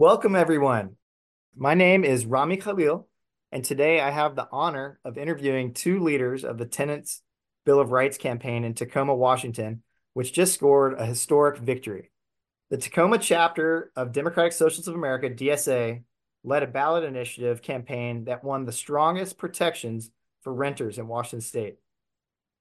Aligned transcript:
Welcome, 0.00 0.34
everyone. 0.34 0.96
My 1.54 1.74
name 1.74 2.04
is 2.04 2.24
Rami 2.24 2.56
Khalil, 2.56 3.06
and 3.52 3.62
today 3.62 4.00
I 4.00 4.08
have 4.08 4.34
the 4.34 4.48
honor 4.50 4.98
of 5.04 5.18
interviewing 5.18 5.74
two 5.74 6.00
leaders 6.02 6.42
of 6.42 6.56
the 6.56 6.64
Tenants 6.64 7.20
Bill 7.66 7.78
of 7.78 7.90
Rights 7.90 8.16
campaign 8.16 8.64
in 8.64 8.72
Tacoma, 8.72 9.14
Washington, 9.14 9.82
which 10.14 10.32
just 10.32 10.54
scored 10.54 10.94
a 10.94 11.04
historic 11.04 11.58
victory. 11.58 12.12
The 12.70 12.78
Tacoma 12.78 13.18
chapter 13.18 13.92
of 13.94 14.12
Democratic 14.12 14.54
Socialists 14.54 14.88
of 14.88 14.94
America, 14.94 15.28
DSA, 15.28 16.02
led 16.44 16.62
a 16.62 16.66
ballot 16.66 17.04
initiative 17.04 17.60
campaign 17.60 18.24
that 18.24 18.42
won 18.42 18.64
the 18.64 18.72
strongest 18.72 19.36
protections 19.36 20.10
for 20.40 20.54
renters 20.54 20.96
in 20.96 21.08
Washington 21.08 21.42
state. 21.42 21.76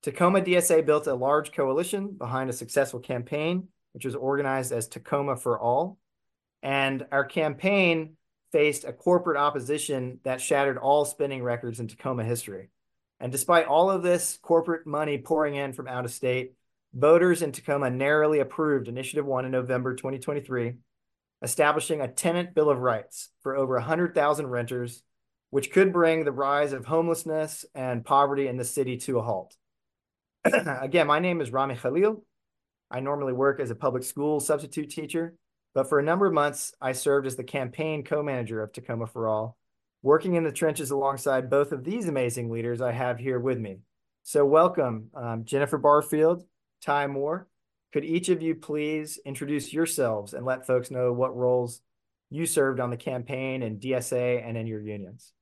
Tacoma 0.03 0.41
DSA 0.41 0.85
built 0.85 1.07
a 1.07 1.13
large 1.13 1.53
coalition 1.53 2.17
behind 2.17 2.49
a 2.49 2.53
successful 2.53 2.99
campaign, 2.99 3.69
which 3.93 4.03
was 4.03 4.15
organized 4.15 4.73
as 4.73 4.89
Tacoma 4.89 5.37
for 5.37 5.57
All. 5.57 5.98
And 6.61 7.05
our 7.11 7.25
campaign 7.25 8.17
faced 8.51 8.83
a 8.83 8.93
corporate 8.93 9.37
opposition 9.37 10.19
that 10.23 10.41
shattered 10.41 10.77
all 10.77 11.05
spending 11.05 11.43
records 11.43 11.79
in 11.79 11.87
Tacoma 11.87 12.23
history. 12.23 12.69
And 13.19 13.31
despite 13.31 13.67
all 13.67 13.91
of 13.91 14.01
this 14.03 14.39
corporate 14.41 14.87
money 14.87 15.17
pouring 15.17 15.55
in 15.55 15.73
from 15.73 15.87
out 15.87 16.05
of 16.05 16.11
state, 16.11 16.53
voters 16.93 17.41
in 17.41 17.51
Tacoma 17.51 17.89
narrowly 17.89 18.39
approved 18.39 18.87
Initiative 18.87 19.25
1 19.25 19.45
in 19.45 19.51
November 19.51 19.93
2023, 19.93 20.73
establishing 21.41 22.01
a 22.01 22.07
tenant 22.07 22.55
bill 22.55 22.69
of 22.69 22.79
rights 22.79 23.29
for 23.41 23.55
over 23.55 23.75
100,000 23.75 24.47
renters, 24.47 25.03
which 25.49 25.71
could 25.71 25.91
bring 25.91 26.23
the 26.23 26.31
rise 26.31 26.73
of 26.73 26.85
homelessness 26.85 27.65
and 27.75 28.05
poverty 28.05 28.47
in 28.47 28.57
the 28.57 28.65
city 28.65 28.97
to 28.97 29.19
a 29.19 29.21
halt. 29.21 29.55
Again, 30.45 31.07
my 31.07 31.19
name 31.19 31.41
is 31.41 31.51
Rami 31.51 31.75
Khalil. 31.75 32.23
I 32.89 33.01
normally 33.01 33.33
work 33.33 33.59
as 33.59 33.69
a 33.69 33.75
public 33.75 34.03
school 34.03 34.39
substitute 34.39 34.89
teacher, 34.89 35.35
but 35.73 35.89
for 35.89 35.99
a 35.99 36.03
number 36.03 36.25
of 36.25 36.33
months, 36.33 36.73
I 36.81 36.93
served 36.93 37.27
as 37.27 37.35
the 37.35 37.43
campaign 37.43 38.03
co 38.03 38.23
manager 38.23 38.61
of 38.61 38.71
Tacoma 38.71 39.07
for 39.07 39.27
All, 39.27 39.57
working 40.01 40.35
in 40.35 40.43
the 40.43 40.51
trenches 40.51 40.91
alongside 40.91 41.49
both 41.49 41.71
of 41.71 41.83
these 41.83 42.07
amazing 42.07 42.49
leaders 42.49 42.81
I 42.81 42.91
have 42.91 43.19
here 43.19 43.39
with 43.39 43.59
me. 43.59 43.79
So, 44.23 44.45
welcome, 44.45 45.09
um, 45.13 45.45
Jennifer 45.45 45.77
Barfield, 45.77 46.43
Ty 46.81 47.07
Moore. 47.07 47.47
Could 47.91 48.05
each 48.05 48.29
of 48.29 48.41
you 48.41 48.55
please 48.55 49.19
introduce 49.25 49.73
yourselves 49.73 50.33
and 50.33 50.45
let 50.45 50.67
folks 50.67 50.91
know 50.91 51.11
what 51.11 51.35
roles 51.35 51.81
you 52.29 52.45
served 52.45 52.79
on 52.79 52.91
the 52.91 52.97
campaign 52.97 53.63
in 53.63 53.79
DSA 53.79 54.47
and 54.47 54.57
in 54.57 54.67
your 54.67 54.81
unions? 54.81 55.33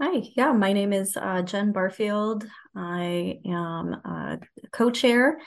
Hi, 0.00 0.22
yeah, 0.34 0.52
my 0.52 0.72
name 0.72 0.92
is 0.94 1.16
uh, 1.16 1.42
Jen 1.42 1.72
Barfield. 1.72 2.46
I 2.74 3.40
am 3.44 3.92
a 3.92 4.38
co-chair, 4.72 5.38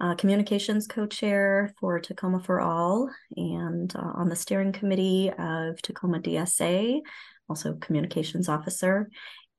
uh, 0.00 0.14
communications 0.14 0.86
co-chair 0.86 1.72
for 1.78 2.00
Tacoma 2.00 2.40
for 2.40 2.60
All, 2.60 3.10
and 3.36 3.94
uh, 3.94 4.12
on 4.14 4.28
the 4.28 4.36
steering 4.36 4.72
committee 4.72 5.30
of 5.30 5.80
Tacoma 5.82 6.20
DSA, 6.20 7.00
also 7.48 7.74
communications 7.74 8.48
officer. 8.48 9.08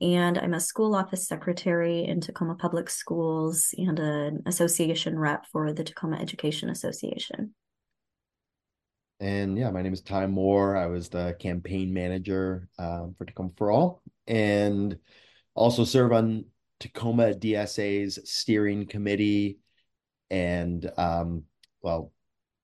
And 0.01 0.37
I'm 0.37 0.53
a 0.53 0.59
school 0.59 0.95
office 0.95 1.27
secretary 1.27 2.03
in 2.03 2.19
Tacoma 2.19 2.55
Public 2.55 2.89
Schools 2.89 3.73
and 3.77 3.99
an 3.99 4.43
association 4.45 5.17
rep 5.17 5.45
for 5.51 5.71
the 5.71 5.83
Tacoma 5.83 6.17
Education 6.17 6.69
Association. 6.69 7.53
And 9.19 9.57
yeah, 9.57 9.71
my 9.71 9.81
name 9.81 9.93
is 9.93 10.01
Ty 10.01 10.27
Moore. 10.27 10.75
I 10.75 10.87
was 10.87 11.07
the 11.07 11.37
campaign 11.39 11.93
manager 11.93 12.67
um, 12.77 13.15
for 13.17 13.23
Tacoma 13.23 13.51
for 13.55 13.71
All 13.71 14.01
and 14.27 14.97
also 15.55 15.85
serve 15.85 16.11
on 16.11 16.45
Tacoma 16.79 17.33
DSA's 17.33 18.19
steering 18.25 18.85
committee. 18.85 19.59
And 20.33 20.91
um, 20.97 21.43
well, 21.83 22.11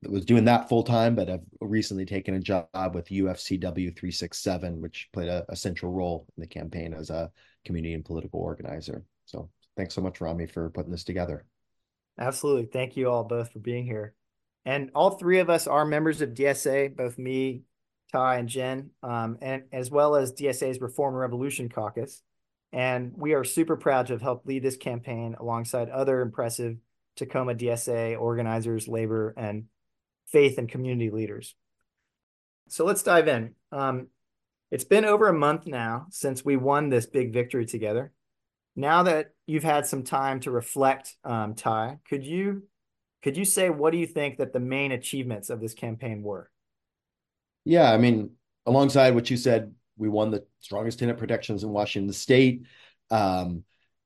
was 0.07 0.25
doing 0.25 0.45
that 0.45 0.69
full 0.69 0.81
time, 0.81 1.13
but 1.13 1.29
I've 1.29 1.45
recently 1.61 2.05
taken 2.05 2.33
a 2.33 2.39
job 2.39 2.67
with 2.95 3.09
UFCW 3.09 3.95
367, 3.95 4.81
which 4.81 5.07
played 5.13 5.29
a, 5.29 5.45
a, 5.49 5.55
central 5.55 5.91
role 5.91 6.25
in 6.35 6.41
the 6.41 6.47
campaign 6.47 6.95
as 6.95 7.11
a 7.11 7.29
community 7.65 7.93
and 7.93 8.03
political 8.03 8.39
organizer. 8.39 9.03
So 9.25 9.51
thanks 9.77 9.93
so 9.93 10.01
much, 10.01 10.19
Rami, 10.19 10.47
for 10.47 10.71
putting 10.71 10.91
this 10.91 11.03
together. 11.03 11.45
Absolutely. 12.17 12.65
Thank 12.65 12.97
you 12.97 13.07
all 13.07 13.23
both 13.23 13.51
for 13.51 13.59
being 13.59 13.85
here. 13.85 14.15
And 14.65 14.89
all 14.95 15.11
three 15.11 15.37
of 15.37 15.51
us 15.51 15.67
are 15.67 15.85
members 15.85 16.21
of 16.21 16.29
DSA, 16.29 16.95
both 16.95 17.19
me, 17.19 17.63
Ty, 18.11 18.37
and 18.37 18.49
Jen, 18.49 18.89
um, 19.03 19.37
and 19.43 19.63
as 19.71 19.91
well 19.91 20.15
as 20.15 20.33
DSA's 20.33 20.81
Reform 20.81 21.13
and 21.13 21.21
Revolution 21.21 21.69
Caucus. 21.69 22.23
And 22.73 23.13
we 23.15 23.33
are 23.33 23.43
super 23.43 23.75
proud 23.75 24.07
to 24.07 24.13
have 24.13 24.23
helped 24.23 24.47
lead 24.47 24.63
this 24.63 24.77
campaign 24.77 25.35
alongside 25.39 25.89
other 25.89 26.21
impressive 26.21 26.77
Tacoma 27.19 27.53
DSA 27.53 28.19
organizers, 28.19 28.87
labor, 28.87 29.33
and 29.37 29.65
faith 30.27 30.57
and 30.57 30.67
community 30.69 31.11
leaders. 31.11 31.55
So 32.69 32.85
let's 32.85 33.03
dive 33.03 33.27
in. 33.27 33.55
Um, 33.71 34.07
it's 34.71 34.83
been 34.83 35.05
over 35.05 35.27
a 35.27 35.33
month 35.33 35.65
now 35.67 36.07
since 36.11 36.45
we 36.45 36.55
won 36.55 36.89
this 36.89 37.05
big 37.05 37.33
victory 37.33 37.65
together. 37.65 38.11
Now 38.75 39.03
that 39.03 39.33
you've 39.45 39.63
had 39.63 39.85
some 39.85 40.03
time 40.03 40.39
to 40.41 40.51
reflect, 40.51 41.15
um, 41.23 41.55
Ty, 41.55 41.99
could 42.07 42.25
you 42.25 42.63
could 43.21 43.35
you 43.35 43.43
say 43.43 43.69
what 43.69 43.91
do 43.91 43.97
you 43.97 44.07
think 44.07 44.37
that 44.37 44.53
the 44.53 44.59
main 44.59 44.91
achievements 44.93 45.49
of 45.49 45.59
this 45.59 45.73
campaign 45.73 46.23
were? 46.23 46.49
Yeah, 47.65 47.91
I 47.91 47.97
mean, 47.97 48.31
alongside 48.65 49.15
what 49.15 49.29
you 49.29 49.35
said, 49.35 49.73
we 49.97 50.07
won 50.07 50.31
the 50.31 50.45
strongest 50.61 50.99
tenant 50.99 51.19
protections 51.19 51.63
in 51.63 51.69
Washington 51.69 52.13
State. 52.13 52.63
Um, 53.11 53.63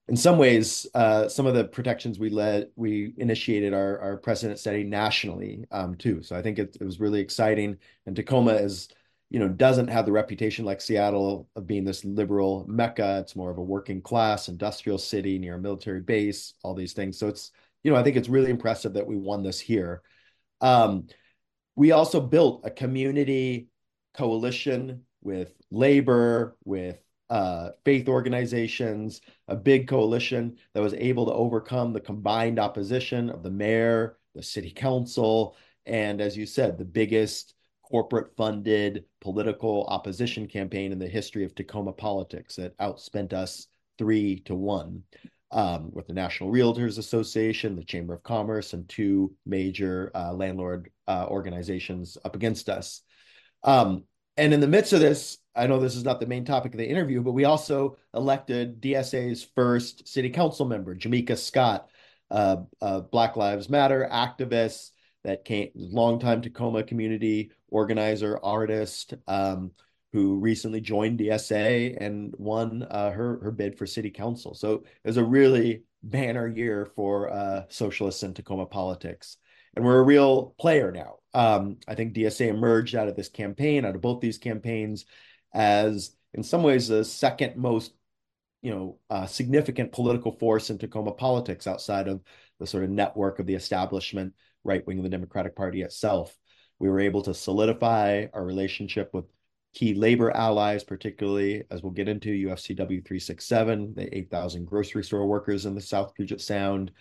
in 0.08 0.18
some 0.18 0.38
ways, 0.38 0.86
uh, 0.94 1.30
some 1.30 1.46
of 1.46 1.54
the 1.54 1.64
protections 1.64 2.20
we 2.20 2.30
led, 2.30 2.70
we 2.76 3.14
initiated 3.18 3.74
our, 3.74 4.00
our 4.00 4.18
precedent 4.18 4.60
setting 4.60 4.90
nationally 4.90 5.66
um, 5.72 5.96
too. 5.96 6.22
So 6.22 6.36
I 6.36 6.42
think 6.42 6.60
it, 6.60 6.78
it 6.80 6.84
was 6.84 7.00
really 7.00 7.22
exciting. 7.22 7.78
And 8.06 8.16
Tacoma 8.16 8.54
is, 8.54 8.90
you 9.30 9.40
know, 9.40 9.48
doesn't 9.48 9.88
have 9.88 10.06
the 10.06 10.12
reputation 10.12 10.66
like 10.66 10.82
Seattle 10.82 11.48
of 11.56 11.66
being 11.66 11.86
this 11.86 12.04
liberal 12.04 12.66
mecca. 12.68 13.20
It's 13.22 13.36
more 13.36 13.50
of 13.50 13.58
a 13.58 13.64
working 13.64 14.02
class 14.02 14.50
industrial 14.50 14.98
city 14.98 15.40
near 15.40 15.56
a 15.56 15.60
military 15.60 16.02
base, 16.02 16.54
all 16.64 16.74
these 16.74 16.94
things. 16.94 17.18
So 17.18 17.30
it's 17.30 17.52
you 17.84 17.92
know, 17.92 17.98
I 17.98 18.04
think 18.04 18.16
it's 18.16 18.30
really 18.30 18.50
impressive 18.50 18.94
that 18.94 19.08
we 19.08 19.18
won 19.18 19.44
this 19.44 19.60
here. 19.60 20.02
Um, 20.62 21.08
we 21.76 21.92
also 21.92 22.22
built 22.22 22.62
a 22.64 22.72
community 22.72 23.68
coalition 24.14 25.04
with 25.22 25.54
labor, 25.70 26.56
with 26.64 27.00
uh, 27.34 27.72
faith 27.84 28.08
organizations, 28.08 29.22
a 29.48 29.56
big 29.56 29.88
coalition 29.88 30.56
that 30.76 30.84
was 30.84 30.94
able 30.94 31.26
to 31.26 31.34
overcome 31.34 31.92
the 31.92 32.00
combined 32.00 32.60
opposition 32.60 33.28
of 33.32 33.42
the 33.42 33.50
mayor, 33.50 34.20
the 34.36 34.44
city 34.44 34.70
council, 34.70 35.56
and 35.88 36.22
as 36.22 36.38
you 36.38 36.46
said, 36.46 36.78
the 36.78 36.86
biggest 36.86 37.56
corporate 37.82 38.36
funded 38.38 39.06
political 39.20 39.88
opposition 39.88 40.48
campaign 40.48 40.92
in 40.92 41.00
the 41.00 41.08
history 41.08 41.44
of 41.44 41.56
Tacoma 41.56 41.92
politics 41.92 42.56
that 42.58 42.78
outspent 42.78 43.34
us 43.34 43.66
three 43.98 44.40
to 44.42 44.54
one 44.54 45.02
um, 45.50 45.90
with 45.92 46.06
the 46.06 46.14
National 46.14 46.52
Realtors 46.52 47.00
Association, 47.00 47.76
the 47.76 47.84
Chamber 47.84 48.14
of 48.14 48.22
Commerce, 48.22 48.74
and 48.74 48.88
two 48.88 49.34
major 49.44 50.12
uh, 50.14 50.32
landlord 50.34 50.92
uh, 51.08 51.26
organizations 51.28 52.16
up 52.26 52.36
against 52.36 52.70
us. 52.70 53.02
Um, 53.64 54.04
and 54.38 54.54
in 54.54 54.60
the 54.60 54.68
midst 54.68 54.94
of 54.94 55.00
this, 55.00 55.38
I 55.56 55.68
know 55.68 55.80
this 55.80 55.96
is 55.96 56.04
not 56.04 56.20
the 56.20 56.26
main 56.26 56.46
topic 56.46 56.74
of 56.74 56.78
the 56.78 56.90
interview, 56.90 57.22
but 57.22 57.34
we 57.34 57.46
also 57.46 57.98
elected 58.14 58.82
DSA's 58.82 59.44
first 59.56 60.08
city 60.08 60.30
council 60.30 60.66
member, 60.66 60.96
Jamika 60.96 61.38
Scott, 61.38 61.88
uh, 62.32 62.58
Black 63.12 63.36
Lives 63.36 63.70
Matter 63.70 64.10
activist 64.12 64.92
that 65.24 65.46
came, 65.46 65.70
longtime 65.76 66.42
Tacoma 66.42 66.84
community 66.84 67.52
organizer, 67.70 68.40
artist, 68.44 69.14
um, 69.28 69.72
who 70.12 70.36
recently 70.36 70.82
joined 70.82 71.20
DSA 71.20 71.98
and 72.00 72.34
won 72.38 72.84
uh, 72.90 73.12
her 73.12 73.40
her 73.42 73.52
bid 73.52 73.78
for 73.78 73.88
city 73.88 74.12
council. 74.12 74.54
So 74.54 74.84
it 75.04 75.08
was 75.08 75.18
a 75.18 75.24
really 75.24 75.84
banner 76.04 76.48
year 76.48 76.88
for 76.96 77.32
uh, 77.32 77.64
socialists 77.70 78.24
in 78.24 78.34
Tacoma 78.34 78.66
politics, 78.66 79.38
and 79.76 79.84
we're 79.84 80.00
a 80.00 80.04
real 80.04 80.56
player 80.60 80.92
now. 80.92 81.16
Um, 81.34 81.78
I 81.88 81.96
think 81.96 82.14
DSA 82.14 82.48
emerged 82.48 82.96
out 82.96 83.08
of 83.08 83.16
this 83.16 83.30
campaign, 83.30 83.86
out 83.86 83.96
of 83.96 84.02
both 84.02 84.22
these 84.22 84.38
campaigns, 84.38 85.06
as 85.54 86.16
in 86.34 86.44
some 86.44 86.64
ways 86.64 86.88
the 86.88 87.04
second 87.04 87.56
most 87.58 87.94
you 88.62 88.72
know 88.72 88.98
uh, 89.10 89.26
significant 89.26 89.92
political 89.92 90.32
force 90.32 90.70
in 90.70 90.78
Tacoma 90.78 91.12
politics 91.12 91.68
outside 91.68 92.08
of 92.08 92.22
the 92.60 92.68
sort 92.68 92.84
of 92.84 92.90
network 92.90 93.40
of 93.40 93.46
the 93.46 93.56
establishment 93.56 94.34
right 94.64 94.86
wing 94.88 94.98
of 94.98 95.04
the 95.04 95.10
Democratic 95.10 95.56
Party 95.56 95.82
itself. 95.82 96.38
We 96.80 96.90
were 96.90 97.00
able 97.00 97.22
to 97.24 97.34
solidify 97.34 98.28
our 98.34 98.44
relationship 98.44 99.14
with 99.14 99.26
key 99.74 99.94
labor 99.96 100.32
allies, 100.32 100.84
particularly 100.84 101.64
as 101.72 101.82
we'll 101.82 101.92
get 101.92 102.08
into 102.08 102.30
UFCW 102.48 103.06
367, 103.06 103.96
the 103.96 104.18
8,000 104.18 104.66
grocery 104.66 105.04
store 105.04 105.26
workers 105.26 105.66
in 105.66 105.76
the 105.76 105.82
South 105.82 106.14
Puget 106.14 106.42
Sound. 106.42 106.92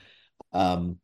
Um, 0.53 0.99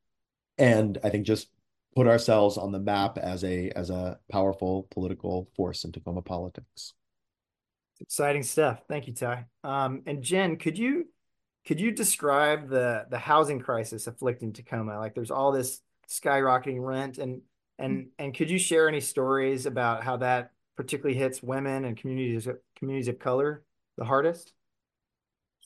and 0.57 0.99
I 1.05 1.11
think 1.11 1.27
just 1.27 1.49
put 1.97 2.07
ourselves 2.07 2.57
on 2.57 2.73
the 2.73 2.79
map 2.79 3.19
as 3.19 3.45
a 3.45 3.71
as 3.71 3.91
a 3.91 4.19
powerful 4.31 4.89
political 4.91 5.49
force 5.57 5.85
in 5.85 5.93
Tacoma 5.93 6.23
politics. 6.23 6.95
Exciting 8.01 8.43
stuff. 8.43 8.83
Thank 8.89 9.09
you, 9.09 9.15
Ty. 9.15 9.47
Um, 9.65 10.03
and 10.07 10.23
Jen, 10.23 10.57
could 10.57 10.79
you 10.79 11.09
could 11.67 11.81
you 11.81 11.91
describe 11.91 12.69
the 12.69 13.07
the 13.11 13.19
housing 13.19 13.61
crisis 13.61 14.07
afflicting 14.07 14.53
Tacoma? 14.53 14.99
Like, 14.99 15.15
there's 15.15 15.31
all 15.31 15.53
this 15.53 15.81
skyrocketing 16.09 16.81
rent, 16.81 17.19
and 17.19 17.43
And 17.81 18.11
and 18.19 18.35
could 18.35 18.51
you 18.51 18.59
share 18.59 18.89
any 18.89 19.01
stories 19.01 19.67
about 19.67 20.03
how 20.03 20.17
that 20.19 20.51
particularly 20.77 21.17
hits 21.17 21.43
women 21.43 21.85
and 21.85 21.97
communities 21.97 22.49
communities 22.77 23.09
of 23.09 23.19
color 23.19 23.63
the 23.97 24.05
hardest? 24.05 24.53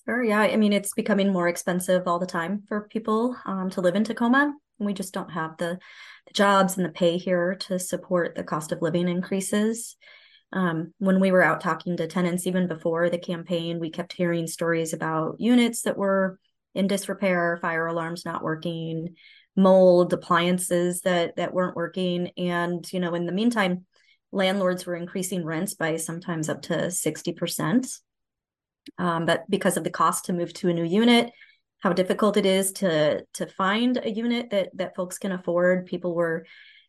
Sure. 0.05 0.23
Yeah. 0.23 0.41
I 0.41 0.57
mean, 0.57 0.73
it's 0.73 0.95
becoming 0.95 1.33
more 1.33 1.49
expensive 1.49 2.07
all 2.07 2.19
the 2.19 2.27
time 2.27 2.65
for 2.69 2.89
people 2.89 3.37
um, 3.47 3.71
to 3.71 3.81
live 3.81 3.95
in 3.95 4.05
Tacoma. 4.05 4.55
We 4.85 4.95
just 4.95 5.15
don't 5.15 5.31
have 5.31 5.57
the, 5.59 5.79
the, 6.27 6.33
jobs 6.33 6.77
and 6.77 6.85
the 6.85 6.91
pay 6.91 7.19
here 7.19 7.55
to 7.55 7.79
support 7.79 8.35
the 8.35 8.45
cost 8.45 8.73
of 8.73 8.83
living 8.83 9.09
increases. 9.09 9.97
Um, 10.53 10.93
when 10.99 11.21
we 11.21 11.33
were 11.33 11.43
out 11.43 11.61
talking 11.61 11.97
to 11.97 12.07
tenants, 12.07 12.47
even 12.47 12.69
before 12.69 13.09
the 13.09 13.19
campaign, 13.19 13.81
we 13.81 13.91
kept 13.91 14.13
hearing 14.13 14.47
stories 14.47 14.93
about 14.93 15.37
units 15.41 15.83
that 15.83 15.97
were 15.97 16.39
in 16.75 16.87
disrepair, 16.87 17.59
fire 17.61 17.87
alarms 17.87 18.25
not 18.25 18.43
working, 18.43 19.15
mold, 19.57 20.13
appliances 20.13 21.03
that 21.03 21.37
that 21.37 21.55
weren't 21.55 21.77
working, 21.77 22.31
and 22.37 22.91
you 22.93 23.01
know, 23.01 23.15
in 23.15 23.27
the 23.27 23.33
meantime, 23.33 23.87
landlords 24.31 24.85
were 24.85 24.97
increasing 24.97 25.45
rents 25.45 25.75
by 25.75 25.97
sometimes 25.97 26.49
up 26.49 26.63
to 26.63 26.91
sixty 26.91 27.33
percent 27.33 27.87
um, 28.99 29.27
but 29.27 29.45
because 29.49 29.77
of 29.77 29.85
the 29.85 29.91
cost 29.91 30.27
to 30.27 30.33
move 30.33 30.53
to 30.55 30.69
a 30.69 30.75
new 30.75 30.85
unit 30.85 31.31
how 31.83 31.93
difficult 31.93 32.37
it 32.37 32.47
is 32.47 32.73
to 32.73 33.25
to 33.35 33.47
find 33.47 33.99
a 34.03 34.11
unit 34.11 34.51
that 34.51 34.71
that 34.75 34.95
folks 34.95 35.19
can 35.19 35.33
afford. 35.33 35.87
People 35.87 36.15
were 36.15 36.47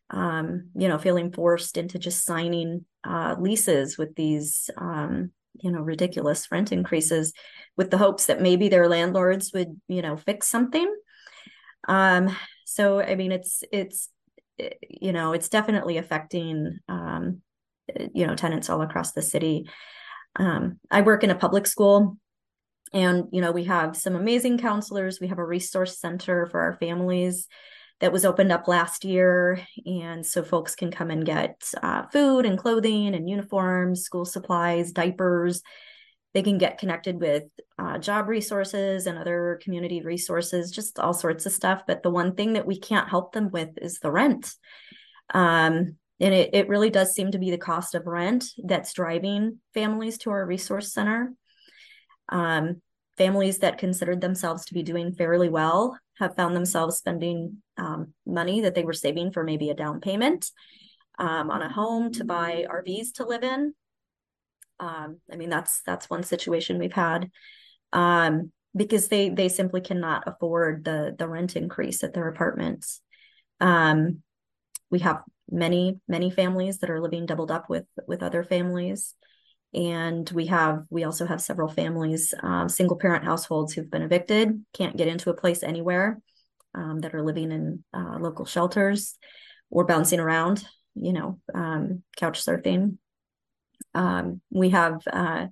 um, 0.09 0.69
you 0.75 0.87
know 0.87 0.97
feeling 0.97 1.31
forced 1.31 1.77
into 1.77 1.99
just 1.99 2.25
signing 2.25 2.85
uh, 3.03 3.35
leases 3.39 3.97
with 3.97 4.15
these 4.15 4.69
um, 4.77 5.31
you 5.55 5.71
know 5.71 5.81
ridiculous 5.81 6.51
rent 6.51 6.71
increases 6.71 7.33
with 7.75 7.89
the 7.89 7.97
hopes 7.97 8.27
that 8.27 8.41
maybe 8.41 8.69
their 8.69 8.87
landlords 8.87 9.51
would 9.53 9.79
you 9.87 10.01
know 10.01 10.17
fix 10.17 10.47
something. 10.47 10.93
Um 11.87 12.35
so 12.65 13.01
i 13.01 13.13
mean 13.13 13.31
it's 13.31 13.63
it's 13.71 14.09
you 14.89 15.11
know 15.11 15.33
it's 15.33 15.49
definitely 15.49 15.97
affecting 15.97 16.79
um 16.87 17.41
you 18.13 18.25
know 18.25 18.35
tenants 18.35 18.69
all 18.69 18.81
across 18.81 19.11
the 19.11 19.21
city. 19.21 19.69
Um, 20.35 20.79
I 20.89 21.01
work 21.01 21.23
in 21.23 21.29
a 21.29 21.35
public 21.35 21.67
school 21.67 22.17
and 22.93 23.25
you 23.31 23.41
know 23.41 23.51
we 23.51 23.65
have 23.65 23.97
some 23.97 24.15
amazing 24.15 24.57
counselors. 24.57 25.19
We 25.19 25.27
have 25.27 25.39
a 25.39 25.45
resource 25.45 25.99
center 25.99 26.45
for 26.47 26.61
our 26.61 26.73
families 26.73 27.47
that 28.03 28.11
was 28.11 28.25
opened 28.25 28.51
up 28.51 28.67
last 28.67 29.05
year. 29.05 29.61
And 29.85 30.25
so 30.25 30.43
folks 30.43 30.75
can 30.75 30.91
come 30.91 31.09
and 31.09 31.25
get 31.25 31.63
uh, 31.81 32.03
food 32.07 32.45
and 32.45 32.59
clothing 32.59 33.15
and 33.15 33.29
uniforms 33.29 34.03
school 34.03 34.25
supplies 34.25 34.91
diapers. 34.91 35.61
They 36.33 36.41
can 36.41 36.57
get 36.57 36.79
connected 36.79 37.21
with 37.21 37.43
uh, 37.79 37.99
job 37.99 38.27
resources 38.27 39.07
and 39.07 39.17
other 39.17 39.57
community 39.63 40.01
resources 40.01 40.69
just 40.69 40.99
all 40.99 41.13
sorts 41.13 41.45
of 41.45 41.53
stuff. 41.53 41.83
But 41.87 42.03
the 42.03 42.09
one 42.09 42.35
thing 42.35 42.53
that 42.53 42.65
we 42.65 42.77
can't 42.77 43.07
help 43.07 43.31
them 43.31 43.49
with 43.51 43.69
is 43.81 43.99
the 43.99 44.11
rent. 44.11 44.53
Um, 45.33 45.95
and 46.19 46.33
it, 46.33 46.49
it 46.53 46.67
really 46.67 46.89
does 46.89 47.13
seem 47.13 47.31
to 47.31 47.39
be 47.39 47.51
the 47.51 47.57
cost 47.57 47.95
of 47.95 48.05
rent 48.05 48.45
that's 48.65 48.93
driving 48.93 49.59
families 49.73 50.17
to 50.19 50.31
our 50.31 50.45
resource 50.45 50.91
center. 50.91 51.33
Um, 52.29 52.81
families 53.17 53.59
that 53.59 53.77
considered 53.77 54.21
themselves 54.21 54.65
to 54.65 54.73
be 54.73 54.83
doing 54.83 55.13
fairly 55.13 55.49
well 55.49 55.97
have 56.19 56.35
found 56.35 56.55
themselves 56.55 56.97
spending 56.97 57.57
um, 57.77 58.13
money 58.25 58.61
that 58.61 58.75
they 58.75 58.83
were 58.83 58.93
saving 58.93 59.31
for 59.31 59.43
maybe 59.43 59.69
a 59.69 59.75
down 59.75 59.99
payment 59.99 60.49
um, 61.19 61.51
on 61.51 61.61
a 61.61 61.71
home 61.71 62.11
to 62.13 62.23
buy 62.23 62.65
RVs 62.69 63.13
to 63.15 63.25
live 63.25 63.43
in. 63.43 63.73
Um, 64.79 65.19
I 65.31 65.35
mean, 65.35 65.49
that's 65.49 65.81
that's 65.85 66.09
one 66.09 66.23
situation 66.23 66.79
we've 66.79 66.93
had 66.93 67.29
um, 67.91 68.51
because 68.75 69.07
they 69.07 69.29
they 69.29 69.49
simply 69.49 69.81
cannot 69.81 70.23
afford 70.27 70.83
the 70.83 71.15
the 71.17 71.27
rent 71.27 71.55
increase 71.55 72.03
at 72.03 72.13
their 72.13 72.27
apartments. 72.27 73.01
Um, 73.59 74.23
we 74.89 74.99
have 74.99 75.21
many 75.49 75.99
many 76.07 76.31
families 76.31 76.79
that 76.79 76.89
are 76.89 77.01
living 77.01 77.25
doubled 77.25 77.51
up 77.51 77.69
with 77.69 77.85
with 78.07 78.23
other 78.23 78.43
families 78.43 79.13
and 79.73 80.29
we 80.31 80.47
have 80.47 80.83
we 80.89 81.03
also 81.03 81.25
have 81.25 81.41
several 81.41 81.67
families 81.67 82.33
um, 82.43 82.69
single 82.69 82.97
parent 82.97 83.23
households 83.23 83.73
who've 83.73 83.89
been 83.89 84.01
evicted 84.01 84.63
can't 84.73 84.97
get 84.97 85.07
into 85.07 85.29
a 85.29 85.35
place 85.35 85.63
anywhere 85.63 86.19
um, 86.75 86.99
that 86.99 87.13
are 87.13 87.23
living 87.23 87.51
in 87.51 87.83
uh, 87.93 88.17
local 88.19 88.45
shelters 88.45 89.17
or 89.69 89.85
bouncing 89.85 90.19
around 90.19 90.63
you 90.95 91.13
know 91.13 91.39
um, 91.53 92.03
couch 92.17 92.43
surfing. 92.43 92.97
Um, 93.95 94.41
we 94.49 94.69
have 94.69 95.01
uh, 95.11 95.47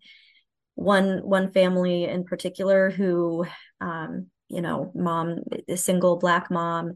one 0.76 1.20
one 1.20 1.52
family 1.52 2.06
in 2.06 2.24
particular 2.24 2.90
who 2.90 3.46
um, 3.80 4.28
you 4.50 4.62
know 4.62 4.92
mom 4.96 5.40
a 5.68 5.78
single 5.78 6.18
black 6.18 6.52
mom 6.52 6.94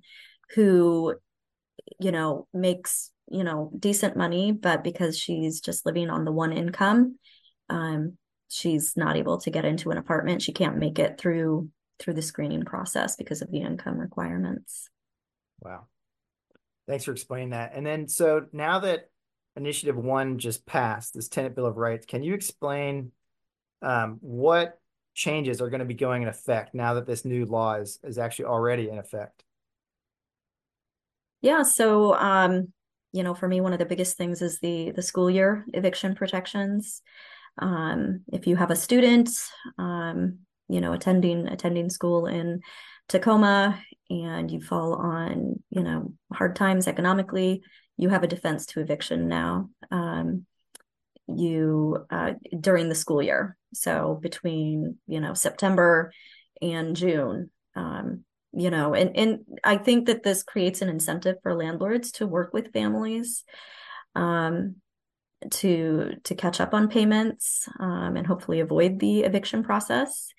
who 0.53 1.15
you 1.99 2.11
know, 2.11 2.47
makes, 2.53 3.11
you 3.29 3.43
know, 3.43 3.71
decent 3.77 4.15
money, 4.15 4.51
but 4.51 4.83
because 4.83 5.17
she's 5.17 5.61
just 5.61 5.85
living 5.85 6.09
on 6.09 6.25
the 6.25 6.31
one 6.31 6.53
income, 6.53 7.17
um, 7.69 8.17
she's 8.49 8.95
not 8.95 9.15
able 9.15 9.39
to 9.39 9.49
get 9.49 9.65
into 9.65 9.91
an 9.91 9.97
apartment. 9.97 10.41
She 10.41 10.53
can't 10.53 10.77
make 10.77 10.99
it 10.99 11.17
through 11.17 11.69
through 11.97 12.13
the 12.13 12.21
screening 12.21 12.65
process 12.65 13.15
because 13.15 13.41
of 13.41 13.49
the 13.51 13.61
income 13.61 13.97
requirements. 13.97 14.89
Wow. 15.61 15.85
Thanks 16.87 17.05
for 17.05 17.11
explaining 17.11 17.51
that. 17.51 17.71
And 17.73 17.85
then 17.85 18.07
so 18.07 18.47
now 18.51 18.79
that 18.79 19.09
initiative 19.55 19.95
one 19.95 20.37
just 20.37 20.65
passed, 20.65 21.13
this 21.13 21.29
tenant 21.29 21.55
bill 21.55 21.65
of 21.65 21.77
rights, 21.77 22.05
can 22.05 22.21
you 22.21 22.33
explain 22.33 23.11
um, 23.81 24.17
what 24.19 24.79
changes 25.13 25.61
are 25.61 25.69
going 25.69 25.79
to 25.79 25.85
be 25.85 25.93
going 25.93 26.21
in 26.21 26.27
effect 26.27 26.75
now 26.75 26.95
that 26.95 27.07
this 27.07 27.23
new 27.23 27.45
law 27.45 27.75
is, 27.75 27.97
is 28.03 28.17
actually 28.17 28.45
already 28.45 28.89
in 28.89 28.97
effect? 28.97 29.43
Yeah, 31.41 31.63
so 31.63 32.13
um, 32.15 32.73
you 33.15 33.23
know, 33.23 33.33
for 33.33 33.47
me, 33.47 33.61
one 33.61 33.71
of 33.71 33.79
the 33.79 33.85
biggest 33.85 34.17
things 34.17 34.41
is 34.41 34.59
the 34.59 34.91
the 34.91 35.01
school 35.01 35.29
year 35.29 35.63
eviction 35.73 36.15
protections. 36.15 37.01
Um, 37.57 38.23
if 38.33 38.45
you 38.45 38.57
have 38.57 38.71
a 38.71 38.75
student, 38.75 39.29
um, 39.77 40.39
you 40.67 40.81
know, 40.81 40.91
attending 40.91 41.47
attending 41.47 41.89
school 41.89 42.25
in 42.25 42.59
Tacoma 43.07 43.81
and 44.09 44.51
you 44.51 44.59
fall 44.59 44.95
on, 44.95 45.63
you 45.69 45.81
know, 45.81 46.13
hard 46.33 46.57
times 46.57 46.89
economically, 46.89 47.63
you 47.95 48.09
have 48.09 48.23
a 48.23 48.27
defense 48.27 48.65
to 48.67 48.81
eviction 48.81 49.29
now. 49.29 49.69
Um, 49.91 50.45
you 51.29 52.05
uh, 52.09 52.33
during 52.59 52.89
the 52.89 52.95
school 52.95 53.21
year, 53.21 53.55
so 53.73 54.19
between 54.21 54.97
you 55.07 55.21
know 55.21 55.33
September 55.33 56.11
and 56.61 56.97
June, 56.97 57.49
um, 57.77 58.25
you 58.55 58.69
know 58.69 58.93
and 58.93 59.15
and 59.17 59.39
i 59.63 59.77
think 59.77 60.07
that 60.07 60.23
this 60.23 60.43
creates 60.43 60.81
an 60.81 60.89
incentive 60.89 61.35
for 61.43 61.53
landlords 61.53 62.11
to 62.11 62.25
work 62.25 62.53
with 62.53 62.71
families 62.71 63.43
um, 64.15 64.75
to 65.51 66.13
to 66.23 66.35
catch 66.35 66.59
up 66.59 66.73
on 66.73 66.87
payments 66.87 67.67
um, 67.79 68.15
and 68.15 68.25
hopefully 68.25 68.59
avoid 68.59 68.99
the 68.99 69.21
eviction 69.21 69.63
process. 69.63 70.29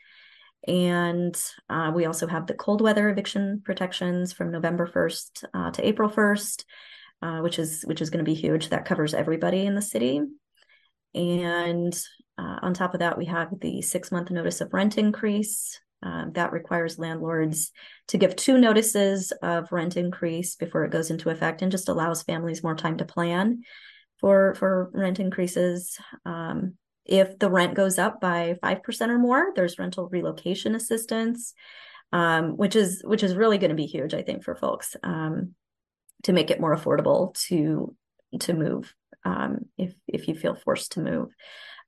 And 0.66 1.40
uh, 1.70 1.92
we 1.94 2.06
also 2.06 2.26
have 2.26 2.46
the 2.46 2.54
cold 2.54 2.80
weather 2.80 3.08
eviction 3.08 3.62
protections 3.64 4.32
from 4.32 4.50
november 4.50 4.86
1st 4.86 5.44
uh, 5.54 5.70
to 5.70 5.86
april 5.86 6.10
1st 6.10 6.64
uh, 7.22 7.38
which 7.38 7.58
is 7.58 7.82
which 7.82 8.00
is 8.00 8.10
going 8.10 8.24
to 8.24 8.28
be 8.28 8.34
huge. 8.34 8.68
That 8.70 8.84
covers 8.84 9.14
everybody 9.14 9.64
in 9.64 9.74
the 9.74 9.82
city. 9.82 10.20
And 11.14 11.98
uh, 12.36 12.58
on 12.62 12.74
top 12.74 12.94
of 12.94 13.00
that 13.00 13.16
we 13.16 13.26
have 13.26 13.48
the 13.60 13.80
six 13.80 14.12
month 14.12 14.30
notice 14.30 14.60
of 14.60 14.72
rent 14.72 14.98
increase 14.98 15.80
um, 16.02 16.32
that 16.34 16.52
requires 16.52 16.98
landlords 16.98 17.72
to 18.08 18.18
give 18.18 18.36
two 18.36 18.58
notices 18.58 19.32
of 19.42 19.72
rent 19.72 19.96
increase 19.96 20.54
before 20.54 20.84
it 20.84 20.92
goes 20.92 21.10
into 21.10 21.30
effect 21.30 21.62
and 21.62 21.72
just 21.72 21.88
allows 21.88 22.22
families 22.22 22.62
more 22.62 22.76
time 22.76 22.98
to 22.98 23.04
plan 23.04 23.62
for 24.20 24.54
for 24.54 24.90
rent 24.92 25.18
increases. 25.20 25.98
Um, 26.24 26.74
if 27.04 27.38
the 27.38 27.50
rent 27.50 27.74
goes 27.74 27.98
up 27.98 28.20
by 28.20 28.56
5% 28.62 29.08
or 29.08 29.18
more, 29.18 29.52
there's 29.54 29.78
rental 29.78 30.08
relocation 30.08 30.74
assistance, 30.74 31.54
um, 32.12 32.56
which 32.56 32.76
is 32.76 33.02
which 33.04 33.22
is 33.22 33.36
really 33.36 33.58
going 33.58 33.70
to 33.70 33.76
be 33.76 33.86
huge, 33.86 34.12
I 34.12 34.22
think, 34.22 34.44
for 34.44 34.56
folks 34.56 34.96
um, 35.02 35.54
to 36.24 36.32
make 36.32 36.50
it 36.50 36.60
more 36.60 36.76
affordable 36.76 37.34
to 37.48 37.94
to 38.40 38.54
move 38.54 38.92
um, 39.24 39.66
if 39.78 39.94
if 40.06 40.28
you 40.28 40.34
feel 40.34 40.54
forced 40.54 40.92
to 40.92 41.00
move. 41.00 41.34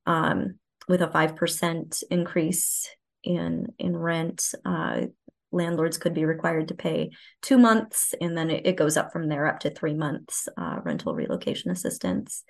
Um, 0.06 0.58
with 0.88 1.02
a 1.02 1.08
5% 1.08 2.02
increase 2.10 2.88
in 3.24 3.66
in 3.78 3.96
rent 3.96 4.54
uh, 4.64 5.02
landlords 5.50 5.98
could 5.98 6.14
be 6.14 6.24
required 6.24 6.68
to 6.68 6.74
pay 6.74 7.10
two 7.42 7.58
months 7.58 8.14
and 8.20 8.36
then 8.36 8.50
it, 8.50 8.66
it 8.66 8.76
goes 8.76 8.96
up 8.96 9.12
from 9.12 9.28
there 9.28 9.46
up 9.46 9.60
to 9.60 9.70
three 9.70 9.94
months 9.94 10.48
uh, 10.56 10.78
rental 10.84 11.14
relocation 11.14 11.70
assistance. 11.70 12.44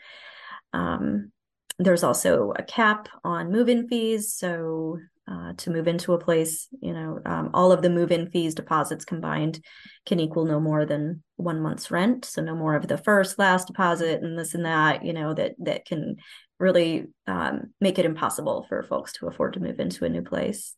Um, 0.73 1.33
there's 1.79 2.03
also 2.03 2.53
a 2.57 2.63
cap 2.63 3.09
on 3.23 3.53
move-in 3.53 3.89
fees 3.89 4.35
so 4.35 4.99
uh, 5.31 5.53
to 5.59 5.71
move 5.71 5.87
into 5.87 6.15
a 6.15 6.19
place 6.19 6.69
you 6.81 6.93
know 6.93 7.21
um, 7.25 7.51
all 7.55 7.71
of 7.71 7.83
the 7.83 7.91
move-in 7.91 8.31
fees 8.31 8.55
deposits 8.55 9.05
combined 9.05 9.63
can 10.07 10.19
equal 10.19 10.45
no 10.45 10.59
more 10.59 10.85
than 10.85 11.23
one 11.39 11.61
month's 11.61 11.91
rent. 11.91 12.25
So 12.25 12.43
no 12.43 12.55
more 12.55 12.75
of 12.75 12.89
the 12.89 12.99
first 12.99 13.39
last 13.39 13.69
deposit 13.69 14.23
and 14.23 14.39
this 14.39 14.55
and 14.55 14.65
that 14.65 15.05
you 15.05 15.13
know 15.13 15.33
that 15.35 15.55
that 15.61 15.87
can 15.87 16.17
really 16.59 17.07
um, 17.27 17.73
make 17.81 17.99
it 17.99 18.05
impossible 18.05 18.67
for 18.69 18.83
folks 18.83 19.13
to 19.15 19.27
afford 19.27 19.55
to 19.55 19.61
move 19.61 19.81
into 19.81 20.05
a 20.05 20.09
new 20.09 20.23
place. 20.23 20.75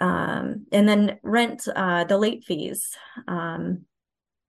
Um, 0.00 0.66
and 0.72 0.88
then 0.88 1.18
rent, 1.22 1.66
uh, 1.74 2.04
the 2.04 2.18
late 2.18 2.44
fees. 2.44 2.96
Um, 3.28 3.86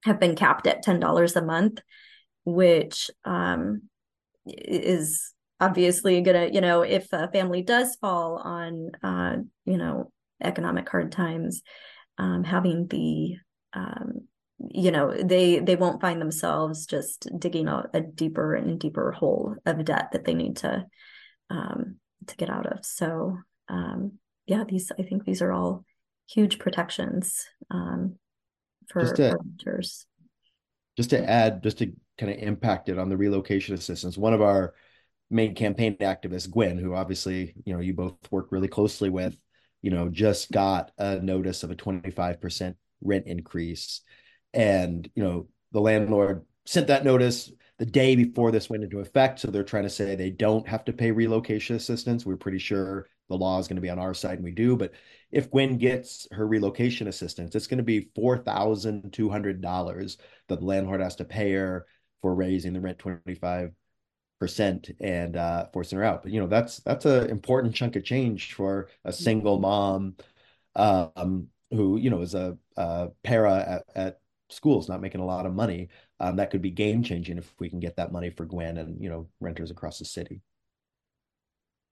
have 0.04 0.20
been 0.20 0.36
capped 0.36 0.68
at 0.68 0.84
$10 0.84 1.36
a 1.36 1.42
month, 1.42 1.80
which 2.44 3.10
um, 3.26 3.84
is 4.46 5.34
obviously 5.60 6.22
gonna, 6.22 6.50
you 6.52 6.62
know, 6.62 6.82
if 6.82 7.08
a 7.14 7.30
family 7.32 7.62
does 7.62 7.96
fall 7.96 8.38
on, 8.38 8.92
uh, 9.02 9.38
you 9.66 9.78
know, 9.78 10.12
economic 10.42 10.90
hard 10.90 11.12
times, 11.12 11.62
um, 12.18 12.44
having 12.44 12.88
the, 12.88 13.38
um, 13.74 14.28
you 14.60 14.92
know, 14.92 15.12
they 15.12 15.60
they 15.60 15.76
won't 15.76 16.02
find 16.02 16.22
themselves 16.22 16.86
just 16.86 17.28
digging 17.38 17.68
a, 17.68 17.86
a 17.94 18.02
deeper 18.02 18.56
and 18.56 18.80
deeper 18.80 19.12
hole 19.12 19.56
of 19.66 19.84
debt 19.84 20.10
that 20.12 20.26
they 20.26 20.34
need 20.34 20.58
to 20.58 20.86
um, 21.50 21.98
to 22.28 22.36
get 22.36 22.50
out 22.50 22.66
of. 22.66 22.86
So 22.86 23.38
um, 23.68 24.20
yeah, 24.46 24.64
these 24.68 24.92
I 24.98 25.04
think 25.04 25.26
these 25.26 25.42
are 25.42 25.52
all 25.52 25.86
huge 26.30 26.60
protections 26.60 27.46
um, 27.72 28.16
for, 28.90 29.02
just 29.02 29.16
to, 29.18 29.32
for 29.32 29.40
renters. 29.40 30.06
Just 30.96 31.10
to 31.10 31.30
add, 31.30 31.64
just 31.64 31.80
to 31.80 31.92
kind 32.18 32.32
of 32.32 32.38
impact 32.38 32.90
it 32.90 33.00
on 33.00 33.10
the 33.10 33.18
relocation 33.18 33.74
assistance, 33.74 34.18
one 34.18 34.34
of 34.34 34.42
our 34.42 34.74
main 35.30 35.56
campaign 35.56 35.98
activists, 35.98 36.50
Gwen, 36.50 36.78
who 36.78 36.94
obviously 36.94 37.56
you 37.66 37.74
know 37.74 37.80
you 37.80 37.94
both 37.94 38.16
work 38.32 38.48
really 38.52 38.68
closely 38.68 39.10
with, 39.10 39.36
you 39.82 39.90
know, 39.90 40.10
just 40.10 40.52
got 40.52 40.92
a 40.98 41.20
notice 41.20 41.64
of 41.64 41.72
a 41.72 41.76
twenty 41.76 42.12
five 42.12 42.40
percent 42.40 42.78
rent 43.02 43.26
increase, 43.28 44.02
and 44.54 45.10
you 45.16 45.24
know 45.24 45.48
the 45.72 45.82
landlord 45.82 46.46
sent 46.66 46.88
that 46.88 47.06
notice 47.06 47.52
the 47.80 47.86
day 47.86 48.16
before 48.16 48.52
this 48.52 48.70
went 48.70 48.84
into 48.84 49.00
effect. 49.00 49.40
So 49.40 49.50
they're 49.50 49.64
trying 49.64 49.84
to 49.84 49.90
say 49.90 50.16
they 50.16 50.30
don't 50.30 50.68
have 50.68 50.86
to 50.86 50.94
pay 50.94 51.12
relocation 51.12 51.76
assistance. 51.76 52.26
We're 52.26 52.38
pretty 52.38 52.60
sure 52.60 53.08
the 53.30 53.36
law 53.36 53.60
is 53.60 53.68
going 53.68 53.78
to 53.78 53.82
be 53.82 53.90
on 53.90 54.00
our 54.00 54.14
side 54.14 54.36
and 54.36 54.44
we 54.44 54.52
do. 54.52 54.78
But 54.78 54.92
if 55.32 55.50
Gwen 55.50 55.78
gets 55.78 56.28
her 56.32 56.48
relocation 56.48 57.08
assistance, 57.08 57.56
it's 57.56 57.68
going 57.68 57.80
to 57.80 57.84
be 57.84 58.10
$4,200 58.16 60.18
that 60.48 60.60
the 60.60 60.66
landlord 60.66 61.02
has 61.02 61.16
to 61.16 61.26
pay 61.26 61.54
her 61.54 61.88
for 62.22 62.36
raising 62.36 62.74
the 62.74 62.82
rent 62.82 63.00
25 63.00 63.72
percent 64.40 64.90
and 65.00 65.38
uh, 65.38 65.68
forcing 65.72 65.98
her 65.98 66.04
out. 66.04 66.22
But 66.22 66.34
you 66.34 66.42
know 66.42 66.48
that's 66.48 66.78
that's 66.80 67.06
an 67.06 67.30
important 67.30 67.76
chunk 67.76 67.96
of 67.96 68.04
change 68.04 68.54
for 68.54 68.90
a 69.06 69.14
single 69.14 69.58
mom 69.58 70.16
um, 70.76 71.48
who 71.72 71.98
you 71.98 72.10
know 72.10 72.22
is 72.22 72.36
a, 72.36 72.58
a 72.76 73.10
para 73.24 73.58
at, 73.58 73.84
at 73.96 74.20
schools 74.54 74.88
not 74.88 75.02
making 75.02 75.22
a 75.22 75.26
lot 75.26 75.46
of 75.46 75.54
money 75.54 75.90
um, 76.20 76.38
that 76.38 76.52
could 76.52 76.62
be 76.62 76.72
game 76.72 77.04
changing 77.04 77.38
if 77.38 77.54
we 77.60 77.70
can 77.70 77.80
get 77.80 77.98
that 77.98 78.12
money 78.12 78.30
for 78.30 78.46
Gwen 78.46 78.78
and 78.78 79.02
you 79.02 79.10
know 79.10 79.28
renters 79.40 79.72
across 79.72 80.00
the 80.00 80.06
city. 80.06 80.42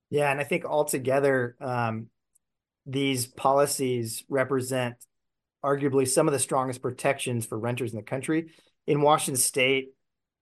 Yeah, 0.10 0.32
and 0.32 0.39
I 0.39 0.44
think 0.44 0.65
altogether, 0.65 1.56
um, 1.62 2.08
these 2.86 3.27
policies 3.27 4.24
represent 4.30 4.96
arguably 5.63 6.08
some 6.08 6.27
of 6.27 6.34
the 6.34 6.39
strongest 6.39 6.82
protections 6.82 7.46
for 7.46 7.58
renters 7.58 7.91
in 7.91 7.98
the 7.98 8.03
country. 8.03 8.51
In 8.88 9.01
Washington 9.01 9.39
State, 9.39 9.94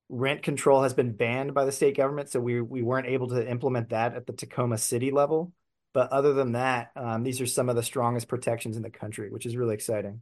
rent 0.08 0.42
control 0.44 0.84
has 0.84 0.94
been 0.94 1.12
banned 1.12 1.54
by 1.54 1.66
the 1.66 1.72
state 1.72 1.96
government, 1.96 2.30
so 2.30 2.40
we 2.40 2.62
we 2.62 2.82
weren't 2.82 3.08
able 3.08 3.30
to 3.30 3.50
implement 3.50 3.90
that 3.90 4.16
at 4.16 4.26
the 4.26 4.34
Tacoma 4.34 4.78
City 4.78 5.12
level. 5.12 5.54
But 5.94 6.12
other 6.12 6.34
than 6.34 6.52
that, 6.52 6.92
um, 6.96 7.24
these 7.24 7.42
are 7.42 7.48
some 7.48 7.70
of 7.70 7.76
the 7.76 7.84
strongest 7.84 8.28
protections 8.28 8.78
in 8.78 8.84
the 8.84 8.92
country, 8.92 9.32
which 9.32 9.46
is 9.46 9.58
really 9.58 9.74
exciting. 9.74 10.22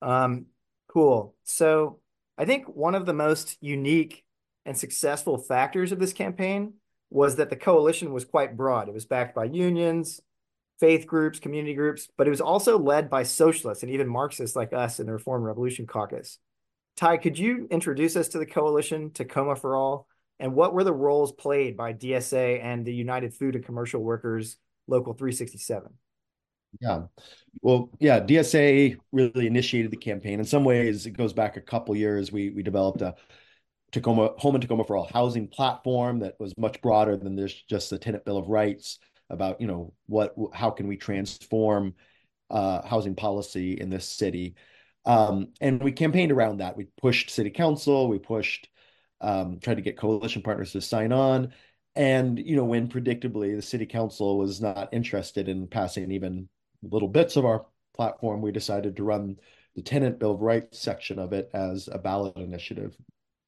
Um, 0.00 0.46
cool. 0.94 1.34
So 1.42 2.00
I 2.38 2.44
think 2.44 2.66
one 2.66 2.94
of 2.94 3.04
the 3.04 3.12
most 3.12 3.58
unique 3.60 4.24
and 4.64 4.78
successful 4.78 5.36
factors 5.36 5.92
of 5.92 5.98
this 5.98 6.12
campaign 6.12 6.74
was 7.10 7.36
that 7.36 7.50
the 7.50 7.56
coalition 7.56 8.12
was 8.12 8.24
quite 8.24 8.56
broad. 8.56 8.88
It 8.88 8.94
was 8.94 9.04
backed 9.04 9.34
by 9.34 9.44
unions, 9.44 10.20
faith 10.80 11.06
groups, 11.06 11.38
community 11.38 11.74
groups, 11.74 12.08
but 12.16 12.26
it 12.26 12.30
was 12.30 12.40
also 12.40 12.78
led 12.78 13.10
by 13.10 13.24
socialists 13.24 13.82
and 13.82 13.92
even 13.92 14.08
Marxists 14.08 14.56
like 14.56 14.72
us 14.72 14.98
in 14.98 15.06
the 15.06 15.12
Reform 15.12 15.42
Revolution 15.42 15.86
Caucus. 15.86 16.38
Ty, 16.96 17.18
could 17.18 17.38
you 17.38 17.66
introduce 17.70 18.16
us 18.16 18.28
to 18.28 18.38
the 18.38 18.46
coalition, 18.46 19.10
Tacoma 19.10 19.56
for 19.56 19.76
All, 19.76 20.06
and 20.38 20.54
what 20.54 20.72
were 20.72 20.84
the 20.84 20.92
roles 20.92 21.32
played 21.32 21.76
by 21.76 21.92
DSA 21.92 22.62
and 22.62 22.84
the 22.84 22.94
United 22.94 23.34
Food 23.34 23.54
and 23.54 23.64
Commercial 23.64 24.02
Workers 24.02 24.56
Local 24.86 25.12
367? 25.12 25.92
Yeah. 26.80 27.02
Well, 27.62 27.90
yeah, 28.00 28.20
DSA 28.20 28.98
really 29.12 29.46
initiated 29.46 29.90
the 29.90 29.96
campaign. 29.96 30.40
In 30.40 30.44
some 30.44 30.64
ways, 30.64 31.06
it 31.06 31.12
goes 31.12 31.32
back 31.32 31.56
a 31.56 31.60
couple 31.60 31.96
years. 31.96 32.32
We 32.32 32.50
we 32.50 32.62
developed 32.62 33.02
a 33.02 33.14
Tacoma 33.92 34.34
Home 34.38 34.54
and 34.56 34.62
Tacoma 34.62 34.84
for 34.84 34.96
All 34.96 35.08
housing 35.12 35.48
platform 35.48 36.20
that 36.20 36.34
was 36.40 36.56
much 36.58 36.80
broader 36.82 37.16
than 37.16 37.36
just 37.68 37.90
the 37.90 37.98
tenant 37.98 38.24
bill 38.24 38.38
of 38.38 38.48
rights 38.48 38.98
about 39.30 39.60
you 39.60 39.66
know 39.66 39.92
what 40.06 40.34
how 40.52 40.70
can 40.70 40.88
we 40.88 40.96
transform 40.96 41.94
uh, 42.50 42.86
housing 42.86 43.14
policy 43.14 43.74
in 43.74 43.90
this 43.90 44.08
city. 44.08 44.54
Um, 45.06 45.48
and 45.60 45.82
we 45.82 45.92
campaigned 45.92 46.32
around 46.32 46.58
that. 46.58 46.76
We 46.76 46.86
pushed 47.00 47.30
city 47.30 47.50
council, 47.50 48.08
we 48.08 48.18
pushed, 48.18 48.68
um, 49.20 49.58
tried 49.60 49.76
to 49.76 49.82
get 49.82 49.98
coalition 49.98 50.42
partners 50.42 50.72
to 50.72 50.80
sign 50.80 51.12
on. 51.12 51.52
And, 51.96 52.38
you 52.38 52.56
know, 52.56 52.64
when 52.64 52.88
predictably 52.88 53.54
the 53.54 53.62
city 53.62 53.86
council 53.86 54.38
was 54.38 54.60
not 54.60 54.92
interested 54.92 55.48
in 55.48 55.68
passing 55.68 56.10
even 56.10 56.48
little 56.90 57.08
bits 57.08 57.36
of 57.36 57.44
our 57.44 57.66
platform, 57.94 58.42
we 58.42 58.52
decided 58.52 58.96
to 58.96 59.04
run 59.04 59.38
the 59.74 59.82
tenant 59.82 60.18
bill 60.18 60.32
of 60.32 60.40
rights 60.40 60.78
section 60.78 61.18
of 61.18 61.32
it 61.32 61.50
as 61.52 61.88
a 61.90 61.98
ballot 61.98 62.36
initiative. 62.36 62.96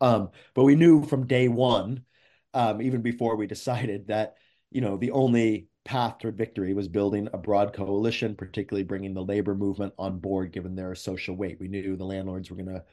Um, 0.00 0.30
but 0.54 0.64
we 0.64 0.74
knew 0.74 1.04
from 1.04 1.26
day 1.26 1.48
one, 1.48 2.04
um, 2.54 2.82
even 2.82 3.02
before 3.02 3.36
we 3.36 3.46
decided 3.46 4.08
that, 4.08 4.36
you 4.70 4.80
know, 4.80 4.96
the 4.96 5.12
only 5.12 5.68
path 5.84 6.18
toward 6.18 6.36
victory 6.36 6.74
was 6.74 6.88
building 6.88 7.28
a 7.32 7.38
broad 7.38 7.72
coalition, 7.72 8.34
particularly 8.34 8.82
bringing 8.82 9.14
the 9.14 9.24
labor 9.24 9.54
movement 9.54 9.94
on 9.98 10.18
board, 10.18 10.52
given 10.52 10.74
their 10.74 10.94
social 10.94 11.36
weight. 11.36 11.60
We 11.60 11.68
knew 11.68 11.96
the 11.96 12.04
landlords 12.04 12.50
were 12.50 12.56
going 12.56 12.74
to 12.74 12.84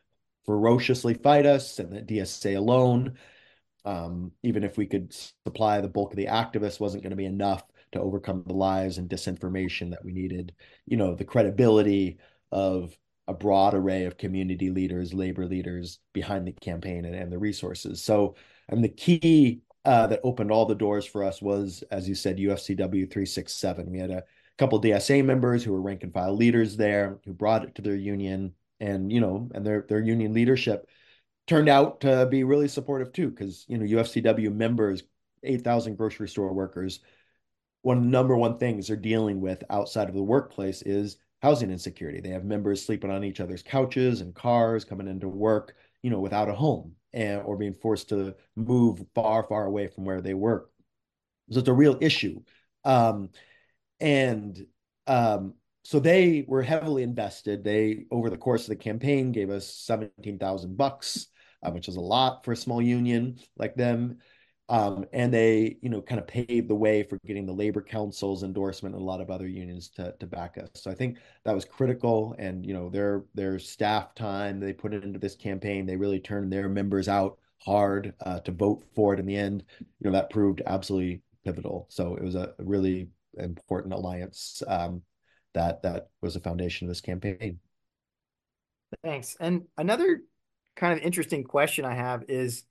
ferociously 0.45 1.15
fight 1.15 1.45
us, 1.45 1.79
and 1.79 1.91
that 1.93 2.07
DSA 2.07 2.57
alone, 2.57 3.17
um, 3.85 4.31
even 4.43 4.63
if 4.63 4.77
we 4.77 4.85
could 4.85 5.13
supply 5.45 5.81
the 5.81 5.88
bulk 5.88 6.12
of 6.12 6.17
the 6.17 6.27
activists, 6.27 6.79
wasn't 6.79 7.03
going 7.03 7.12
to 7.12 7.17
be 7.17 7.25
enough 7.25 7.63
to 7.93 8.01
overcome 8.01 8.43
the 8.45 8.53
lies 8.53 8.97
and 8.97 9.09
disinformation 9.09 9.89
that 9.91 10.03
we 10.03 10.12
needed. 10.12 10.53
You 10.85 10.97
know, 10.97 11.15
the 11.15 11.25
credibility 11.25 12.17
of 12.51 12.97
a 13.27 13.33
broad 13.33 13.73
array 13.73 14.05
of 14.05 14.17
community 14.17 14.69
leaders, 14.69 15.13
labor 15.13 15.45
leaders 15.45 16.00
behind 16.13 16.47
the 16.47 16.51
campaign 16.51 17.05
and, 17.05 17.15
and 17.15 17.31
the 17.31 17.38
resources. 17.38 18.03
So, 18.03 18.35
and 18.67 18.83
the 18.83 18.89
key 18.89 19.62
uh, 19.85 20.07
that 20.07 20.21
opened 20.23 20.51
all 20.51 20.65
the 20.65 20.75
doors 20.75 21.05
for 21.05 21.23
us 21.23 21.41
was, 21.41 21.83
as 21.91 22.07
you 22.07 22.15
said, 22.15 22.38
UFCW 22.38 23.09
367. 23.09 23.89
We 23.89 24.00
had 24.00 24.12
a 24.12 24.23
couple 24.57 24.81
DSA 24.81 25.23
members 25.23 25.63
who 25.63 25.71
were 25.71 25.81
rank 25.81 26.03
and 26.03 26.13
file 26.13 26.35
leaders 26.35 26.77
there 26.77 27.19
who 27.25 27.33
brought 27.33 27.63
it 27.63 27.75
to 27.75 27.81
their 27.81 27.95
union 27.95 28.53
and, 28.79 29.12
you 29.12 29.21
know, 29.21 29.50
and 29.53 29.65
their, 29.65 29.85
their 29.88 30.01
union 30.01 30.33
leadership 30.33 30.88
turned 31.47 31.69
out 31.69 32.01
to 32.01 32.27
be 32.29 32.43
really 32.43 32.67
supportive 32.67 33.12
too, 33.12 33.29
because, 33.29 33.65
you 33.67 33.77
know, 33.77 33.85
UFCW 33.85 34.53
members, 34.53 35.03
8,000 35.43 35.95
grocery 35.95 36.29
store 36.29 36.53
workers 36.53 37.00
one 37.83 37.97
of 37.97 38.03
the 38.03 38.09
number 38.09 38.35
one 38.35 38.57
things 38.57 38.87
they're 38.87 38.97
dealing 38.97 39.39
with 39.39 39.63
outside 39.69 40.09
of 40.09 40.15
the 40.15 40.23
workplace 40.23 40.81
is 40.81 41.17
housing 41.41 41.69
insecurity. 41.69 42.21
They 42.21 42.29
have 42.29 42.45
members 42.45 42.83
sleeping 42.83 43.11
on 43.11 43.23
each 43.23 43.41
other's 43.41 43.61
couches 43.61 44.21
and 44.21 44.33
cars, 44.33 44.85
coming 44.85 45.07
into 45.07 45.27
work, 45.27 45.75
you 46.01 46.09
know, 46.09 46.21
without 46.21 46.49
a 46.49 46.53
home 46.53 46.95
and 47.11 47.41
or 47.43 47.57
being 47.57 47.73
forced 47.73 48.09
to 48.09 48.35
move 48.55 49.03
far, 49.13 49.43
far 49.43 49.65
away 49.65 49.87
from 49.87 50.05
where 50.05 50.21
they 50.21 50.33
work. 50.33 50.71
So 51.51 51.59
it's 51.59 51.67
a 51.67 51.73
real 51.73 51.97
issue. 51.99 52.41
Um, 52.85 53.29
and 53.99 54.65
um, 55.05 55.55
so 55.83 55.99
they 55.99 56.45
were 56.47 56.61
heavily 56.61 57.03
invested. 57.03 57.65
They, 57.65 58.05
over 58.11 58.29
the 58.29 58.37
course 58.37 58.63
of 58.63 58.69
the 58.69 58.75
campaign, 58.77 59.33
gave 59.33 59.49
us 59.49 59.67
17,000 59.67 60.77
bucks, 60.77 61.27
uh, 61.61 61.71
which 61.71 61.89
is 61.89 61.97
a 61.97 62.01
lot 62.01 62.45
for 62.45 62.53
a 62.53 62.57
small 62.57 62.81
union 62.81 63.39
like 63.57 63.75
them. 63.75 64.19
Um, 64.70 65.05
and 65.12 65.34
they, 65.34 65.77
you 65.82 65.89
know, 65.89 66.01
kind 66.01 66.20
of 66.20 66.27
paved 66.27 66.70
the 66.70 66.75
way 66.75 67.03
for 67.03 67.20
getting 67.25 67.46
the 67.46 67.53
labor 67.53 67.82
council's 67.82 68.43
endorsement 68.43 68.96
and 68.96 69.01
a 69.01 69.05
lot 69.05 69.20
of 69.20 69.29
other 69.29 69.48
unions 69.48 69.89
to 69.89 70.15
to 70.20 70.25
back 70.25 70.58
us. 70.58 70.70
So 70.75 70.89
I 70.89 70.96
think 70.96 71.17
that 71.43 71.53
was 71.53 71.65
critical. 71.65 72.36
And 72.39 72.65
you 72.65 72.74
know, 72.74 72.89
their 72.89 73.25
their 73.36 73.60
staff 73.60 74.15
time 74.15 74.60
they 74.60 74.74
put 74.74 74.93
into 74.93 75.20
this 75.20 75.36
campaign, 75.36 75.86
they 75.86 75.98
really 75.98 76.20
turned 76.20 76.51
their 76.51 76.70
members 76.70 77.10
out 77.10 77.38
hard 77.60 78.13
uh, 78.25 78.39
to 78.41 78.51
vote 78.51 78.84
for 78.96 79.13
it. 79.13 79.20
In 79.20 79.25
the 79.25 79.36
end, 79.36 79.63
you 79.79 79.86
know, 80.01 80.12
that 80.12 80.29
proved 80.29 80.62
absolutely 80.65 81.22
pivotal. 81.43 81.88
So 81.89 82.15
it 82.15 82.24
was 82.24 82.36
a 82.36 82.53
really 82.58 83.10
important 83.38 83.93
alliance 83.93 84.63
um, 84.67 85.01
that 85.53 85.84
that 85.84 86.08
was 86.22 86.36
the 86.36 86.39
foundation 86.39 86.88
of 86.88 86.89
this 86.89 87.01
campaign. 87.01 87.60
Thanks. 89.03 89.36
And 89.39 89.63
another 89.77 90.22
kind 90.75 90.98
of 90.98 91.05
interesting 91.05 91.43
question 91.43 91.86
I 91.86 91.96
have 91.96 92.24
is 92.27 92.63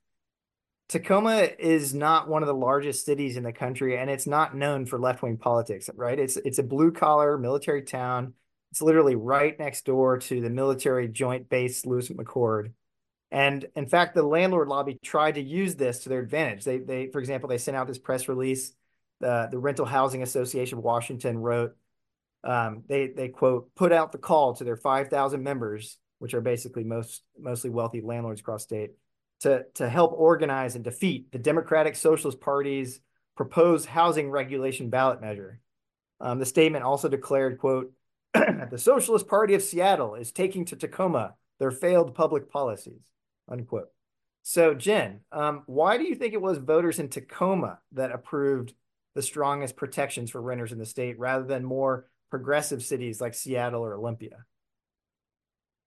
Tacoma 0.92 1.48
is 1.58 1.94
not 1.94 2.28
one 2.28 2.42
of 2.42 2.46
the 2.46 2.54
largest 2.54 3.06
cities 3.06 3.38
in 3.38 3.44
the 3.44 3.52
country, 3.52 3.96
and 3.96 4.10
it's 4.10 4.26
not 4.26 4.54
known 4.54 4.84
for 4.84 4.98
left 4.98 5.22
wing 5.22 5.38
politics, 5.38 5.88
right? 5.96 6.18
It's 6.18 6.36
it's 6.36 6.58
a 6.58 6.62
blue 6.62 6.92
collar 6.92 7.38
military 7.38 7.80
town. 7.80 8.34
It's 8.70 8.82
literally 8.82 9.16
right 9.16 9.58
next 9.58 9.86
door 9.86 10.18
to 10.18 10.40
the 10.42 10.50
military 10.50 11.08
joint 11.08 11.48
base 11.48 11.86
Lewis 11.86 12.10
McChord. 12.10 12.72
And 13.30 13.64
in 13.74 13.86
fact, 13.86 14.14
the 14.14 14.22
landlord 14.22 14.68
lobby 14.68 14.98
tried 15.02 15.36
to 15.36 15.42
use 15.42 15.76
this 15.76 16.00
to 16.00 16.10
their 16.10 16.20
advantage. 16.20 16.64
They 16.64 16.76
they, 16.76 17.06
for 17.06 17.20
example, 17.20 17.48
they 17.48 17.56
sent 17.56 17.74
out 17.74 17.86
this 17.86 17.98
press 17.98 18.28
release. 18.28 18.74
The 19.20 19.48
the 19.50 19.58
Rental 19.58 19.86
Housing 19.86 20.22
Association 20.22 20.76
of 20.76 20.84
Washington 20.84 21.38
wrote, 21.38 21.74
um, 22.44 22.84
they 22.86 23.06
they 23.06 23.28
quote 23.28 23.74
put 23.74 23.92
out 23.92 24.12
the 24.12 24.18
call 24.18 24.56
to 24.56 24.64
their 24.64 24.76
five 24.76 25.08
thousand 25.08 25.42
members 25.42 25.96
which 26.22 26.34
are 26.34 26.40
basically 26.40 26.84
most 26.84 27.24
mostly 27.36 27.68
wealthy 27.68 28.00
landlords 28.00 28.40
across 28.40 28.62
state, 28.62 28.92
to 29.42 29.64
to 29.74 29.88
help 29.88 30.12
organize 30.12 30.74
and 30.74 30.84
defeat 30.84 31.30
the 31.32 31.38
Democratic 31.38 31.96
Socialist 31.96 32.40
Party's 32.40 33.00
proposed 33.36 33.86
housing 33.86 34.30
regulation 34.30 34.90
ballot 34.90 35.20
measure. 35.20 35.60
Um, 36.20 36.38
the 36.38 36.46
statement 36.46 36.84
also 36.84 37.08
declared, 37.08 37.58
"quote 37.58 37.92
The 38.34 38.78
Socialist 38.78 39.28
Party 39.28 39.54
of 39.54 39.62
Seattle 39.62 40.14
is 40.14 40.32
taking 40.32 40.64
to 40.66 40.76
Tacoma 40.76 41.34
their 41.58 41.70
failed 41.70 42.14
public 42.14 42.50
policies." 42.50 43.00
Unquote. 43.48 43.88
So, 44.44 44.74
Jen, 44.74 45.20
um, 45.30 45.62
why 45.66 45.98
do 45.98 46.04
you 46.04 46.14
think 46.14 46.34
it 46.34 46.42
was 46.42 46.58
voters 46.58 46.98
in 46.98 47.08
Tacoma 47.08 47.78
that 47.92 48.10
approved 48.10 48.74
the 49.14 49.22
strongest 49.22 49.76
protections 49.76 50.30
for 50.30 50.40
renters 50.40 50.72
in 50.72 50.78
the 50.78 50.86
state 50.86 51.18
rather 51.18 51.44
than 51.44 51.64
more 51.64 52.08
progressive 52.30 52.82
cities 52.82 53.20
like 53.20 53.34
Seattle 53.34 53.84
or 53.84 53.94
Olympia? 53.94 54.44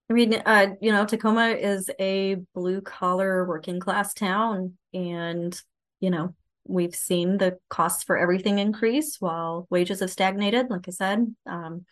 I 0.09 0.13
mean, 0.13 0.35
uh, 0.45 0.67
you 0.81 0.91
know, 0.91 1.05
Tacoma 1.05 1.49
is 1.49 1.89
a 1.99 2.35
blue 2.53 2.81
collar 2.81 3.45
working 3.45 3.79
class 3.79 4.13
town. 4.13 4.77
And, 4.93 5.59
you 5.99 6.11
know, 6.11 6.35
we've 6.67 6.95
seen 6.95 7.37
the 7.37 7.57
costs 7.69 8.03
for 8.03 8.17
everything 8.17 8.59
increase 8.59 9.19
while 9.19 9.67
wages 9.69 10.01
have 10.01 10.11
stagnated, 10.11 10.67
like 10.69 10.87
I 10.87 10.91
said. 10.91 11.35
Um, 11.47 11.85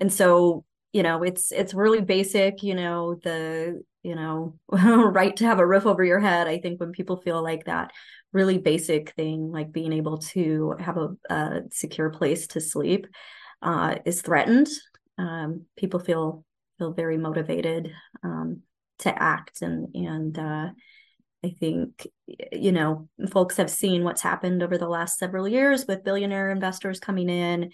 and 0.00 0.12
so, 0.12 0.64
you 0.92 1.02
know, 1.02 1.22
it's 1.22 1.52
it's 1.52 1.74
really 1.74 2.00
basic, 2.00 2.62
you 2.62 2.74
know, 2.74 3.16
the 3.22 3.82
you 4.02 4.14
know 4.14 4.58
right 4.70 5.36
to 5.36 5.44
have 5.44 5.58
a 5.58 5.66
roof 5.66 5.84
over 5.86 6.04
your 6.04 6.20
head 6.20 6.46
i 6.46 6.58
think 6.58 6.78
when 6.78 6.92
people 6.92 7.20
feel 7.20 7.42
like 7.42 7.64
that 7.64 7.90
really 8.32 8.56
basic 8.56 9.10
thing 9.14 9.50
like 9.50 9.72
being 9.72 9.92
able 9.92 10.18
to 10.18 10.74
have 10.78 10.96
a, 10.96 11.08
a 11.30 11.60
secure 11.72 12.10
place 12.10 12.46
to 12.46 12.60
sleep 12.60 13.06
uh, 13.60 13.96
is 14.04 14.22
threatened 14.22 14.68
um, 15.18 15.64
people 15.76 15.98
feel 15.98 16.44
feel 16.78 16.92
very 16.92 17.18
motivated 17.18 17.92
um, 18.22 18.62
to 19.00 19.22
act 19.22 19.62
and 19.62 19.94
and 19.94 20.38
uh, 20.38 20.68
i 21.44 21.54
think 21.60 22.06
you 22.52 22.72
know 22.72 23.08
folks 23.30 23.56
have 23.56 23.70
seen 23.70 24.04
what's 24.04 24.22
happened 24.22 24.62
over 24.62 24.78
the 24.78 24.88
last 24.88 25.18
several 25.18 25.46
years 25.46 25.86
with 25.86 26.04
billionaire 26.04 26.50
investors 26.50 27.00
coming 27.00 27.28
in 27.28 27.70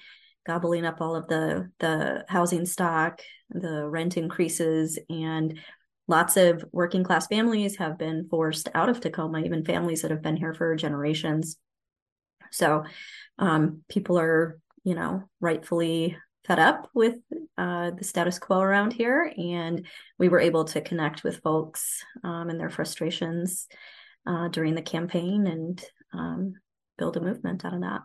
gobbling 0.47 0.85
up 0.85 1.01
all 1.01 1.17
of 1.17 1.27
the 1.29 1.71
the 1.81 2.25
housing 2.29 2.67
stock 2.67 3.21
the 3.51 3.89
rent 3.89 4.17
increases 4.17 4.99
and 5.09 5.59
lots 6.07 6.37
of 6.37 6.65
working 6.73 7.05
class 7.05 7.27
families 7.27 7.77
have 7.77 7.99
been 7.99 8.29
forced 8.29 8.69
out 8.75 8.89
of 8.89 9.01
Tacoma, 9.01 9.41
even 9.41 9.65
families 9.65 10.03
that 10.03 10.11
have 10.11 10.23
been 10.23 10.37
here 10.37 10.53
for 10.55 10.75
generations. 10.77 11.57
So 12.51 12.85
um, 13.39 13.83
people 13.89 14.19
are, 14.19 14.61
you 14.85 14.95
know, 14.95 15.29
rightfully 15.41 16.17
fed 16.47 16.59
up 16.59 16.91
with 16.95 17.17
uh, 17.57 17.91
the 17.93 18.05
status 18.05 18.39
quo 18.39 18.61
around 18.61 18.93
here. 18.93 19.33
And 19.37 19.87
we 20.19 20.29
were 20.29 20.41
able 20.41 20.65
to 20.67 20.81
connect 20.81 21.25
with 21.25 21.43
folks 21.43 22.05
um, 22.23 22.51
and 22.51 22.61
their 22.61 22.71
frustrations 22.71 23.67
uh, 24.27 24.49
during 24.49 24.75
the 24.75 24.83
campaign 24.83 25.47
and 25.47 25.85
um, 26.13 26.55
build 26.99 27.17
a 27.17 27.21
movement 27.21 27.65
out 27.65 27.75
of 27.75 27.81
that. 27.81 28.03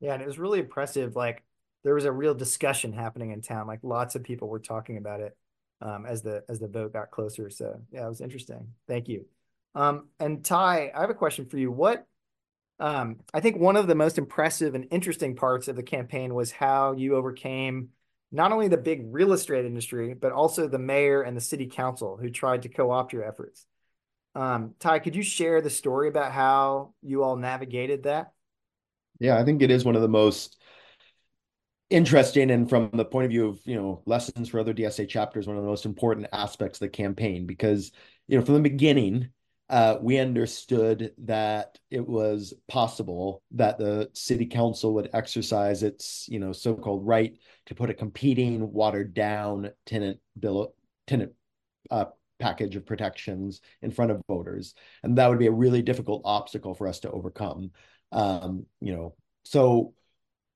Yeah, 0.00 0.14
and 0.14 0.22
it 0.22 0.26
was 0.26 0.38
really 0.38 0.60
impressive. 0.60 1.14
Like 1.14 1.44
there 1.84 1.94
was 1.94 2.04
a 2.04 2.12
real 2.12 2.34
discussion 2.34 2.92
happening 2.92 3.30
in 3.30 3.42
town. 3.42 3.66
Like 3.66 3.80
lots 3.82 4.14
of 4.14 4.24
people 4.24 4.48
were 4.48 4.60
talking 4.60 4.96
about 4.96 5.20
it 5.20 5.36
um, 5.80 6.06
as 6.06 6.22
the 6.22 6.42
as 6.48 6.58
the 6.58 6.68
vote 6.68 6.92
got 6.92 7.10
closer. 7.10 7.50
So 7.50 7.80
yeah, 7.92 8.06
it 8.06 8.08
was 8.08 8.20
interesting. 8.20 8.68
Thank 8.88 9.08
you. 9.08 9.26
Um, 9.74 10.08
and 10.18 10.44
Ty, 10.44 10.90
I 10.94 11.00
have 11.00 11.10
a 11.10 11.14
question 11.14 11.46
for 11.46 11.58
you. 11.58 11.70
What 11.70 12.06
um, 12.80 13.20
I 13.32 13.40
think 13.40 13.58
one 13.58 13.76
of 13.76 13.86
the 13.86 13.94
most 13.94 14.18
impressive 14.18 14.74
and 14.74 14.86
interesting 14.90 15.36
parts 15.36 15.68
of 15.68 15.76
the 15.76 15.82
campaign 15.82 16.34
was 16.34 16.50
how 16.50 16.92
you 16.92 17.14
overcame 17.14 17.90
not 18.32 18.52
only 18.52 18.68
the 18.68 18.78
big 18.78 19.02
real 19.06 19.32
estate 19.32 19.66
industry, 19.66 20.14
but 20.14 20.32
also 20.32 20.66
the 20.66 20.78
mayor 20.78 21.20
and 21.20 21.36
the 21.36 21.42
city 21.42 21.66
council 21.66 22.16
who 22.16 22.30
tried 22.30 22.62
to 22.62 22.68
co-opt 22.68 23.12
your 23.12 23.24
efforts. 23.24 23.66
Um, 24.34 24.74
Ty, 24.78 25.00
could 25.00 25.14
you 25.14 25.22
share 25.22 25.60
the 25.60 25.70
story 25.70 26.08
about 26.08 26.32
how 26.32 26.94
you 27.02 27.22
all 27.22 27.36
navigated 27.36 28.04
that? 28.04 28.32
Yeah, 29.18 29.38
I 29.38 29.44
think 29.44 29.60
it 29.60 29.70
is 29.70 29.84
one 29.84 29.96
of 29.96 30.02
the 30.02 30.08
most 30.08 30.56
interesting 31.90 32.52
and 32.52 32.68
from 32.68 32.88
the 32.94 33.04
point 33.04 33.24
of 33.24 33.30
view 33.32 33.48
of 33.48 33.60
you 33.64 33.74
know 33.74 34.00
lessons 34.06 34.48
for 34.48 34.60
other 34.60 34.72
dsa 34.72 35.08
chapters 35.08 35.48
one 35.48 35.56
of 35.56 35.62
the 35.64 35.68
most 35.68 35.84
important 35.84 36.28
aspects 36.32 36.76
of 36.78 36.86
the 36.86 36.88
campaign 36.88 37.46
because 37.46 37.90
you 38.28 38.38
know 38.38 38.44
from 38.44 38.54
the 38.54 38.60
beginning 38.60 39.28
uh, 39.70 39.98
we 40.02 40.18
understood 40.18 41.12
that 41.18 41.78
it 41.90 42.06
was 42.06 42.52
possible 42.68 43.42
that 43.52 43.78
the 43.78 44.10
city 44.12 44.44
council 44.44 44.92
would 44.94 45.08
exercise 45.14 45.82
its 45.84 46.26
you 46.28 46.40
know 46.40 46.52
so-called 46.52 47.06
right 47.06 47.38
to 47.66 47.74
put 47.74 47.88
a 47.88 47.94
competing 47.94 48.72
watered 48.72 49.14
down 49.14 49.70
tenant 49.86 50.18
bill 50.38 50.74
tenant 51.06 51.32
uh, 51.90 52.06
package 52.40 52.74
of 52.74 52.84
protections 52.84 53.60
in 53.82 53.90
front 53.90 54.10
of 54.10 54.20
voters. 54.26 54.74
And 55.02 55.16
that 55.18 55.28
would 55.28 55.38
be 55.38 55.46
a 55.46 55.52
really 55.52 55.82
difficult 55.82 56.22
obstacle 56.24 56.74
for 56.74 56.88
us 56.88 57.00
to 57.00 57.10
overcome. 57.10 57.70
Um, 58.12 58.66
you 58.80 58.92
know 58.92 59.14
so 59.44 59.94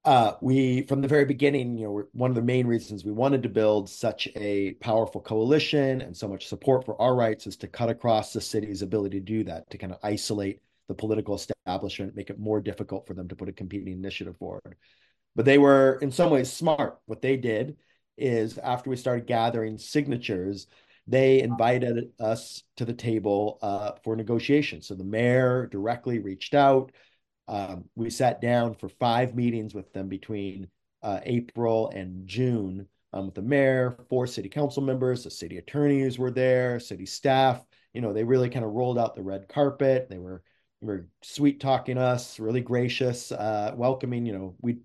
uh, 0.05 0.35
we 0.41 0.83
from 0.83 1.01
the 1.01 1.09
very 1.09 1.25
beginning, 1.25 1.79
you 1.79 1.87
know, 1.87 2.05
one 2.13 2.31
of 2.31 2.35
the 2.35 2.43
main 2.43 2.67
reasons 2.67 3.05
we 3.05 3.13
wanted 3.13 3.43
to 3.43 3.49
build 3.49 3.89
such 3.89 4.29
a 4.37 4.75
powerful 4.75 5.21
coalition 5.21 6.03
and 6.03 6.17
so 6.17 6.29
much 6.29 6.47
support 6.47 6.85
for 6.85 7.01
our 7.01 7.15
rights 7.15 7.47
is 7.47 7.57
to 7.57 7.67
cut 7.67 7.89
across 7.89 8.33
the 8.33 8.41
city's 8.41 8.83
ability 8.83 9.19
to 9.21 9.25
do 9.25 9.45
that, 9.45 9.69
to 9.71 9.79
kind 9.79 9.93
of 9.93 9.99
isolate 10.03 10.61
the 10.89 10.95
political 10.95 11.35
establishment, 11.35 12.15
make 12.15 12.29
it 12.29 12.39
more 12.39 12.61
difficult 12.61 13.07
for 13.07 13.15
them 13.15 13.29
to 13.29 13.37
put 13.37 13.49
a 13.49 13.53
competing 13.53 13.95
initiative 13.95 14.37
forward. 14.37 14.77
But 15.35 15.47
they 15.47 15.57
were 15.57 15.99
in 16.03 16.13
some 16.13 16.31
ways 16.31 16.53
smart. 16.53 16.99
What 17.07 17.23
they 17.23 17.39
did 17.39 17.77
is 18.19 18.59
after 18.59 18.91
we 18.91 18.97
started 18.97 19.27
gathering 19.27 19.79
signatures, 19.79 20.67
they 21.07 21.41
invited 21.41 22.13
us 22.21 22.63
to 22.77 22.85
the 22.85 22.93
table 22.93 23.59
uh, 23.63 23.93
for 24.03 24.17
negotiations. 24.17 24.87
So 24.87 24.95
the 24.95 25.05
mayor 25.05 25.67
directly 25.67 26.19
reached 26.19 26.55
out. 26.55 26.93
Um, 27.47 27.85
we 27.95 28.11
sat 28.11 28.41
down 28.41 28.75
for 28.75 28.89
five 28.89 29.35
meetings 29.35 29.75
with 29.75 29.93
them 29.93 30.09
between 30.09 30.69
uh, 31.03 31.21
April 31.25 31.91
and 31.91 32.27
June 32.27 32.89
um, 33.15 33.27
with 33.27 33.35
the 33.37 33.43
mayor, 33.43 33.97
four 34.09 34.27
city 34.27 34.49
council 34.49 34.83
members, 34.83 35.23
the 35.23 35.31
city 35.31 35.59
attorneys 35.59 36.19
were 36.19 36.33
there, 36.33 36.81
city 36.81 37.07
staff. 37.07 37.65
You 37.93 38.01
know, 38.01 38.13
they 38.13 38.25
really 38.25 38.51
kind 38.51 38.65
of 38.65 38.73
rolled 38.73 38.99
out 38.99 39.15
the 39.15 39.23
red 39.23 39.49
carpet. 39.49 40.09
They 40.11 40.19
were 40.19 40.43
were 40.81 41.07
sweet 41.23 41.61
talking 41.61 41.97
us, 41.97 42.39
really 42.41 42.61
gracious, 42.61 43.31
uh, 43.31 43.73
welcoming. 43.77 44.27
You 44.27 44.33
know, 44.33 44.57
we 44.61 44.79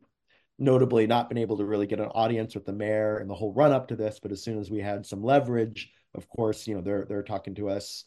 notably 0.60 1.08
not 1.08 1.28
been 1.28 1.40
able 1.40 1.58
to 1.58 1.66
really 1.66 1.88
get 1.88 2.00
an 2.00 2.08
audience 2.08 2.54
with 2.54 2.66
the 2.66 2.74
mayor 2.74 3.18
and 3.18 3.30
the 3.30 3.34
whole 3.34 3.54
run 3.54 3.72
up 3.72 3.88
to 3.88 3.96
this, 3.96 4.20
but 4.22 4.32
as 4.32 4.44
soon 4.44 4.60
as 4.60 4.70
we 4.70 4.80
had 4.80 5.06
some 5.06 5.24
leverage, 5.24 5.92
of 6.14 6.30
course, 6.30 6.68
you 6.68 6.76
know, 6.76 6.82
they're 6.82 7.06
they're 7.06 7.24
talking 7.24 7.56
to 7.56 7.70
us 7.70 8.06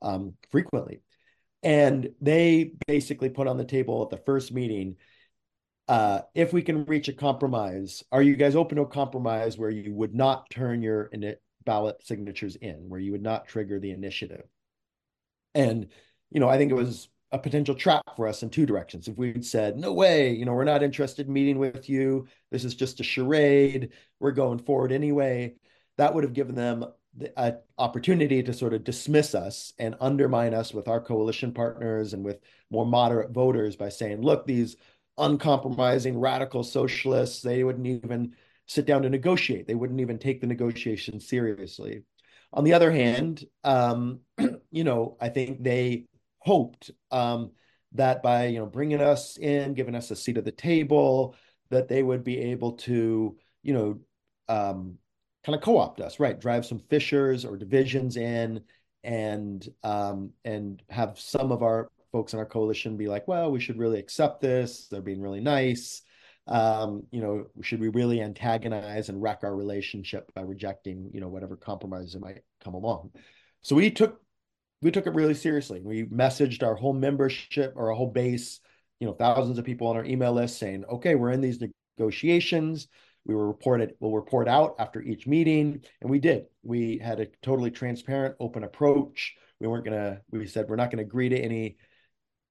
um, 0.00 0.34
frequently. 0.50 1.02
And 1.62 2.10
they 2.20 2.72
basically 2.86 3.30
put 3.30 3.48
on 3.48 3.56
the 3.58 3.64
table 3.64 4.02
at 4.02 4.10
the 4.10 4.22
first 4.24 4.52
meeting 4.52 4.96
uh, 5.88 6.20
if 6.34 6.52
we 6.52 6.62
can 6.62 6.84
reach 6.84 7.08
a 7.08 7.14
compromise, 7.14 8.04
are 8.12 8.22
you 8.22 8.36
guys 8.36 8.54
open 8.54 8.76
to 8.76 8.82
a 8.82 8.86
compromise 8.86 9.56
where 9.56 9.70
you 9.70 9.94
would 9.94 10.14
not 10.14 10.48
turn 10.50 10.82
your 10.82 11.10
ballot 11.64 11.96
signatures 12.04 12.56
in, 12.56 12.88
where 12.88 13.00
you 13.00 13.12
would 13.12 13.22
not 13.22 13.48
trigger 13.48 13.80
the 13.80 13.90
initiative? 13.90 14.44
And, 15.54 15.88
you 16.30 16.40
know, 16.40 16.48
I 16.48 16.58
think 16.58 16.70
it 16.70 16.74
was 16.74 17.08
a 17.32 17.38
potential 17.38 17.74
trap 17.74 18.02
for 18.16 18.28
us 18.28 18.42
in 18.42 18.50
two 18.50 18.66
directions. 18.66 19.08
If 19.08 19.16
we'd 19.16 19.44
said, 19.44 19.78
no 19.78 19.94
way, 19.94 20.32
you 20.32 20.44
know, 20.44 20.52
we're 20.52 20.64
not 20.64 20.82
interested 20.82 21.26
in 21.26 21.32
meeting 21.32 21.58
with 21.58 21.88
you, 21.88 22.26
this 22.50 22.64
is 22.64 22.74
just 22.74 23.00
a 23.00 23.04
charade, 23.04 23.92
we're 24.20 24.32
going 24.32 24.58
forward 24.58 24.92
anyway, 24.92 25.54
that 25.96 26.14
would 26.14 26.24
have 26.24 26.34
given 26.34 26.54
them 26.54 26.84
an 27.36 27.58
opportunity 27.78 28.42
to 28.42 28.52
sort 28.52 28.74
of 28.74 28.84
dismiss 28.84 29.34
us 29.34 29.72
and 29.78 29.96
undermine 30.00 30.54
us 30.54 30.72
with 30.72 30.88
our 30.88 31.00
coalition 31.00 31.52
partners 31.52 32.12
and 32.12 32.24
with 32.24 32.40
more 32.70 32.86
moderate 32.86 33.30
voters 33.30 33.76
by 33.76 33.88
saying, 33.88 34.22
look, 34.22 34.46
these 34.46 34.76
uncompromising 35.16 36.18
radical 36.18 36.62
socialists, 36.62 37.42
they 37.42 37.64
wouldn't 37.64 37.86
even 37.86 38.34
sit 38.66 38.86
down 38.86 39.02
to 39.02 39.10
negotiate. 39.10 39.66
They 39.66 39.74
wouldn't 39.74 40.00
even 40.00 40.18
take 40.18 40.40
the 40.40 40.46
negotiation 40.46 41.20
seriously. 41.20 42.02
On 42.52 42.64
the 42.64 42.74
other 42.74 42.90
hand, 42.90 43.44
um, 43.64 44.20
you 44.70 44.84
know, 44.84 45.16
I 45.20 45.28
think 45.28 45.62
they 45.62 46.06
hoped 46.38 46.90
um, 47.10 47.52
that 47.92 48.22
by 48.22 48.46
you 48.46 48.58
know 48.58 48.66
bringing 48.66 49.00
us 49.00 49.36
in, 49.38 49.74
giving 49.74 49.94
us 49.94 50.10
a 50.10 50.16
seat 50.16 50.38
at 50.38 50.44
the 50.44 50.52
table, 50.52 51.34
that 51.70 51.88
they 51.88 52.02
would 52.02 52.24
be 52.24 52.38
able 52.38 52.72
to 52.72 53.36
you 53.62 53.72
know 53.72 54.00
um, 54.48 54.98
kind 55.48 55.56
of 55.56 55.62
co-opt 55.62 56.02
us, 56.02 56.20
right? 56.20 56.38
Drive 56.38 56.66
some 56.66 56.78
fissures 56.90 57.46
or 57.46 57.56
divisions 57.56 58.18
in 58.18 58.60
and 59.02 59.66
um, 59.82 60.30
and 60.44 60.82
have 60.90 61.18
some 61.18 61.52
of 61.52 61.62
our 61.62 61.88
folks 62.12 62.34
in 62.34 62.38
our 62.38 62.44
coalition 62.44 62.98
be 62.98 63.08
like, 63.08 63.26
well, 63.26 63.50
we 63.50 63.58
should 63.58 63.78
really 63.78 63.98
accept 63.98 64.42
this. 64.42 64.88
They're 64.88 65.00
being 65.00 65.22
really 65.22 65.40
nice. 65.40 66.02
Um, 66.48 67.04
you 67.10 67.22
know, 67.22 67.46
should 67.62 67.80
we 67.80 67.88
really 67.88 68.20
antagonize 68.20 69.08
and 69.08 69.22
wreck 69.22 69.40
our 69.42 69.56
relationship 69.56 70.30
by 70.34 70.42
rejecting, 70.42 71.10
you 71.14 71.20
know, 71.22 71.28
whatever 71.28 71.56
compromises 71.56 72.12
that 72.12 72.20
might 72.20 72.40
come 72.62 72.74
along? 72.74 73.12
So 73.62 73.74
we 73.74 73.90
took 73.90 74.20
we 74.82 74.90
took 74.90 75.06
it 75.06 75.14
really 75.14 75.32
seriously. 75.32 75.80
We 75.82 76.04
messaged 76.04 76.62
our 76.62 76.74
whole 76.74 76.92
membership 76.92 77.72
or 77.74 77.88
our 77.88 77.94
whole 77.94 78.10
base, 78.10 78.60
you 79.00 79.06
know, 79.06 79.14
thousands 79.14 79.56
of 79.56 79.64
people 79.64 79.86
on 79.86 79.96
our 79.96 80.04
email 80.04 80.34
list 80.34 80.58
saying, 80.58 80.84
okay, 80.84 81.14
we're 81.14 81.32
in 81.32 81.40
these 81.40 81.58
negotiations 81.98 82.88
we 83.28 83.34
were 83.34 83.46
reported, 83.46 83.94
we'll 84.00 84.12
report 84.12 84.48
out 84.48 84.74
after 84.78 85.02
each 85.02 85.26
meeting. 85.26 85.82
And 86.00 86.10
we 86.10 86.18
did. 86.18 86.46
We 86.62 86.98
had 86.98 87.20
a 87.20 87.26
totally 87.42 87.70
transparent, 87.70 88.36
open 88.40 88.64
approach. 88.64 89.36
We 89.60 89.68
weren't 89.68 89.84
going 89.84 89.98
to, 89.98 90.20
we 90.30 90.46
said, 90.46 90.66
we're 90.68 90.76
not 90.76 90.90
going 90.90 90.98
to 90.98 91.08
agree 91.08 91.28
to 91.28 91.38
any 91.38 91.76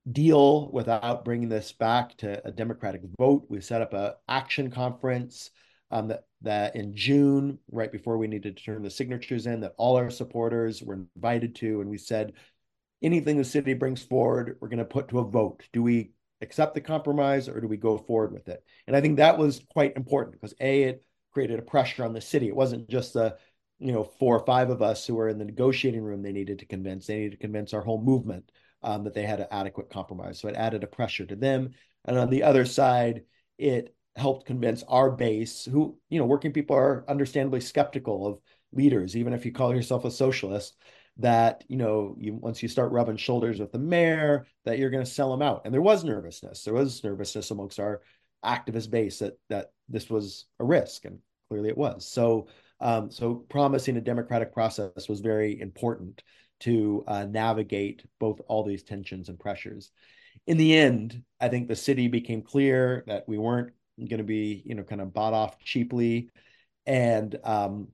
deal 0.10 0.72
without 0.72 1.26
bringing 1.26 1.50
this 1.50 1.74
back 1.74 2.16
to 2.18 2.46
a 2.48 2.52
democratic 2.52 3.02
vote. 3.20 3.48
We 3.50 3.60
set 3.60 3.82
up 3.82 3.94
a 3.94 4.16
action 4.30 4.70
conference 4.70 5.50
um, 5.90 6.10
that, 6.10 6.26
that 6.44 6.76
in 6.76 6.96
June, 6.96 7.58
right 7.72 7.92
before 7.92 8.18
we 8.18 8.28
needed 8.28 8.56
to 8.56 8.64
turn 8.64 8.84
the 8.84 8.90
signatures 8.90 9.48
in, 9.48 9.62
that 9.62 9.74
all 9.78 9.98
our 9.98 10.12
supporters 10.12 10.84
were 10.84 11.08
invited 11.16 11.56
to. 11.56 11.82
And 11.82 11.90
we 11.90 11.98
said, 11.98 12.34
anything 13.02 13.38
the 13.38 13.44
city 13.44 13.74
brings 13.74 14.04
forward, 14.04 14.58
we're 14.60 14.70
going 14.70 14.78
to 14.80 14.86
put 14.86 15.08
to 15.10 15.20
a 15.20 15.30
vote. 15.30 15.64
Do 15.74 15.82
we 15.82 16.12
accept 16.42 16.74
the 16.76 16.82
compromise 16.82 17.50
or 17.50 17.60
do 17.60 17.68
we 17.68 17.78
go 17.78 17.98
forward 17.98 18.32
with 18.32 18.48
it? 18.48 18.64
And 18.86 18.96
I 18.96 19.02
think 19.02 19.18
that 19.18 19.38
was 19.38 19.62
quite 19.70 19.96
important 19.96 20.34
because 20.34 20.54
A, 20.60 20.84
it 20.84 21.04
created 21.32 21.60
a 21.60 21.64
pressure 21.64 22.04
on 22.04 22.14
the 22.14 22.22
city. 22.22 22.48
It 22.48 22.56
wasn't 22.56 22.90
just 22.90 23.14
the, 23.14 23.38
you 23.80 23.92
know, 23.92 24.04
four 24.04 24.38
or 24.38 24.46
five 24.46 24.70
of 24.70 24.82
us 24.82 25.06
who 25.06 25.16
were 25.16 25.30
in 25.30 25.38
the 25.38 25.46
negotiating 25.46 26.02
room 26.02 26.22
they 26.22 26.32
needed 26.32 26.60
to 26.60 26.66
convince. 26.66 27.08
They 27.08 27.18
needed 27.18 27.32
to 27.32 27.38
convince 27.38 27.74
our 27.74 27.82
whole 27.82 28.02
movement 28.02 28.52
um, 28.84 29.04
that 29.04 29.14
they 29.14 29.24
had 29.24 29.40
an 29.40 29.48
adequate 29.52 29.90
compromise. 29.90 30.40
So 30.40 30.48
it 30.48 30.56
added 30.56 30.84
a 30.84 30.88
pressure 30.88 31.26
to 31.26 31.36
them. 31.36 31.72
And 32.06 32.18
on 32.18 32.30
the 32.30 32.44
other 32.44 32.66
side, 32.66 33.24
it 33.58 33.94
helped 34.16 34.48
convince 34.48 34.84
our 34.88 35.12
base, 35.12 35.66
who, 35.66 35.98
you 36.10 36.20
know, 36.20 36.26
working 36.26 36.54
people 36.54 36.76
are 36.76 37.06
understandably 37.08 37.62
skeptical 37.62 38.26
of 38.26 38.40
leaders, 38.72 39.16
even 39.16 39.34
if 39.34 39.46
you 39.46 39.52
call 39.52 39.76
yourself 39.76 40.06
a 40.06 40.12
socialist, 40.12 40.76
that 41.20 41.64
you 41.68 41.78
know 41.78 42.16
you 42.20 42.34
once 42.36 42.62
you 42.62 42.70
start 42.70 42.92
rubbing 42.92 43.18
shoulders 43.18 43.60
with 43.60 43.72
the 43.72 43.80
mayor 43.80 44.46
that 44.66 44.78
you're 44.78 44.90
going 44.90 45.04
to 45.04 45.10
sell 45.10 45.32
them 45.32 45.42
out. 45.42 45.62
And 45.66 45.74
there 45.74 45.82
was 45.82 46.04
nervousness. 46.04 46.64
There 46.64 46.74
was 46.74 47.04
nervousness 47.04 47.52
amongst 47.52 47.80
our 47.80 48.02
activist 48.46 48.90
base 48.92 49.20
that 49.20 49.34
that 49.50 49.72
this 49.90 50.10
was 50.10 50.46
a 50.60 50.66
risk 50.66 51.06
and 51.06 51.20
clearly 51.50 51.70
it 51.70 51.78
was. 51.78 52.08
So 52.08 52.48
um, 52.80 53.10
so 53.10 53.36
promising 53.50 53.98
a 53.98 54.02
democratic 54.02 54.54
process 54.54 55.10
was 55.10 55.20
very 55.20 55.60
important 55.60 56.22
to 56.60 57.04
uh, 57.08 57.26
navigate 57.26 58.04
both 58.20 58.40
all 58.48 58.64
these 58.64 58.84
tensions 58.84 59.30
and 59.30 59.40
pressures. 59.40 59.92
In 60.46 60.58
the 60.58 60.78
end 60.78 61.24
i 61.42 61.50
think 61.50 61.68
the 61.68 61.76
city 61.76 62.08
became 62.08 62.42
clear 62.42 63.04
that 63.08 63.28
we 63.28 63.38
weren't 63.38 63.74
going 63.98 64.20
to 64.20 64.24
be 64.24 64.62
you 64.66 64.76
know 64.76 64.84
kind 64.84 65.02
of 65.02 65.14
bought 65.14 65.34
off 65.34 65.60
cheaply. 65.60 66.30
And 66.86 67.38
um 67.44 67.88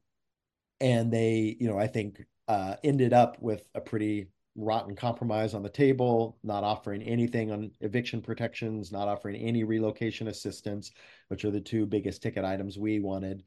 and 0.82 1.12
they 1.12 1.56
you 1.60 1.68
know 1.68 1.80
i 1.80 1.88
think 1.88 2.22
uh, 2.48 2.76
ended 2.84 3.14
up 3.14 3.42
with 3.42 3.68
a 3.76 3.82
pretty 3.82 4.28
rotten 4.56 4.96
compromise 4.96 5.54
on 5.54 5.64
the 5.64 5.70
table, 5.70 6.38
not 6.44 6.64
offering 6.64 7.02
anything 7.02 7.52
on 7.52 7.72
eviction 7.82 8.22
protections, 8.22 8.92
not 8.92 9.08
offering 9.08 9.36
any 9.36 9.64
relocation 9.64 10.28
assistance, 10.28 10.92
which 11.30 11.44
are 11.44 11.52
the 11.52 11.60
two 11.60 11.86
biggest 11.86 12.22
ticket 12.22 12.46
items 12.46 12.78
we 12.78 13.00
wanted. 13.00 13.44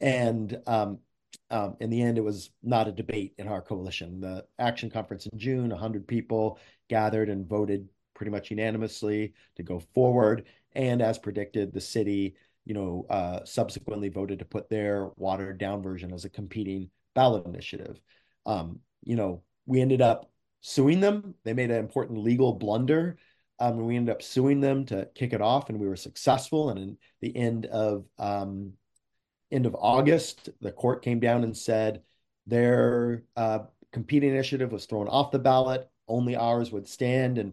And 0.00 0.58
um, 0.66 0.98
um, 1.50 1.76
in 1.80 1.90
the 1.90 2.02
end, 2.02 2.18
it 2.18 2.24
was 2.24 2.50
not 2.62 2.88
a 2.88 2.92
debate 2.92 3.34
in 3.38 3.48
our 3.48 3.62
coalition. 3.62 4.20
The 4.20 4.44
action 4.58 4.90
conference 4.90 5.26
in 5.26 5.38
June, 5.38 5.70
100 5.70 6.06
people 6.06 6.58
gathered 6.88 7.28
and 7.28 7.46
voted 7.46 7.88
pretty 8.14 8.30
much 8.30 8.50
unanimously 8.50 9.34
to 9.56 9.62
go 9.62 9.78
forward. 9.94 10.44
And 10.72 11.00
as 11.00 11.18
predicted, 11.18 11.72
the 11.72 11.80
city, 11.80 12.34
you 12.64 12.74
know, 12.74 13.06
uh, 13.08 13.44
subsequently 13.44 14.08
voted 14.08 14.40
to 14.40 14.44
put 14.44 14.68
their 14.68 15.10
watered 15.16 15.58
down 15.58 15.82
version 15.82 16.12
as 16.12 16.24
a 16.24 16.30
competing 16.30 16.90
ballot 17.14 17.46
initiative. 17.46 18.00
Um, 18.48 18.80
you 19.04 19.14
know, 19.14 19.42
we 19.66 19.80
ended 19.80 20.02
up 20.02 20.30
suing 20.60 20.98
them. 20.98 21.34
They 21.44 21.52
made 21.52 21.70
an 21.70 21.78
important 21.78 22.18
legal 22.18 22.54
blunder. 22.54 23.18
Um, 23.60 23.78
and 23.78 23.86
we 23.86 23.96
ended 23.96 24.14
up 24.14 24.22
suing 24.22 24.60
them 24.60 24.86
to 24.86 25.08
kick 25.14 25.32
it 25.32 25.40
off, 25.40 25.68
and 25.68 25.80
we 25.80 25.88
were 25.88 25.96
successful. 25.96 26.70
And 26.70 26.78
in 26.78 26.98
the 27.20 27.36
end 27.36 27.66
of 27.66 28.04
um, 28.18 28.72
end 29.50 29.66
of 29.66 29.76
August, 29.78 30.48
the 30.60 30.72
court 30.72 31.02
came 31.02 31.20
down 31.20 31.42
and 31.42 31.56
said 31.56 32.02
their 32.46 33.24
uh, 33.36 33.60
competing 33.92 34.30
initiative 34.30 34.72
was 34.72 34.86
thrown 34.86 35.08
off 35.08 35.32
the 35.32 35.38
ballot. 35.38 35.88
Only 36.06 36.36
ours 36.36 36.70
would 36.70 36.88
stand, 36.88 37.38
and 37.38 37.52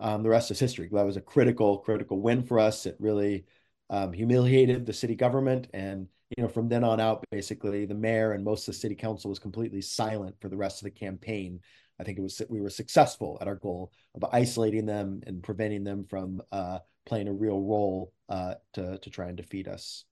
um, 0.00 0.22
the 0.22 0.28
rest 0.28 0.50
is 0.50 0.58
history. 0.58 0.88
That 0.92 1.06
was 1.06 1.16
a 1.16 1.22
critical, 1.22 1.78
critical 1.78 2.20
win 2.20 2.42
for 2.42 2.58
us. 2.58 2.84
It 2.84 2.96
really 2.98 3.46
um, 3.90 4.12
humiliated 4.12 4.86
the 4.86 4.92
city 4.92 5.14
government, 5.14 5.68
and 5.72 6.08
you 6.36 6.42
know, 6.42 6.48
from 6.48 6.68
then 6.68 6.84
on 6.84 7.00
out, 7.00 7.24
basically, 7.30 7.86
the 7.86 7.94
mayor 7.94 8.32
and 8.32 8.44
most 8.44 8.68
of 8.68 8.74
the 8.74 8.80
city 8.80 8.94
council 8.94 9.30
was 9.30 9.38
completely 9.38 9.80
silent 9.80 10.36
for 10.40 10.48
the 10.48 10.56
rest 10.56 10.80
of 10.80 10.84
the 10.84 10.90
campaign. 10.90 11.60
I 11.98 12.04
think 12.04 12.18
it 12.18 12.22
was 12.22 12.40
we 12.48 12.60
were 12.60 12.70
successful 12.70 13.38
at 13.40 13.48
our 13.48 13.56
goal 13.56 13.92
of 14.14 14.24
isolating 14.32 14.86
them 14.86 15.20
and 15.26 15.42
preventing 15.42 15.84
them 15.84 16.04
from 16.08 16.42
uh, 16.52 16.80
playing 17.06 17.28
a 17.28 17.32
real 17.32 17.60
role 17.60 18.12
uh, 18.28 18.54
to 18.74 18.98
to 18.98 19.10
try 19.10 19.28
and 19.28 19.36
defeat 19.36 19.66
us. 19.66 20.04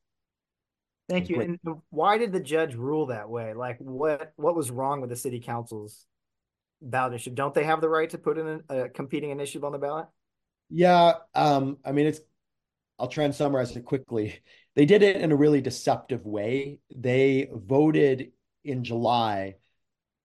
Thank 1.08 1.28
you. 1.28 1.40
And 1.40 1.58
why 1.90 2.18
did 2.18 2.32
the 2.32 2.40
judge 2.40 2.74
rule 2.74 3.06
that 3.06 3.28
way? 3.28 3.54
Like, 3.54 3.78
what 3.78 4.32
what 4.36 4.56
was 4.56 4.70
wrong 4.70 5.00
with 5.00 5.10
the 5.10 5.16
city 5.16 5.38
council's 5.38 6.06
ballot 6.80 7.14
issue? 7.14 7.30
Don't 7.30 7.54
they 7.54 7.64
have 7.64 7.80
the 7.80 7.88
right 7.88 8.10
to 8.10 8.18
put 8.18 8.38
in 8.38 8.62
a, 8.68 8.78
a 8.78 8.88
competing 8.88 9.30
initiative 9.30 9.64
on 9.64 9.72
the 9.72 9.78
ballot? 9.78 10.06
Yeah, 10.70 11.12
um, 11.34 11.78
I 11.84 11.92
mean, 11.92 12.06
it's. 12.06 12.20
I'll 12.98 13.08
try 13.08 13.24
and 13.24 13.34
summarize 13.34 13.76
it 13.76 13.84
quickly 13.84 14.40
they 14.76 14.84
did 14.84 15.02
it 15.02 15.16
in 15.16 15.32
a 15.32 15.36
really 15.36 15.60
deceptive 15.60 16.24
way. 16.24 16.80
They 16.94 17.48
voted 17.52 18.32
in 18.64 18.84
July 18.84 19.56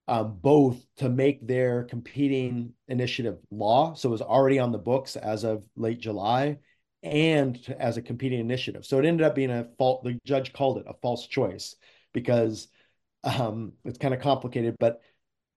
um, 0.08 0.38
both 0.42 0.86
to 0.98 1.10
make 1.10 1.48
their 1.48 1.86
competing 1.86 2.74
initiative 2.90 3.38
law, 3.50 3.94
so 3.94 4.10
it 4.10 4.12
was 4.12 4.22
already 4.22 4.60
on 4.60 4.74
the 4.74 4.78
books 4.78 5.16
as 5.16 5.46
of 5.46 5.64
late 5.78 6.00
July, 6.00 6.58
and 7.02 7.64
to, 7.64 7.82
as 7.82 7.98
a 7.98 8.02
competing 8.02 8.40
initiative. 8.40 8.86
So 8.86 9.00
it 9.00 9.06
ended 9.06 9.26
up 9.26 9.36
being 9.36 9.52
a 9.52 9.70
fault. 9.78 10.04
The 10.04 10.20
judge 10.26 10.52
called 10.54 10.80
it 10.80 10.86
a 10.88 10.96
false 11.02 11.28
choice 11.28 11.76
because 12.14 12.68
um, 13.24 13.74
it's 13.86 13.98
kind 13.98 14.14
of 14.14 14.20
complicated. 14.20 14.76
But 14.80 15.02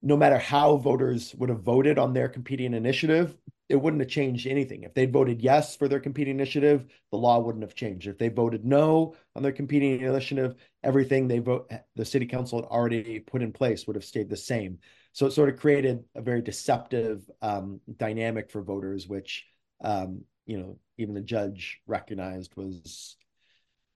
no 0.02 0.16
matter 0.16 0.38
how 0.38 0.76
voters 0.76 1.34
would 1.34 1.48
have 1.48 1.62
voted 1.62 1.98
on 1.98 2.12
their 2.12 2.28
competing 2.28 2.74
initiative, 2.74 3.36
it 3.68 3.76
wouldn't 3.76 4.02
have 4.02 4.10
changed 4.10 4.46
anything. 4.46 4.82
If 4.82 4.94
they'd 4.94 5.12
voted 5.12 5.40
yes 5.40 5.74
for 5.74 5.88
their 5.88 6.00
competing 6.00 6.34
initiative, 6.34 6.86
the 7.10 7.16
law 7.16 7.38
wouldn't 7.38 7.64
have 7.64 7.74
changed. 7.74 8.06
If 8.06 8.18
they 8.18 8.28
voted 8.28 8.64
no 8.64 9.14
on 9.34 9.42
their 9.42 9.52
competing 9.52 10.00
initiative, 10.00 10.56
everything 10.82 11.26
they 11.26 11.38
vote 11.38 11.72
the 11.96 12.04
city 12.04 12.26
council 12.26 12.60
had 12.60 12.68
already 12.68 13.20
put 13.20 13.42
in 13.42 13.52
place 13.52 13.86
would 13.86 13.96
have 13.96 14.04
stayed 14.04 14.28
the 14.28 14.36
same. 14.36 14.78
So 15.12 15.26
it 15.26 15.32
sort 15.32 15.48
of 15.48 15.58
created 15.58 16.04
a 16.14 16.20
very 16.20 16.42
deceptive 16.42 17.28
um, 17.40 17.80
dynamic 17.96 18.50
for 18.50 18.62
voters, 18.62 19.08
which 19.08 19.46
um, 19.80 20.24
you 20.44 20.58
know 20.58 20.78
even 20.98 21.14
the 21.14 21.20
judge 21.22 21.80
recognized 21.86 22.54
was 22.56 23.16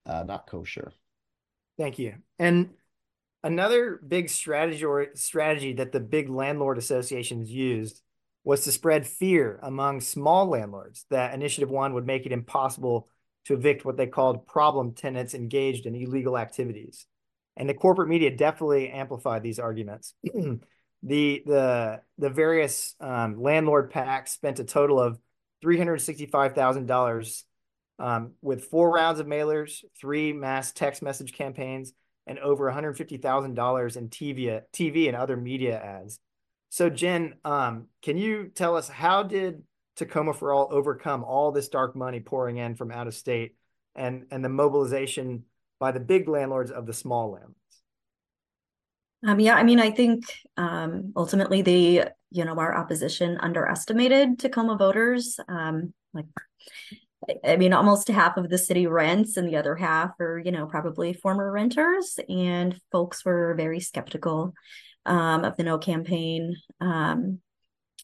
uh, 0.06 0.24
not 0.26 0.46
kosher. 0.46 0.92
Thank 1.76 1.98
you. 1.98 2.14
And 2.38 2.70
another 3.44 4.00
big 4.06 4.30
strategy 4.30 4.84
or 4.84 5.08
strategy 5.14 5.74
that 5.74 5.92
the 5.92 6.00
big 6.00 6.30
landlord 6.30 6.78
associations 6.78 7.50
used 7.50 8.02
was 8.48 8.64
to 8.64 8.72
spread 8.72 9.06
fear 9.06 9.60
among 9.62 10.00
small 10.00 10.46
landlords 10.46 11.04
that 11.10 11.34
Initiative 11.34 11.68
One 11.68 11.92
would 11.92 12.06
make 12.06 12.24
it 12.24 12.32
impossible 12.32 13.06
to 13.44 13.52
evict 13.52 13.84
what 13.84 13.98
they 13.98 14.06
called 14.06 14.46
problem 14.46 14.94
tenants 14.94 15.34
engaged 15.34 15.84
in 15.84 15.94
illegal 15.94 16.38
activities. 16.38 17.04
And 17.58 17.68
the 17.68 17.74
corporate 17.74 18.08
media 18.08 18.34
definitely 18.34 18.88
amplified 18.88 19.42
these 19.42 19.58
arguments. 19.58 20.14
the 20.22 20.62
the 21.02 22.00
the 22.16 22.30
various 22.30 22.94
um, 23.00 23.38
landlord 23.38 23.92
PACs 23.92 24.28
spent 24.28 24.60
a 24.60 24.64
total 24.64 24.98
of 24.98 25.18
three 25.60 25.76
hundred 25.76 26.00
sixty 26.00 26.24
five 26.24 26.54
thousand 26.54 26.84
um, 26.84 26.86
dollars 26.86 27.44
with 28.40 28.64
four 28.64 28.90
rounds 28.90 29.20
of 29.20 29.26
mailers, 29.26 29.84
three 30.00 30.32
mass 30.32 30.72
text 30.72 31.02
message 31.02 31.34
campaigns, 31.34 31.92
and 32.26 32.38
over 32.38 32.64
one 32.64 32.72
hundred 32.72 32.96
fifty 32.96 33.18
thousand 33.18 33.56
dollars 33.56 33.96
in 33.96 34.08
TV 34.08 34.62
TV 34.72 35.06
and 35.06 35.18
other 35.18 35.36
media 35.36 35.78
ads. 35.78 36.18
So 36.70 36.90
Jen, 36.90 37.34
um, 37.44 37.86
can 38.02 38.16
you 38.16 38.50
tell 38.54 38.76
us 38.76 38.88
how 38.88 39.22
did 39.22 39.62
Tacoma 39.96 40.34
for 40.34 40.52
All 40.52 40.68
overcome 40.70 41.24
all 41.24 41.50
this 41.50 41.68
dark 41.68 41.96
money 41.96 42.20
pouring 42.20 42.58
in 42.58 42.76
from 42.76 42.90
out 42.90 43.06
of 43.06 43.14
state 43.14 43.56
and 43.94 44.26
and 44.30 44.44
the 44.44 44.48
mobilization 44.48 45.44
by 45.80 45.92
the 45.92 46.00
big 46.00 46.28
landlords 46.28 46.70
of 46.70 46.86
the 46.86 46.92
small 46.92 47.32
landlords? 47.32 47.54
Um, 49.26 49.40
yeah, 49.40 49.56
I 49.56 49.64
mean, 49.64 49.80
I 49.80 49.90
think 49.90 50.24
um, 50.56 51.12
ultimately 51.16 51.62
the 51.62 52.04
you 52.30 52.44
know, 52.44 52.58
our 52.58 52.76
opposition 52.76 53.38
underestimated 53.40 54.38
Tacoma 54.38 54.76
voters. 54.76 55.40
Um, 55.48 55.94
like, 56.12 56.26
I 57.44 57.56
mean, 57.56 57.72
almost 57.72 58.08
half 58.08 58.36
of 58.36 58.48
the 58.48 58.58
city 58.58 58.86
rents, 58.86 59.36
and 59.36 59.48
the 59.48 59.56
other 59.56 59.74
half 59.74 60.10
are, 60.20 60.38
you 60.38 60.52
know, 60.52 60.66
probably 60.66 61.12
former 61.14 61.50
renters, 61.50 62.18
and 62.28 62.78
folks 62.92 63.24
were 63.24 63.54
very 63.54 63.80
skeptical 63.80 64.54
um, 65.08 65.44
of 65.44 65.56
the 65.56 65.64
No 65.64 65.78
campaign. 65.78 66.56
Um, 66.80 67.40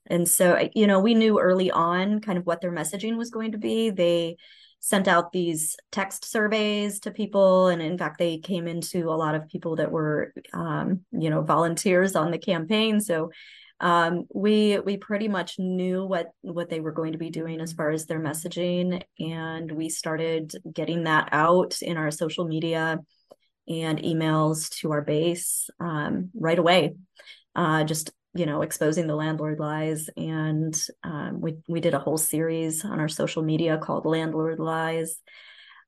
and 0.07 0.29
so, 0.29 0.69
you 0.75 0.87
know, 0.87 1.01
we 1.01 1.15
knew 1.15 1.39
early 1.41 1.71
on 1.71 2.21
kind 2.21 2.37
of 2.37 2.47
what 2.47 2.61
their 2.61 2.73
messaging 2.73 3.17
was 3.17 3.31
going 3.31 3.53
to 3.53 3.59
be. 3.59 3.91
They 3.91 4.37
sent 4.81 5.09
out 5.09 5.33
these 5.33 5.77
text 5.93 6.27
surveys 6.27 7.01
to 7.01 7.11
people. 7.11 7.69
And 7.69 7.81
in 7.81 7.97
fact, 7.97 8.19
they 8.19 8.37
came 8.39 8.69
into 8.69 9.09
a 9.09 9.17
lot 9.17 9.35
of 9.35 9.49
people 9.49 9.77
that 9.77 9.91
were, 9.91 10.35
um, 10.53 11.01
you 11.11 11.31
know, 11.31 11.41
volunteers 11.41 12.17
on 12.17 12.31
the 12.31 12.39
campaign. 12.39 13.01
So 13.01 13.31
um, 13.81 14.27
we 14.33 14.79
we 14.79 14.97
pretty 14.97 15.29
much 15.29 15.59
knew 15.59 16.05
what 16.05 16.29
what 16.43 16.71
they 16.71 16.81
were 16.81 16.93
going 16.93 17.13
to 17.13 17.19
be 17.19 17.31
doing 17.31 17.61
as 17.61 17.73
far 17.73 17.91
as 17.91 18.07
their 18.07 18.21
messaging, 18.21 19.03
and 19.19 19.71
we 19.73 19.89
started 19.89 20.53
getting 20.73 21.05
that 21.05 21.29
out 21.33 21.83
in 21.83 21.97
our 21.97 22.11
social 22.11 22.45
media 22.47 23.01
and 23.69 23.99
emails 24.01 24.71
to 24.81 24.93
our 24.93 25.03
base 25.03 25.71
um, 25.81 26.31
right 26.35 26.59
away. 26.59 26.95
Uh, 27.55 27.85
just 27.85 28.11
you 28.37 28.47
know, 28.47 28.63
exposing 28.63 29.07
the 29.07 29.15
landlord 29.15 29.61
lies, 29.61 30.11
and 30.17 30.77
um, 31.05 31.41
we 31.41 31.57
we 31.69 31.81
did 31.81 31.95
a 31.95 32.01
whole 32.01 32.19
series 32.19 32.85
on 32.85 32.99
our 32.99 33.09
social 33.09 33.43
media 33.43 33.79
called 33.79 34.07
Landlord 34.07 34.59
Lies. 34.59 35.17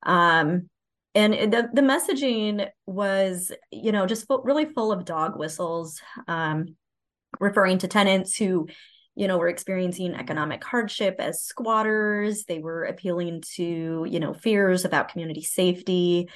Um, 0.05 0.71
and 1.17 1.33
the 1.53 1.69
the 1.73 1.83
messaging 1.83 2.69
was, 2.87 3.51
you 3.73 3.91
know, 3.91 4.07
just 4.07 4.27
really 4.45 4.67
full 4.67 4.93
of 4.93 5.05
dog 5.05 5.37
whistles, 5.37 6.01
um, 6.29 6.77
referring 7.41 7.79
to 7.79 7.89
tenants 7.89 8.37
who 8.37 8.69
you 9.17 9.27
know 9.27 9.39
were 9.39 9.49
experiencing 9.49 10.15
economic 10.15 10.63
hardship 10.63 11.17
as 11.19 11.43
squatters 11.43 12.45
they 12.45 12.59
were 12.59 12.85
appealing 12.85 13.43
to 13.55 14.07
you 14.09 14.21
know 14.21 14.35
fears 14.35 14.85
about 14.85 15.09
community 15.09 15.43
safety 15.43 16.29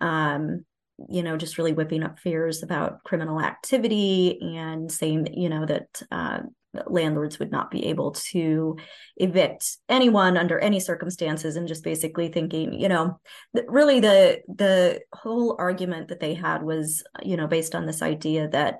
um, 0.00 0.64
you 1.08 1.22
know, 1.22 1.36
just 1.36 1.58
really 1.58 1.72
whipping 1.72 2.02
up 2.02 2.18
fears 2.18 2.62
about 2.62 3.02
criminal 3.04 3.40
activity 3.40 4.38
and 4.40 4.90
saying 4.90 5.28
you 5.34 5.48
know, 5.48 5.66
that 5.66 6.02
uh, 6.10 6.40
landlords 6.86 7.38
would 7.38 7.50
not 7.50 7.70
be 7.70 7.86
able 7.86 8.12
to 8.12 8.76
evict 9.16 9.76
anyone 9.88 10.36
under 10.36 10.58
any 10.58 10.80
circumstances 10.80 11.56
and 11.56 11.68
just 11.68 11.84
basically 11.84 12.28
thinking 12.28 12.72
you 12.72 12.88
know 12.88 13.20
really 13.68 14.00
the 14.00 14.40
the 14.48 15.00
whole 15.12 15.56
argument 15.58 16.08
that 16.08 16.20
they 16.20 16.34
had 16.34 16.62
was 16.62 17.04
you 17.22 17.36
know 17.36 17.46
based 17.46 17.74
on 17.74 17.86
this 17.86 18.02
idea 18.02 18.48
that 18.48 18.78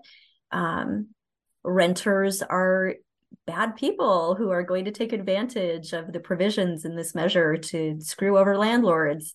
um, 0.51 1.09
renters 1.63 2.43
are 2.43 2.95
bad 3.47 3.77
people 3.77 4.35
who 4.35 4.51
are 4.51 4.63
going 4.63 4.85
to 4.85 4.93
take 4.93 5.13
advantage 5.13 5.93
of 5.93 6.13
the 6.13 6.21
provisions 6.21 6.85
in 6.85 6.97
this 6.97 7.15
measure 7.15 7.57
to 7.57 7.97
screw 8.01 8.39
over 8.39 8.57
landlords 8.57 9.35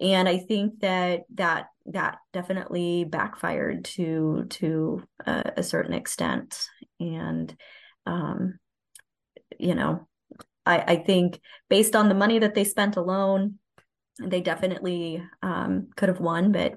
and 0.00 0.28
i 0.28 0.38
think 0.38 0.80
that 0.80 1.22
that 1.34 1.66
that 1.86 2.18
definitely 2.32 3.04
backfired 3.04 3.84
to 3.84 4.46
to 4.48 5.02
a, 5.26 5.62
certain 5.62 5.92
extent. 5.92 6.58
And 6.98 7.54
um 8.06 8.58
you 9.58 9.74
know 9.74 10.08
i 10.64 10.78
i 10.78 10.96
think 10.96 11.40
based 11.68 11.94
on 11.94 12.08
the 12.08 12.14
money 12.14 12.38
that 12.38 12.54
they 12.54 12.64
spent 12.64 12.96
alone 12.96 13.58
they 14.22 14.40
definitely 14.40 15.22
um 15.42 15.88
could 15.96 16.08
have 16.08 16.20
won. 16.20 16.52
But 16.52 16.74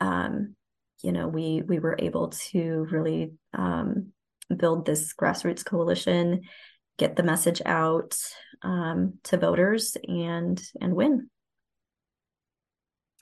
um 0.00 0.54
you 1.02 1.12
know 1.12 1.28
we 1.28 1.62
we 1.62 1.78
were 1.78 1.96
able 1.98 2.28
to 2.28 2.86
really 2.90 3.32
um 3.54 4.12
build 4.54 4.84
this 4.84 5.14
grassroots 5.14 5.64
coalition 5.64 6.42
get 6.98 7.16
the 7.16 7.22
message 7.22 7.62
out 7.64 8.16
um, 8.62 9.14
to 9.24 9.38
voters 9.38 9.96
and 10.06 10.62
and 10.80 10.94
win 10.94 11.30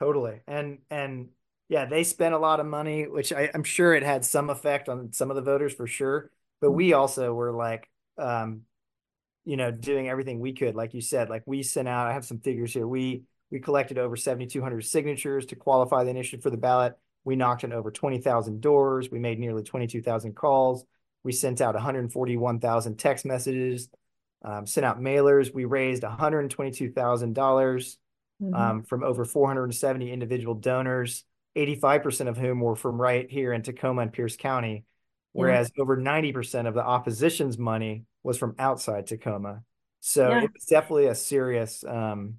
Totally. 0.00 0.40
And 0.46 0.78
and 0.90 1.28
yeah, 1.68 1.84
they 1.84 2.04
spent 2.04 2.34
a 2.34 2.38
lot 2.38 2.58
of 2.58 2.66
money, 2.66 3.06
which 3.06 3.32
I, 3.32 3.50
am 3.54 3.62
sure 3.62 3.94
it 3.94 4.02
had 4.02 4.24
some 4.24 4.50
effect 4.50 4.88
on 4.88 5.12
some 5.12 5.30
of 5.30 5.36
the 5.36 5.42
voters 5.42 5.74
for 5.74 5.86
sure. 5.86 6.30
But 6.60 6.72
we 6.72 6.92
also 6.92 7.32
were 7.32 7.52
like 7.52 7.88
um, 8.18 8.62
you 9.44 9.56
know, 9.56 9.70
doing 9.70 10.08
everything 10.08 10.40
we 10.40 10.52
could. 10.52 10.74
Like 10.74 10.94
you 10.94 11.00
said, 11.00 11.30
like 11.30 11.42
we 11.46 11.62
sent 11.62 11.88
out, 11.88 12.06
I 12.06 12.12
have 12.12 12.24
some 12.24 12.38
figures 12.40 12.72
here. 12.72 12.86
We 12.86 13.24
we 13.50 13.58
collected 13.58 13.98
over 13.98 14.16
7,200 14.16 14.82
signatures 14.82 15.46
to 15.46 15.56
qualify 15.56 16.04
the 16.04 16.10
initiative 16.10 16.42
for 16.42 16.50
the 16.50 16.56
ballot. 16.56 16.96
We 17.24 17.34
knocked 17.34 17.64
on 17.64 17.72
over 17.72 17.90
20,000 17.90 18.60
doors. 18.60 19.10
We 19.10 19.18
made 19.18 19.40
nearly 19.40 19.64
22,000 19.64 20.34
calls. 20.34 20.84
We 21.24 21.32
sent 21.32 21.60
out 21.60 21.74
141,000 21.74 22.96
text 22.96 23.24
messages, 23.26 23.88
um, 24.44 24.66
sent 24.66 24.86
out 24.86 25.00
mailers. 25.00 25.52
We 25.52 25.64
raised 25.64 26.04
$122,000 26.04 27.96
mm-hmm. 28.40 28.54
um, 28.54 28.82
from 28.82 29.04
over 29.04 29.24
470 29.24 30.12
individual 30.12 30.54
donors, 30.54 31.24
85% 31.56 32.28
of 32.28 32.36
whom 32.36 32.60
were 32.60 32.76
from 32.76 33.00
right 33.00 33.30
here 33.30 33.52
in 33.52 33.62
Tacoma 33.62 34.02
and 34.02 34.12
Pierce 34.12 34.36
County, 34.36 34.84
whereas 35.32 35.70
yeah. 35.76 35.82
over 35.82 35.96
90% 35.96 36.66
of 36.66 36.74
the 36.74 36.84
opposition's 36.84 37.58
money 37.58 38.04
was 38.22 38.38
from 38.38 38.54
outside 38.58 39.06
Tacoma. 39.06 39.62
So 40.00 40.30
yeah. 40.30 40.44
it 40.44 40.50
was 40.52 40.64
definitely 40.64 41.06
a 41.06 41.14
serious. 41.14 41.84
Um, 41.84 42.36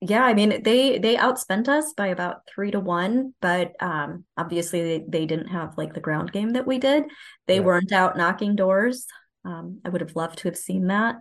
yeah, 0.00 0.24
I 0.24 0.34
mean 0.34 0.62
they 0.62 0.98
they 0.98 1.16
outspent 1.16 1.68
us 1.68 1.94
by 1.96 2.08
about 2.08 2.46
three 2.46 2.70
to 2.72 2.80
one, 2.80 3.34
but 3.40 3.72
um, 3.80 4.24
obviously 4.36 4.82
they, 4.82 5.04
they 5.08 5.26
didn't 5.26 5.48
have 5.48 5.78
like 5.78 5.94
the 5.94 6.00
ground 6.00 6.32
game 6.32 6.50
that 6.50 6.66
we 6.66 6.78
did. 6.78 7.04
They 7.46 7.56
yeah. 7.56 7.60
weren't 7.60 7.92
out 7.92 8.16
knocking 8.16 8.56
doors. 8.56 9.06
Um, 9.44 9.80
I 9.84 9.88
would 9.90 10.00
have 10.00 10.16
loved 10.16 10.38
to 10.38 10.48
have 10.48 10.56
seen 10.56 10.88
that. 10.88 11.16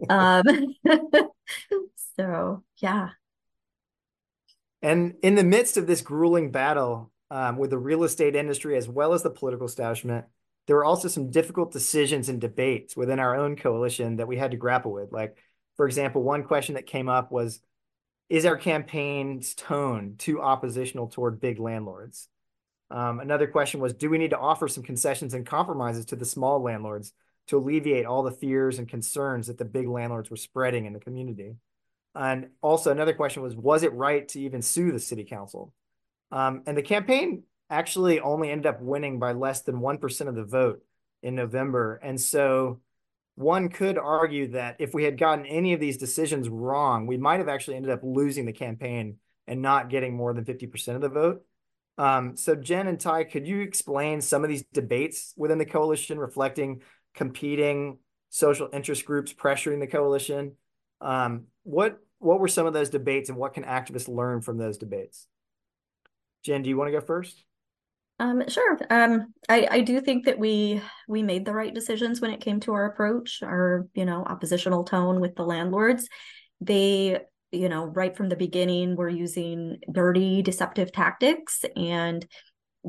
um, 0.08 0.44
so 2.16 2.64
yeah, 2.78 3.10
and 4.82 5.14
in 5.22 5.34
the 5.34 5.44
midst 5.44 5.76
of 5.76 5.86
this 5.86 6.02
grueling 6.02 6.50
battle 6.50 7.10
um, 7.30 7.56
with 7.56 7.70
the 7.70 7.78
real 7.78 8.04
estate 8.04 8.36
industry 8.36 8.76
as 8.76 8.88
well 8.88 9.12
as 9.12 9.22
the 9.22 9.30
political 9.30 9.66
establishment, 9.66 10.26
there 10.66 10.76
were 10.76 10.84
also 10.84 11.08
some 11.08 11.30
difficult 11.30 11.72
decisions 11.72 12.28
and 12.28 12.40
debates 12.40 12.96
within 12.96 13.18
our 13.18 13.36
own 13.36 13.56
coalition 13.56 14.16
that 14.16 14.28
we 14.28 14.36
had 14.36 14.52
to 14.52 14.56
grapple 14.56 14.92
with. 14.92 15.10
Like, 15.12 15.36
for 15.76 15.86
example, 15.86 16.22
one 16.22 16.44
question 16.44 16.74
that 16.74 16.86
came 16.86 17.08
up 17.08 17.32
was 17.32 17.60
Is 18.28 18.44
our 18.44 18.56
campaign's 18.56 19.54
tone 19.54 20.14
too 20.18 20.40
oppositional 20.40 21.08
toward 21.08 21.40
big 21.40 21.58
landlords? 21.58 22.28
Um, 22.90 23.20
another 23.20 23.46
question 23.46 23.80
was 23.80 23.94
Do 23.94 24.10
we 24.10 24.18
need 24.18 24.30
to 24.30 24.38
offer 24.38 24.68
some 24.68 24.84
concessions 24.84 25.34
and 25.34 25.46
compromises 25.46 26.04
to 26.06 26.16
the 26.16 26.24
small 26.24 26.62
landlords 26.62 27.12
to 27.48 27.56
alleviate 27.56 28.06
all 28.06 28.22
the 28.22 28.30
fears 28.30 28.78
and 28.78 28.88
concerns 28.88 29.46
that 29.46 29.58
the 29.58 29.64
big 29.64 29.88
landlords 29.88 30.30
were 30.30 30.36
spreading 30.36 30.84
in 30.84 30.92
the 30.92 31.00
community? 31.00 31.56
And 32.18 32.48
also 32.60 32.90
another 32.90 33.12
question 33.12 33.42
was, 33.42 33.54
was 33.54 33.84
it 33.84 33.92
right 33.92 34.26
to 34.28 34.40
even 34.40 34.60
sue 34.60 34.90
the 34.90 34.98
city 34.98 35.24
council? 35.24 35.72
Um, 36.32 36.62
and 36.66 36.76
the 36.76 36.82
campaign 36.82 37.44
actually 37.70 38.18
only 38.18 38.50
ended 38.50 38.66
up 38.66 38.82
winning 38.82 39.20
by 39.20 39.32
less 39.32 39.62
than 39.62 39.76
1% 39.76 40.28
of 40.28 40.34
the 40.34 40.44
vote 40.44 40.82
in 41.22 41.36
November. 41.36 42.00
And 42.02 42.20
so 42.20 42.80
one 43.36 43.68
could 43.68 43.98
argue 43.98 44.48
that 44.48 44.76
if 44.80 44.92
we 44.92 45.04
had 45.04 45.16
gotten 45.16 45.46
any 45.46 45.74
of 45.74 45.80
these 45.80 45.96
decisions 45.96 46.48
wrong, 46.48 47.06
we 47.06 47.18
might 47.18 47.38
have 47.38 47.48
actually 47.48 47.76
ended 47.76 47.92
up 47.92 48.00
losing 48.02 48.46
the 48.46 48.52
campaign 48.52 49.18
and 49.46 49.62
not 49.62 49.88
getting 49.88 50.16
more 50.16 50.34
than 50.34 50.44
50% 50.44 50.96
of 50.96 51.00
the 51.00 51.08
vote. 51.08 51.44
Um, 51.98 52.36
so 52.36 52.56
Jen 52.56 52.88
and 52.88 52.98
Ty, 52.98 53.24
could 53.24 53.46
you 53.46 53.60
explain 53.60 54.20
some 54.20 54.42
of 54.42 54.50
these 54.50 54.64
debates 54.72 55.34
within 55.36 55.58
the 55.58 55.64
coalition 55.64 56.18
reflecting 56.18 56.82
competing 57.14 57.98
social 58.28 58.68
interest 58.72 59.04
groups 59.04 59.32
pressuring 59.32 59.78
the 59.78 59.86
coalition? 59.86 60.56
Um, 61.00 61.44
what 61.62 62.00
what 62.18 62.40
were 62.40 62.48
some 62.48 62.66
of 62.66 62.72
those 62.72 62.90
debates 62.90 63.28
and 63.28 63.38
what 63.38 63.54
can 63.54 63.64
activists 63.64 64.08
learn 64.08 64.40
from 64.40 64.58
those 64.58 64.78
debates? 64.78 65.26
Jen, 66.44 66.62
do 66.62 66.68
you 66.68 66.76
want 66.76 66.88
to 66.88 66.98
go 66.98 67.04
first? 67.04 67.44
Um, 68.20 68.42
sure. 68.48 68.78
Um, 68.90 69.32
I, 69.48 69.68
I 69.70 69.80
do 69.80 70.00
think 70.00 70.24
that 70.24 70.38
we 70.38 70.82
we 71.06 71.22
made 71.22 71.44
the 71.44 71.54
right 71.54 71.72
decisions 71.72 72.20
when 72.20 72.32
it 72.32 72.40
came 72.40 72.58
to 72.60 72.72
our 72.74 72.86
approach, 72.86 73.42
our 73.42 73.86
you 73.94 74.04
know 74.04 74.24
oppositional 74.24 74.84
tone 74.84 75.20
with 75.20 75.36
the 75.36 75.44
landlords. 75.44 76.08
They 76.60 77.20
you 77.52 77.68
know 77.68 77.86
right 77.86 78.16
from 78.16 78.28
the 78.28 78.36
beginning 78.36 78.96
were 78.96 79.08
using 79.08 79.78
dirty, 79.90 80.42
deceptive 80.42 80.90
tactics 80.90 81.64
and 81.76 82.26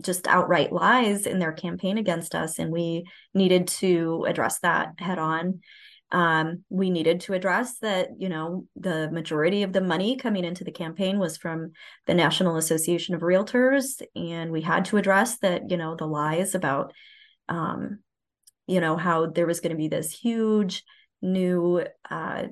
just 0.02 0.28
outright 0.28 0.72
lies 0.72 1.28
in 1.28 1.40
their 1.40 1.54
campaign 1.54 2.00
against 2.00 2.34
us, 2.34 2.58
and 2.58 2.72
we 2.72 3.06
needed 3.36 3.68
to 3.68 4.26
address 4.28 4.60
that 4.60 4.94
head 4.98 5.20
on 5.20 5.60
um, 6.12 6.64
we 6.70 6.90
needed 6.90 7.22
to 7.22 7.34
address 7.34 7.78
that 7.80 8.10
you 8.18 8.30
know 8.30 8.66
the 8.76 9.10
majority 9.12 9.64
of 9.64 9.74
the 9.74 9.82
money 9.82 10.18
coming 10.18 10.44
into 10.44 10.64
the 10.64 10.72
campaign 10.72 11.20
was 11.20 11.38
from 11.38 11.72
the 12.08 12.14
national 12.14 12.58
association 12.58 13.14
of 13.14 13.22
realtors 13.22 14.02
and 14.16 14.52
we 14.52 14.62
had 14.62 14.86
to 14.86 14.98
address 14.98 15.38
that 15.40 15.70
you 15.70 15.78
know 15.78 15.96
the 15.96 16.08
lies 16.08 16.56
about 16.56 16.94
um, 17.48 18.00
you 18.68 18.82
know 18.82 18.98
how 18.98 19.28
there 19.28 19.48
was 19.48 19.60
going 19.60 19.72
to 19.72 19.78
be 19.78 19.88
this 19.88 20.12
huge 20.12 20.84
new 21.22 21.84
uh, 22.10 22.44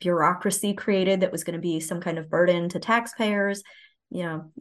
bureaucracy 0.00 0.74
created 0.74 1.20
that 1.20 1.32
was 1.32 1.44
going 1.44 1.56
to 1.56 1.60
be 1.60 1.80
some 1.80 2.00
kind 2.00 2.18
of 2.18 2.30
burden 2.30 2.68
to 2.68 2.78
taxpayers. 2.78 3.62
You 4.10 4.22
know 4.22 4.52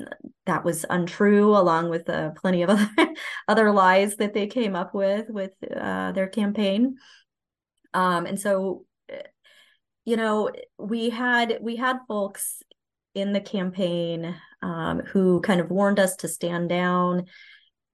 that 0.45 0.65
was 0.65 0.85
untrue 0.89 1.55
along 1.55 1.89
with 1.89 2.09
uh, 2.09 2.31
plenty 2.31 2.63
of 2.63 2.69
other, 2.69 2.89
other 3.47 3.71
lies 3.71 4.17
that 4.17 4.33
they 4.33 4.47
came 4.47 4.75
up 4.75 4.93
with 4.93 5.29
with 5.29 5.51
uh, 5.73 6.11
their 6.11 6.27
campaign 6.27 6.97
um, 7.97 8.27
and 8.27 8.39
so 8.39 8.86
you 10.05 10.15
know 10.15 10.51
we 10.77 11.10
had 11.10 11.57
we 11.62 11.75
had 11.75 11.97
folks 12.07 12.62
in 13.15 13.33
the 13.33 13.41
campaign 13.41 14.36
um, 14.62 14.99
who 14.99 15.41
kind 15.41 15.60
of 15.60 15.71
warned 15.71 15.99
us 15.99 16.15
to 16.17 16.27
stand 16.27 16.69
down 16.69 17.25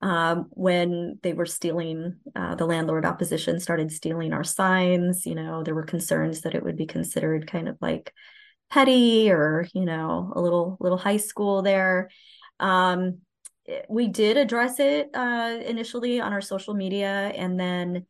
um, 0.02 0.48
when 0.50 1.18
they 1.24 1.32
were 1.32 1.46
stealing 1.46 2.18
uh, 2.36 2.54
the 2.56 2.66
landlord 2.66 3.06
opposition 3.06 3.62
started 3.62 3.94
stealing 3.94 4.34
our 4.34 4.44
signs. 4.44 5.26
You 5.26 5.36
know 5.36 5.64
there 5.64 5.74
were 5.74 5.86
concerns 5.86 6.42
that 6.42 6.54
it 6.54 6.64
would 6.64 6.76
be 6.76 6.86
considered 6.86 7.50
kind 7.50 7.70
of 7.70 7.78
like 7.80 8.14
petty 8.70 9.32
or 9.32 9.66
you 9.74 9.86
know 9.86 10.34
a 10.36 10.42
little 10.42 10.76
little 10.82 10.98
high 10.98 11.18
school 11.18 11.62
there. 11.62 12.10
Um, 12.60 13.20
we 13.88 14.10
did 14.10 14.36
address 14.36 14.82
it 14.82 15.12
uh, 15.14 15.60
initially 15.66 16.20
on 16.20 16.34
our 16.34 16.42
social 16.42 16.74
media 16.74 17.32
and 17.34 17.58
then 17.58 18.06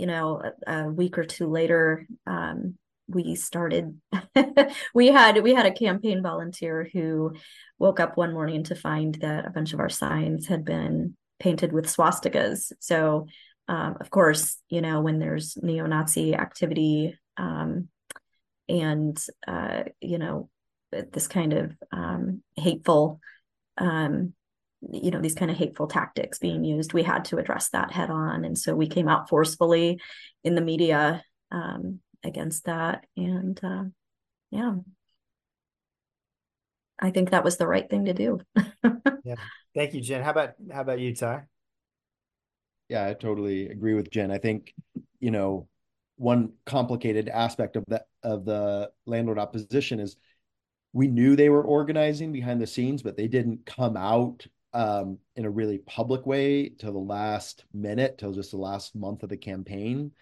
you 0.00 0.06
know, 0.06 0.42
a, 0.66 0.72
a, 0.72 0.90
week 0.90 1.18
or 1.18 1.24
two 1.24 1.46
later, 1.46 2.06
um, 2.26 2.78
we 3.06 3.34
started 3.34 4.00
we 4.94 5.08
had 5.08 5.42
we 5.42 5.52
had 5.52 5.66
a 5.66 5.72
campaign 5.72 6.22
volunteer 6.22 6.88
who 6.90 7.34
woke 7.78 8.00
up 8.00 8.16
one 8.16 8.32
morning 8.32 8.64
to 8.64 8.74
find 8.74 9.16
that 9.16 9.46
a 9.46 9.50
bunch 9.50 9.74
of 9.74 9.80
our 9.80 9.90
signs 9.90 10.46
had 10.46 10.64
been 10.64 11.16
painted 11.38 11.70
with 11.72 11.84
swastikas. 11.84 12.72
So 12.80 13.26
um, 13.68 13.96
of 14.00 14.08
course 14.08 14.56
you 14.70 14.80
know 14.80 15.02
when 15.02 15.18
there's 15.18 15.58
neo-nazi 15.60 16.34
activity 16.34 17.18
um, 17.36 17.88
and 18.68 19.22
uh, 19.46 19.82
you 20.00 20.16
know 20.16 20.48
this 21.12 21.28
kind 21.28 21.52
of 21.52 21.76
um, 21.92 22.42
hateful 22.56 23.20
um, 23.76 24.32
you 24.92 25.10
know 25.10 25.20
these 25.20 25.34
kind 25.34 25.50
of 25.50 25.56
hateful 25.56 25.86
tactics 25.86 26.38
being 26.38 26.64
used 26.64 26.92
we 26.94 27.02
had 27.02 27.24
to 27.26 27.36
address 27.36 27.68
that 27.68 27.92
head 27.92 28.08
on 28.10 28.44
and 28.44 28.56
so 28.56 28.74
we 28.74 28.88
came 28.88 29.08
out 29.08 29.28
forcefully 29.28 30.00
in 30.42 30.54
the 30.54 30.60
media 30.60 31.22
um, 31.52 32.00
against 32.24 32.64
that 32.64 33.04
and 33.16 33.60
uh, 33.62 33.84
yeah. 34.50 34.74
I 37.02 37.10
think 37.10 37.30
that 37.30 37.44
was 37.44 37.56
the 37.56 37.66
right 37.66 37.88
thing 37.88 38.06
to 38.06 38.14
do. 38.14 38.40
Yeah. 39.22 39.34
Thank 39.74 39.92
you 39.92 40.00
jen. 40.00 40.22
How 40.22 40.30
about 40.30 40.54
how 40.72 40.80
about 40.80 40.98
you 40.98 41.14
ty? 41.14 41.42
Yeah 42.88 43.06
i 43.06 43.12
totally 43.12 43.68
agree 43.68 43.92
with 43.92 44.10
jen. 44.10 44.30
I 44.30 44.38
think 44.38 44.74
you 45.20 45.30
know 45.30 45.68
one 46.16 46.54
complicated 46.64 47.28
aspect 47.28 47.76
of 47.76 47.84
the 47.86 48.02
of 48.22 48.46
the 48.46 48.90
landlord 49.06 49.38
opposition 49.38 50.00
is 50.00 50.16
we 50.94 51.06
knew 51.06 51.36
they 51.36 51.50
were 51.50 51.62
organizing 51.62 52.32
behind 52.32 52.60
the 52.60 52.66
scenes 52.66 53.02
but 53.02 53.16
they 53.16 53.28
didn't 53.28 53.66
come 53.66 53.96
out 53.96 54.46
um, 54.72 55.18
in 55.36 55.44
a 55.44 55.50
really 55.50 55.78
public 55.78 56.26
way 56.26 56.68
till 56.68 56.92
the 56.92 56.98
last 56.98 57.64
minute 57.72 58.18
till 58.18 58.32
just 58.32 58.52
the 58.52 58.56
last 58.56 58.94
month 58.94 59.22
of 59.22 59.28
the 59.28 59.36
campaign 59.36 60.12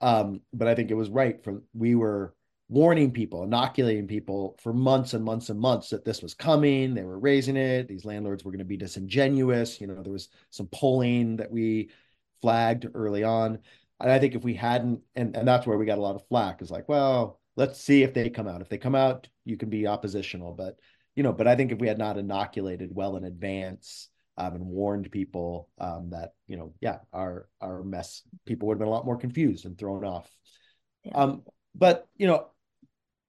um, 0.00 0.42
but 0.52 0.68
I 0.68 0.74
think 0.74 0.90
it 0.90 0.94
was 0.94 1.08
right 1.08 1.42
from 1.42 1.62
we 1.72 1.94
were 1.94 2.34
warning 2.68 3.12
people, 3.12 3.44
inoculating 3.44 4.06
people 4.06 4.56
for 4.60 4.72
months 4.72 5.14
and 5.14 5.24
months 5.24 5.50
and 5.50 5.60
months 5.60 5.90
that 5.90 6.04
this 6.04 6.20
was 6.20 6.34
coming. 6.34 6.94
They 6.94 7.04
were 7.04 7.18
raising 7.18 7.56
it. 7.56 7.88
These 7.88 8.04
landlords 8.04 8.44
were 8.44 8.50
going 8.50 8.58
to 8.58 8.64
be 8.64 8.76
disingenuous. 8.76 9.80
You 9.80 9.86
know, 9.86 10.02
there 10.02 10.12
was 10.12 10.28
some 10.50 10.66
polling 10.66 11.36
that 11.36 11.50
we 11.50 11.90
flagged 12.42 12.86
early 12.94 13.22
on. 13.22 13.60
And 14.00 14.10
I 14.10 14.18
think 14.18 14.34
if 14.34 14.42
we 14.42 14.54
hadn't, 14.54 15.00
and, 15.14 15.36
and 15.36 15.46
that's 15.46 15.66
where 15.66 15.78
we 15.78 15.86
got 15.86 15.98
a 15.98 16.02
lot 16.02 16.16
of 16.16 16.26
flack 16.28 16.60
is 16.60 16.70
like, 16.70 16.88
well, 16.88 17.40
let's 17.54 17.80
see 17.80 18.02
if 18.02 18.12
they 18.12 18.28
come 18.28 18.48
out. 18.48 18.60
If 18.60 18.68
they 18.68 18.78
come 18.78 18.94
out, 18.94 19.28
you 19.44 19.56
can 19.56 19.70
be 19.70 19.86
oppositional. 19.86 20.52
But, 20.52 20.76
you 21.16 21.22
know, 21.22 21.32
but 21.32 21.48
I 21.48 21.56
think 21.56 21.72
if 21.72 21.78
we 21.78 21.88
had 21.88 21.98
not 21.98 22.18
inoculated 22.18 22.94
well 22.94 23.16
in 23.16 23.24
advance, 23.24 24.08
um, 24.38 24.54
and 24.54 24.66
warned 24.66 25.10
people 25.10 25.70
um, 25.78 26.10
that 26.10 26.34
you 26.46 26.56
know, 26.56 26.74
yeah, 26.80 26.98
our 27.12 27.48
our 27.60 27.82
mess 27.82 28.22
people 28.44 28.68
would 28.68 28.74
have 28.74 28.78
been 28.80 28.88
a 28.88 28.90
lot 28.90 29.06
more 29.06 29.16
confused 29.16 29.64
and 29.64 29.78
thrown 29.78 30.04
off. 30.04 30.30
Yeah. 31.04 31.12
Um, 31.14 31.42
but 31.74 32.06
you 32.16 32.26
know, 32.26 32.48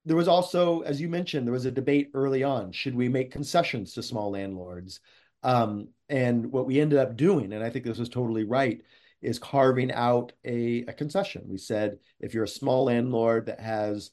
there 0.05 0.17
was 0.17 0.27
also, 0.27 0.81
as 0.81 0.99
you 0.99 1.07
mentioned, 1.07 1.47
there 1.47 1.53
was 1.53 1.65
a 1.65 1.71
debate 1.71 2.11
early 2.13 2.43
on: 2.43 2.71
should 2.71 2.95
we 2.95 3.07
make 3.07 3.31
concessions 3.31 3.93
to 3.93 4.03
small 4.03 4.31
landlords? 4.31 4.99
Um, 5.43 5.89
and 6.09 6.51
what 6.51 6.65
we 6.65 6.79
ended 6.79 6.99
up 6.99 7.15
doing, 7.15 7.53
and 7.53 7.63
I 7.63 7.69
think 7.69 7.85
this 7.85 7.99
was 7.99 8.09
totally 8.09 8.43
right, 8.43 8.81
is 9.21 9.39
carving 9.39 9.91
out 9.91 10.33
a, 10.43 10.83
a 10.87 10.93
concession. 10.93 11.43
We 11.47 11.57
said 11.57 11.99
if 12.19 12.33
you're 12.33 12.43
a 12.43 12.49
small 12.49 12.85
landlord 12.85 13.45
that 13.45 13.59
has 13.59 14.11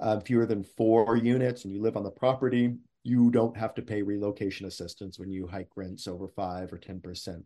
uh, 0.00 0.18
fewer 0.20 0.46
than 0.46 0.64
four 0.64 1.16
units 1.16 1.64
and 1.64 1.72
you 1.72 1.80
live 1.80 1.96
on 1.96 2.02
the 2.02 2.10
property, 2.10 2.74
you 3.04 3.30
don't 3.30 3.56
have 3.56 3.74
to 3.74 3.82
pay 3.82 4.02
relocation 4.02 4.66
assistance 4.66 5.18
when 5.18 5.30
you 5.30 5.46
hike 5.46 5.70
rents 5.76 6.06
over 6.06 6.28
five 6.28 6.72
or 6.72 6.78
10%. 6.78 7.44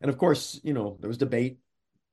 And 0.00 0.08
of 0.08 0.18
course, 0.18 0.60
you 0.62 0.72
know, 0.72 0.96
there 1.00 1.08
was 1.08 1.18
debate. 1.18 1.58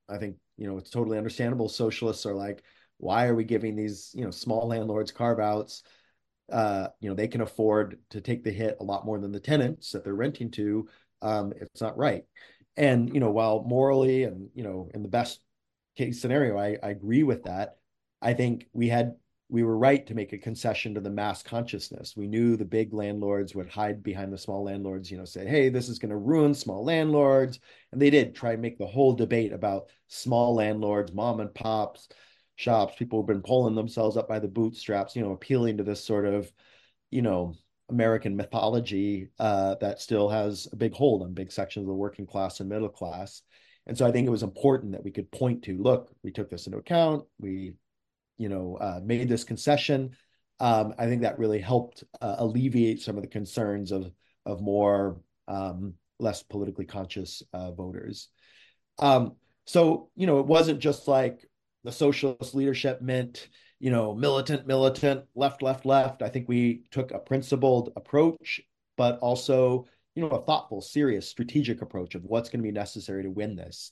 I 0.10 0.18
think, 0.18 0.38
you 0.58 0.68
know, 0.68 0.78
it's 0.78 0.90
totally 0.90 1.18
understandable. 1.18 1.70
Socialists 1.70 2.26
are 2.26 2.36
like, 2.36 2.64
why 2.98 3.28
are 3.28 3.36
we 3.36 3.44
giving 3.44 3.76
these, 3.76 4.12
you 4.14 4.24
know, 4.24 4.32
small 4.32 4.68
landlords 4.68 5.12
carve 5.12 5.40
outs? 5.40 5.84
Uh, 6.52 6.90
you 7.00 7.10
know, 7.10 7.16
they 7.16 7.28
can 7.28 7.42
afford 7.42 8.00
to 8.12 8.22
take 8.22 8.44
the 8.44 8.52
hit 8.52 8.78
a 8.80 8.84
lot 8.84 9.06
more 9.06 9.20
than 9.20 9.32
the 9.32 9.40
tenants 9.40 9.92
that 9.92 10.04
they're 10.04 10.14
renting 10.14 10.52
to. 10.52 10.88
Um, 11.22 11.54
it's 11.56 11.82
not 11.82 11.98
right. 11.98 12.24
And, 12.78 13.14
you 13.14 13.20
know, 13.20 13.32
while 13.32 13.64
morally 13.64 14.24
and, 14.24 14.50
you 14.54 14.64
know, 14.64 14.90
in 14.94 15.02
the 15.02 15.10
best 15.10 15.40
case 15.96 16.22
scenario, 16.22 16.58
I, 16.58 16.78
I 16.84 16.90
agree 16.90 17.24
with 17.24 17.44
that. 17.44 17.78
I 18.22 18.34
think 18.34 18.68
we 18.74 18.90
had 18.90 19.16
we 19.48 19.64
were 19.64 19.78
right 19.78 20.08
to 20.08 20.16
make 20.16 20.34
a 20.34 20.38
concession 20.38 20.96
to 20.96 21.02
the 21.02 21.10
mass 21.10 21.44
consciousness. 21.44 22.16
We 22.18 22.28
knew 22.28 22.56
the 22.56 22.66
big 22.66 22.94
landlords 22.94 23.54
would 23.54 23.70
hide 23.70 24.02
behind 24.02 24.34
the 24.34 24.38
small 24.38 24.64
landlords, 24.64 25.12
you 25.12 25.18
know, 25.18 25.26
say, 25.26 25.46
hey, 25.46 25.70
this 25.70 25.88
is 25.88 26.00
going 26.00 26.10
to 26.10 26.18
ruin 26.18 26.54
small 26.56 26.84
landlords. 26.84 27.60
And 27.92 28.02
they 28.02 28.10
did 28.10 28.34
try 28.34 28.54
and 28.54 28.62
make 28.62 28.80
the 28.80 28.88
whole 28.88 29.14
debate 29.14 29.54
about 29.54 29.90
small 30.08 30.56
landlords, 30.56 31.14
mom 31.14 31.42
and 31.42 31.54
pops, 31.54 32.10
shops, 32.56 32.96
people 32.98 33.20
who've 33.20 33.28
been 33.28 33.44
pulling 33.44 33.76
themselves 33.76 34.18
up 34.18 34.28
by 34.28 34.40
the 34.40 34.48
bootstraps, 34.48 35.16
you 35.16 35.22
know, 35.22 35.34
appealing 35.34 35.78
to 35.78 35.84
this 35.84 36.04
sort 36.04 36.26
of, 36.26 36.52
you 37.12 37.22
know, 37.22 37.54
American 37.90 38.36
mythology 38.36 39.30
uh, 39.38 39.76
that 39.76 40.02
still 40.02 40.28
has 40.28 40.68
a 40.72 40.76
big 40.76 40.94
hold 40.94 41.22
on 41.22 41.34
big 41.34 41.52
sections 41.52 41.84
of 41.84 41.88
the 41.88 41.94
working 41.94 42.26
class 42.26 42.60
and 42.62 42.70
middle 42.70 42.90
class. 42.90 43.44
And 43.86 43.96
so 43.96 44.08
I 44.08 44.12
think 44.12 44.26
it 44.26 44.32
was 44.32 44.42
important 44.42 44.94
that 44.94 45.04
we 45.04 45.12
could 45.12 45.30
point 45.32 45.62
to, 45.64 45.78
look, 45.78 46.10
we 46.24 46.32
took 46.32 46.50
this 46.50 46.66
into 46.66 46.80
account. 46.80 47.26
We 47.40 47.76
you 48.38 48.50
know, 48.50 48.78
uh, 48.80 49.00
made 49.04 49.30
this 49.30 49.44
concession. 49.44 50.16
Um, 50.60 50.94
I 50.98 51.06
think 51.08 51.22
that 51.22 51.40
really 51.40 51.60
helped 51.60 52.04
uh, 52.22 52.36
alleviate 52.40 53.02
some 53.02 53.18
of 53.18 53.22
the 53.22 53.30
concerns 53.30 53.92
of 53.92 54.12
of 54.46 54.62
more 54.62 55.18
um, 55.48 55.96
less 56.20 56.44
politically 56.44 56.86
conscious 56.86 57.44
uh, 57.54 57.72
voters. 57.72 58.30
Um, 59.00 59.36
so 59.66 60.10
you 60.16 60.28
know, 60.28 60.40
it 60.40 60.46
wasn't 60.46 60.80
just 60.80 61.08
like 61.08 61.46
the 61.84 61.92
socialist 61.92 62.56
leadership 62.56 63.02
meant 63.02 63.50
you 63.80 63.92
know 63.92 64.16
militant, 64.16 64.66
militant, 64.68 65.26
left, 65.36 65.62
left, 65.62 65.86
left. 65.86 66.22
I 66.22 66.30
think 66.30 66.48
we 66.48 66.84
took 66.92 67.12
a 67.12 67.20
principled 67.20 67.92
approach, 67.96 68.62
but 68.98 69.20
also 69.20 69.88
you 70.16 70.22
know 70.22 70.30
a 70.30 70.46
thoughtful, 70.46 70.82
serious, 70.82 71.28
strategic 71.28 71.82
approach 71.82 72.16
of 72.16 72.24
what's 72.24 72.50
going 72.50 72.60
to 72.60 72.68
be 72.68 72.72
necessary 72.72 73.24
to 73.24 73.32
win 73.32 73.56
this. 73.56 73.92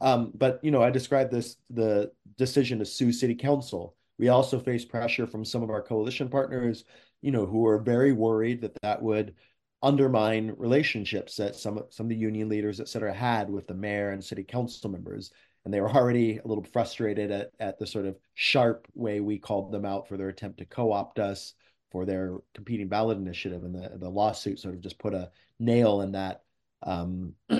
Um, 0.00 0.32
but 0.34 0.60
you 0.62 0.70
know, 0.70 0.82
I 0.82 0.90
described 0.90 1.30
this 1.30 1.56
the 1.70 2.12
decision 2.36 2.78
to 2.80 2.86
sue 2.86 3.12
city 3.12 3.34
council. 3.34 3.96
We 4.18 4.28
also 4.28 4.58
faced 4.58 4.88
pressure 4.88 5.26
from 5.26 5.44
some 5.44 5.62
of 5.62 5.70
our 5.70 5.82
coalition 5.82 6.28
partners, 6.28 6.84
you 7.22 7.30
know, 7.30 7.46
who 7.46 7.60
were 7.60 7.78
very 7.78 8.12
worried 8.12 8.62
that 8.62 8.76
that 8.82 9.02
would 9.02 9.34
undermine 9.82 10.54
relationships 10.56 11.36
that 11.36 11.54
some 11.54 11.82
some 11.90 12.06
of 12.06 12.10
the 12.10 12.16
union 12.16 12.48
leaders, 12.48 12.80
et 12.80 12.88
cetera, 12.88 13.12
had 13.12 13.50
with 13.50 13.66
the 13.66 13.74
mayor 13.74 14.10
and 14.10 14.24
city 14.24 14.44
council 14.44 14.90
members. 14.90 15.30
And 15.64 15.74
they 15.74 15.80
were 15.80 15.90
already 15.90 16.38
a 16.38 16.46
little 16.46 16.64
frustrated 16.64 17.30
at, 17.30 17.50
at 17.58 17.78
the 17.78 17.86
sort 17.86 18.06
of 18.06 18.16
sharp 18.34 18.86
way 18.94 19.20
we 19.20 19.38
called 19.38 19.72
them 19.72 19.84
out 19.84 20.06
for 20.06 20.16
their 20.16 20.28
attempt 20.28 20.58
to 20.58 20.64
co-opt 20.64 21.18
us 21.18 21.54
for 21.90 22.04
their 22.04 22.36
competing 22.54 22.88
ballot 22.88 23.18
initiative. 23.18 23.64
And 23.64 23.74
the, 23.74 23.98
the 23.98 24.08
lawsuit 24.08 24.60
sort 24.60 24.74
of 24.74 24.80
just 24.80 24.98
put 24.98 25.12
a 25.12 25.30
nail 25.58 26.02
in 26.02 26.12
that 26.12 26.42
um, 26.82 27.34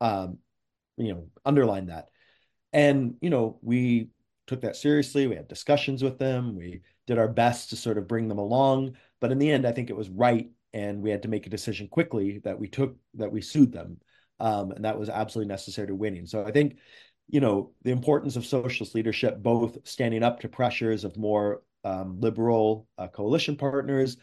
um, 0.00 0.38
you 0.96 1.14
know 1.14 1.28
underline 1.44 1.86
that. 1.86 2.08
And 2.72 3.16
you 3.20 3.30
know 3.30 3.58
we 3.62 4.10
took 4.46 4.60
that 4.62 4.76
seriously. 4.76 5.26
We 5.26 5.36
had 5.36 5.48
discussions 5.48 6.02
with 6.02 6.18
them. 6.18 6.56
We 6.56 6.82
did 7.06 7.18
our 7.18 7.28
best 7.28 7.70
to 7.70 7.76
sort 7.76 7.98
of 7.98 8.08
bring 8.08 8.28
them 8.28 8.38
along. 8.38 8.96
But 9.20 9.32
in 9.32 9.38
the 9.38 9.50
end 9.50 9.66
i 9.66 9.72
think 9.72 9.90
it 9.90 9.96
was 9.96 10.08
right 10.08 10.50
and 10.72 11.00
we 11.02 11.10
had 11.10 11.22
to 11.22 11.28
make 11.28 11.46
a 11.46 11.50
decision 11.50 11.88
quickly 11.88 12.38
that 12.44 12.58
we 12.58 12.68
took 12.68 12.96
that 13.14 13.32
we 13.32 13.40
sued 13.40 13.72
them. 13.72 13.98
Um, 14.38 14.72
and 14.72 14.84
that 14.84 14.98
was 14.98 15.08
absolutely 15.08 15.48
necessary 15.48 15.86
to 15.88 15.94
winning. 15.94 16.26
So 16.26 16.44
i 16.44 16.50
think 16.50 16.78
you 17.28 17.40
know 17.40 17.72
the 17.82 17.90
importance 17.90 18.36
of 18.36 18.46
socialist 18.46 18.94
leadership 18.94 19.42
both 19.42 19.78
standing 19.84 20.22
up 20.22 20.40
to 20.40 20.48
pressures 20.48 21.04
of 21.04 21.16
more 21.16 21.62
um, 21.84 22.20
liberal 22.20 22.88
uh, 22.98 23.08
coalition 23.08 23.56
partners 23.56 24.16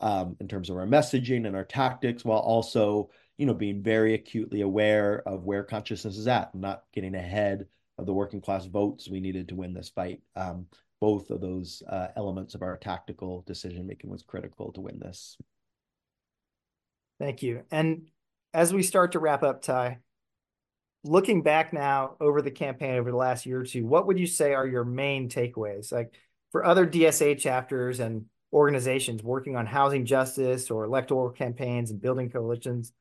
um, 0.00 0.36
in 0.40 0.48
terms 0.48 0.70
of 0.70 0.76
our 0.76 0.86
messaging 0.86 1.46
and 1.46 1.54
our 1.54 1.64
tactics 1.64 2.24
while 2.24 2.38
also 2.38 3.10
you 3.40 3.46
know, 3.46 3.54
being 3.54 3.82
very 3.82 4.12
acutely 4.12 4.60
aware 4.60 5.22
of 5.26 5.44
where 5.44 5.64
consciousness 5.64 6.18
is 6.18 6.28
at, 6.28 6.54
not 6.54 6.82
getting 6.92 7.14
ahead 7.14 7.66
of 7.96 8.04
the 8.04 8.12
working 8.12 8.42
class 8.42 8.66
votes 8.66 9.08
we 9.08 9.18
needed 9.18 9.48
to 9.48 9.54
win 9.54 9.72
this 9.72 9.88
fight. 9.88 10.20
Um, 10.36 10.66
both 11.00 11.30
of 11.30 11.40
those 11.40 11.82
uh, 11.88 12.08
elements 12.16 12.54
of 12.54 12.60
our 12.60 12.76
tactical 12.76 13.42
decision 13.46 13.86
making 13.86 14.10
was 14.10 14.22
critical 14.22 14.72
to 14.72 14.82
win 14.82 14.98
this. 14.98 15.38
Thank 17.18 17.42
you. 17.42 17.62
And 17.70 18.08
as 18.52 18.74
we 18.74 18.82
start 18.82 19.12
to 19.12 19.18
wrap 19.18 19.42
up, 19.42 19.62
Ty, 19.62 20.00
looking 21.02 21.40
back 21.40 21.72
now 21.72 22.16
over 22.20 22.42
the 22.42 22.50
campaign 22.50 22.96
over 22.96 23.10
the 23.10 23.16
last 23.16 23.46
year 23.46 23.60
or 23.60 23.64
two, 23.64 23.86
what 23.86 24.06
would 24.06 24.18
you 24.18 24.26
say 24.26 24.52
are 24.52 24.66
your 24.66 24.84
main 24.84 25.30
takeaways? 25.30 25.90
Like 25.90 26.12
for 26.52 26.62
other 26.62 26.86
DSA 26.86 27.38
chapters 27.38 28.00
and 28.00 28.26
organizations 28.52 29.22
working 29.22 29.56
on 29.56 29.64
housing 29.64 30.04
justice 30.04 30.70
or 30.70 30.84
electoral 30.84 31.30
campaigns 31.30 31.90
and 31.90 32.02
building 32.02 32.28
coalitions, 32.28 32.92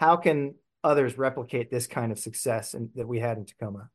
how 0.00 0.16
can 0.16 0.54
others 0.82 1.16
replicate 1.16 1.70
this 1.70 1.86
kind 1.86 2.12
of 2.12 2.18
success 2.18 2.74
in, 2.74 2.90
that 2.94 3.08
we 3.08 3.18
had 3.18 3.38
in 3.38 3.46
Tacoma? 3.46 3.90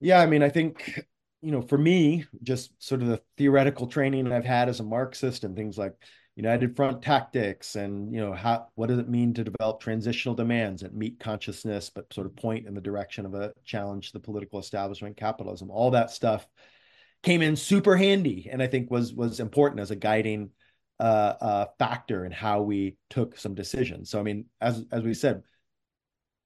Yeah, 0.00 0.20
I 0.20 0.26
mean, 0.26 0.42
I 0.42 0.48
think 0.48 1.04
you 1.40 1.52
know, 1.52 1.62
for 1.62 1.78
me, 1.78 2.24
just 2.42 2.72
sort 2.82 3.02
of 3.02 3.08
the 3.08 3.22
theoretical 3.36 3.86
training 3.86 4.32
I've 4.32 4.44
had 4.44 4.68
as 4.68 4.80
a 4.80 4.84
Marxist 4.84 5.44
and 5.44 5.54
things 5.54 5.78
like 5.78 5.94
United 6.38 6.76
Front 6.76 7.02
tactics 7.02 7.74
and 7.74 8.12
you 8.14 8.20
know 8.20 8.32
how 8.32 8.68
what 8.76 8.86
does 8.86 9.00
it 9.00 9.08
mean 9.08 9.34
to 9.34 9.42
develop 9.42 9.80
transitional 9.80 10.36
demands 10.36 10.82
that 10.82 10.94
meet 10.94 11.18
consciousness 11.18 11.90
but 11.92 12.12
sort 12.14 12.28
of 12.28 12.36
point 12.36 12.68
in 12.68 12.74
the 12.74 12.80
direction 12.80 13.26
of 13.26 13.34
a 13.34 13.52
challenge 13.64 14.06
to 14.06 14.12
the 14.12 14.20
political 14.20 14.60
establishment 14.60 15.16
capitalism 15.16 15.68
all 15.68 15.90
that 15.90 16.12
stuff 16.12 16.46
came 17.24 17.42
in 17.42 17.56
super 17.56 17.96
handy 17.96 18.48
and 18.52 18.62
I 18.62 18.68
think 18.68 18.88
was 18.88 19.12
was 19.12 19.40
important 19.40 19.80
as 19.80 19.90
a 19.90 19.96
guiding 19.96 20.50
uh, 21.00 21.34
uh, 21.40 21.66
factor 21.78 22.24
in 22.24 22.32
how 22.32 22.62
we 22.62 22.96
took 23.10 23.38
some 23.38 23.54
decisions 23.54 24.10
so 24.10 24.18
I 24.18 24.22
mean 24.22 24.46
as 24.60 24.84
as 24.90 25.02
we 25.02 25.14
said 25.14 25.42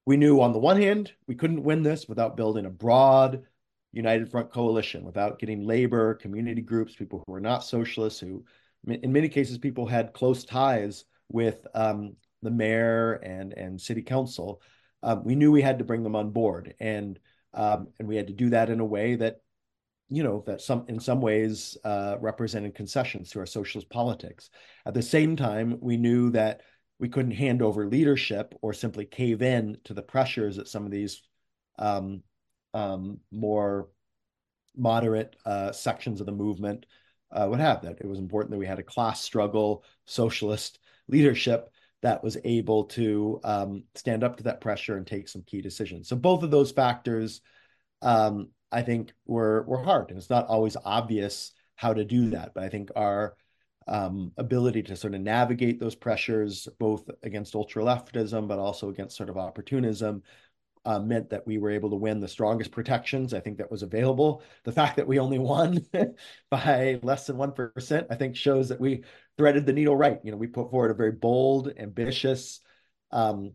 we 0.05 0.17
knew 0.17 0.41
on 0.41 0.53
the 0.53 0.59
one 0.59 0.81
hand 0.81 1.11
we 1.27 1.35
couldn't 1.35 1.63
win 1.63 1.83
this 1.83 2.07
without 2.07 2.37
building 2.37 2.65
a 2.65 2.69
broad 2.69 3.43
united 3.91 4.29
front 4.29 4.51
coalition 4.51 5.05
without 5.05 5.39
getting 5.39 5.65
labor 5.65 6.15
community 6.15 6.61
groups 6.61 6.95
people 6.95 7.23
who 7.25 7.31
were 7.31 7.39
not 7.39 7.63
socialists 7.63 8.19
who 8.19 8.43
in 8.87 9.13
many 9.13 9.29
cases, 9.29 9.57
people 9.57 9.85
had 9.85 10.13
close 10.13 10.43
ties 10.43 11.05
with 11.29 11.65
um, 11.73 12.15
the 12.41 12.51
mayor 12.51 13.13
and 13.13 13.53
and 13.53 13.79
city 13.79 14.01
council. 14.01 14.61
Um, 15.01 15.23
we 15.23 15.35
knew 15.35 15.51
we 15.51 15.61
had 15.61 15.79
to 15.79 15.85
bring 15.85 16.03
them 16.03 16.15
on 16.15 16.31
board, 16.31 16.75
and 16.79 17.19
um, 17.53 17.87
and 17.99 18.07
we 18.07 18.15
had 18.15 18.27
to 18.27 18.33
do 18.33 18.49
that 18.49 18.69
in 18.69 18.79
a 18.79 18.85
way 18.85 19.15
that, 19.15 19.41
you 20.13 20.23
know, 20.23 20.43
that 20.45 20.61
some 20.61 20.85
in 20.87 20.99
some 20.99 21.21
ways 21.21 21.77
uh, 21.83 22.17
represented 22.19 22.75
concessions 22.75 23.31
to 23.31 23.39
our 23.39 23.45
socialist 23.45 23.89
politics. 23.89 24.49
At 24.85 24.93
the 24.93 25.01
same 25.01 25.35
time, 25.35 25.77
we 25.81 25.97
knew 25.97 26.29
that 26.31 26.61
we 26.99 27.09
couldn't 27.09 27.31
hand 27.31 27.61
over 27.61 27.87
leadership 27.87 28.53
or 28.61 28.73
simply 28.73 29.05
cave 29.05 29.41
in 29.41 29.77
to 29.85 29.93
the 29.93 30.01
pressures 30.01 30.55
that 30.57 30.67
some 30.67 30.85
of 30.85 30.91
these 30.91 31.21
um, 31.79 32.21
um, 32.73 33.19
more 33.31 33.89
moderate 34.75 35.35
uh, 35.45 35.71
sections 35.71 36.19
of 36.19 36.25
the 36.25 36.31
movement 36.31 36.85
uh, 37.31 37.47
would 37.49 37.59
have 37.59 37.81
that. 37.81 37.97
It 37.99 38.07
was 38.07 38.19
important 38.19 38.51
that 38.51 38.59
we 38.59 38.67
had 38.67 38.79
a 38.79 38.83
class 38.83 39.21
struggle, 39.21 39.83
socialist 40.05 40.79
leadership 41.07 41.71
that 42.03 42.23
was 42.23 42.37
able 42.43 42.83
to 42.83 43.39
um, 43.43 43.83
stand 43.95 44.23
up 44.23 44.37
to 44.37 44.43
that 44.43 44.61
pressure 44.61 44.97
and 44.97 45.07
take 45.07 45.27
some 45.27 45.41
key 45.43 45.61
decisions. 45.61 46.07
So 46.07 46.15
both 46.15 46.43
of 46.43 46.51
those 46.51 46.71
factors, 46.71 47.41
um, 48.01 48.49
I 48.73 48.81
think, 48.81 49.13
were 49.25 49.63
were 49.63 49.83
hard, 49.83 50.09
and 50.09 50.17
it's 50.17 50.29
not 50.29 50.47
always 50.47 50.77
obvious 50.83 51.53
how 51.75 51.93
to 51.93 52.03
do 52.05 52.31
that. 52.31 52.53
But 52.53 52.63
I 52.63 52.69
think 52.69 52.91
our 52.95 53.35
um, 53.87 54.31
ability 54.37 54.83
to 54.83 54.95
sort 54.95 55.15
of 55.15 55.21
navigate 55.21 55.79
those 55.79 55.95
pressures, 55.95 56.67
both 56.79 57.09
against 57.23 57.55
ultra 57.55 57.83
leftism, 57.83 58.47
but 58.47 58.59
also 58.59 58.89
against 58.89 59.17
sort 59.17 59.29
of 59.29 59.37
opportunism, 59.37 60.23
uh, 60.85 60.99
meant 60.99 61.29
that 61.29 61.45
we 61.47 61.57
were 61.57 61.71
able 61.71 61.89
to 61.89 61.95
win 61.95 62.19
the 62.19 62.27
strongest 62.27 62.71
protections 62.71 63.33
I 63.33 63.39
think 63.39 63.57
that 63.57 63.71
was 63.71 63.83
available. 63.83 64.43
The 64.63 64.71
fact 64.71 64.97
that 64.97 65.07
we 65.07 65.19
only 65.19 65.39
won 65.39 65.85
by 66.49 66.99
less 67.03 67.27
than 67.27 67.37
1%, 67.37 68.07
I 68.09 68.15
think 68.15 68.35
shows 68.35 68.69
that 68.69 68.81
we 68.81 69.03
threaded 69.37 69.65
the 69.65 69.73
needle 69.73 69.95
right. 69.95 70.19
You 70.23 70.31
know, 70.31 70.37
we 70.37 70.47
put 70.47 70.71
forward 70.71 70.91
a 70.91 70.95
very 70.95 71.11
bold, 71.11 71.73
ambitious, 71.77 72.59
um, 73.11 73.53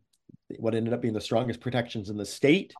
what 0.59 0.75
ended 0.75 0.95
up 0.95 1.03
being 1.03 1.15
the 1.15 1.21
strongest 1.21 1.61
protections 1.61 2.09
in 2.09 2.17
the 2.17 2.25
state, 2.25 2.75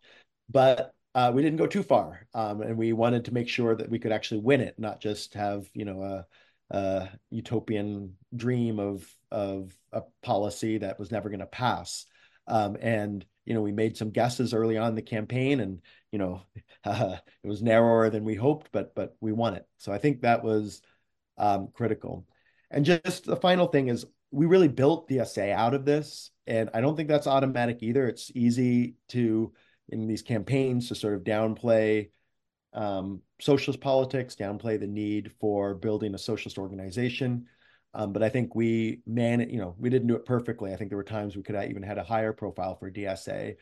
but 0.49 0.95
uh, 1.15 1.33
we 1.35 1.43
didn't 1.43 1.59
go 1.59 1.67
too 1.67 1.83
far. 1.83 2.27
Um, 2.35 2.61
and 2.61 2.77
we 2.77 2.93
wanted 2.93 3.25
to 3.27 3.35
make 3.35 3.49
sure 3.49 3.75
that 3.75 3.91
we 3.91 3.99
could 3.99 4.13
actually 4.13 4.41
win 4.41 4.61
it, 4.61 4.79
not 4.79 5.01
just 5.01 5.35
have, 5.35 5.69
you 5.75 5.85
know, 5.85 6.03
a, 6.03 6.27
a 6.71 7.09
utopian 7.31 8.17
dream 8.35 8.79
of, 8.79 9.07
of 9.31 9.73
a 9.93 10.03
policy 10.23 10.79
that 10.79 10.99
was 10.99 11.11
never 11.11 11.29
going 11.29 11.41
to 11.41 11.47
pass. 11.47 12.07
Um, 12.47 12.77
and 12.81 13.25
you 13.49 13.55
know, 13.55 13.63
we 13.63 13.73
made 13.73 13.97
some 13.97 14.11
guesses 14.11 14.53
early 14.53 14.77
on 14.77 14.95
the 14.95 15.01
campaign, 15.01 15.61
and 15.61 15.81
you 16.13 16.19
know, 16.19 16.43
uh, 16.85 17.17
it 17.43 17.49
was 17.49 17.63
narrower 17.63 18.11
than 18.11 18.25
we 18.25 18.35
hoped, 18.35 18.69
but 18.73 18.95
but 18.95 19.17
we 19.23 19.33
won 19.33 19.55
it. 19.55 19.67
So 19.79 19.91
I 19.91 19.97
think 19.97 20.21
that 20.21 20.45
was 20.45 20.83
um, 21.39 21.69
critical. 21.73 22.27
And 22.71 22.85
just 22.85 23.25
the 23.25 23.37
final 23.37 23.67
thing 23.69 23.89
is, 23.89 24.05
we 24.31 24.45
really 24.45 24.69
built 24.69 25.09
the 25.09 25.19
DSA 25.19 25.53
out 25.53 25.73
of 25.73 25.87
this, 25.87 26.31
and 26.47 26.69
I 26.75 26.83
don't 26.83 26.95
think 26.95 27.09
that's 27.09 27.27
automatic 27.27 27.79
either. 27.81 28.07
It's 28.07 28.31
easy 28.35 28.97
to 29.09 29.53
in 29.89 30.07
these 30.07 30.23
campaigns 30.23 30.89
to 30.89 30.95
sort 30.95 31.15
of 31.15 31.23
downplay 31.23 32.11
um, 32.73 33.23
socialist 33.41 33.81
politics, 33.81 34.37
downplay 34.37 34.79
the 34.79 34.87
need 34.87 35.33
for 35.41 35.75
building 35.75 36.15
a 36.15 36.19
socialist 36.19 36.59
organization. 36.59 37.47
Um, 37.95 38.13
but 38.13 38.23
I 38.23 38.29
think 38.29 38.55
we 38.55 39.01
man, 39.07 39.49
you 39.49 39.59
know, 39.59 39.75
we 39.79 39.91
didn't 39.91 40.09
do 40.09 40.17
it 40.17 40.27
perfectly. 40.27 40.73
I 40.73 40.77
think 40.77 40.91
there 40.91 40.99
were 40.99 41.05
times 41.05 41.37
we 41.37 41.43
could 41.43 41.55
have 41.55 41.71
even 41.71 41.83
had 41.83 41.99
a 41.99 42.05
higher 42.05 42.33
profile 42.33 42.77
for 42.77 42.91
DSA, 42.91 43.57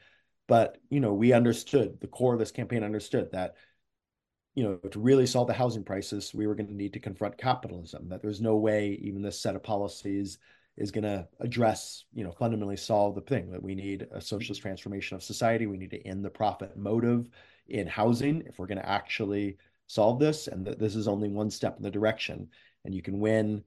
but 0.49 0.79
you 0.91 1.01
know, 1.01 1.15
we 1.15 1.33
understood 1.33 2.01
the 2.01 2.09
core 2.09 2.35
of 2.35 2.39
this 2.39 2.51
campaign 2.51 2.83
understood 2.83 3.31
that, 3.33 3.55
you 4.55 4.65
know, 4.65 4.77
to 4.91 4.99
really 4.99 5.27
solve 5.27 5.47
the 5.47 5.55
housing 5.55 5.85
crisis, 5.85 6.35
we 6.35 6.47
were 6.47 6.55
going 6.57 6.69
to 6.69 6.75
need 6.75 6.95
to 6.95 7.01
confront 7.01 7.39
capitalism. 7.39 8.09
That 8.09 8.21
there's 8.21 8.41
no 8.41 8.57
way 8.57 8.99
even 9.03 9.23
this 9.23 9.41
set 9.41 9.55
of 9.55 9.63
policies 9.63 10.39
is 10.77 10.91
going 10.91 11.05
to 11.05 11.27
address, 11.41 12.05
you 12.13 12.25
know, 12.25 12.33
fundamentally 12.33 12.77
solve 12.77 13.15
the 13.15 13.21
thing 13.23 13.51
that 13.51 13.63
we 13.63 13.75
need 13.75 14.07
a 14.13 14.21
socialist 14.21 14.61
transformation 14.61 15.17
of 15.17 15.23
society. 15.23 15.67
We 15.67 15.79
need 15.79 15.91
to 15.91 16.07
end 16.07 16.25
the 16.25 16.31
profit 16.31 16.77
motive 16.77 17.29
in 17.69 17.87
housing 17.87 18.43
if 18.47 18.59
we're 18.59 18.67
going 18.67 18.79
to 18.79 18.89
actually 18.89 19.57
solve 19.87 20.19
this, 20.19 20.49
and 20.49 20.67
that 20.67 20.79
this 20.79 20.97
is 20.97 21.09
only 21.09 21.29
one 21.29 21.51
step 21.51 21.77
in 21.77 21.83
the 21.83 21.91
direction. 21.91 22.49
And 22.85 22.95
you 22.95 23.03
can 23.03 23.21
win 23.21 23.65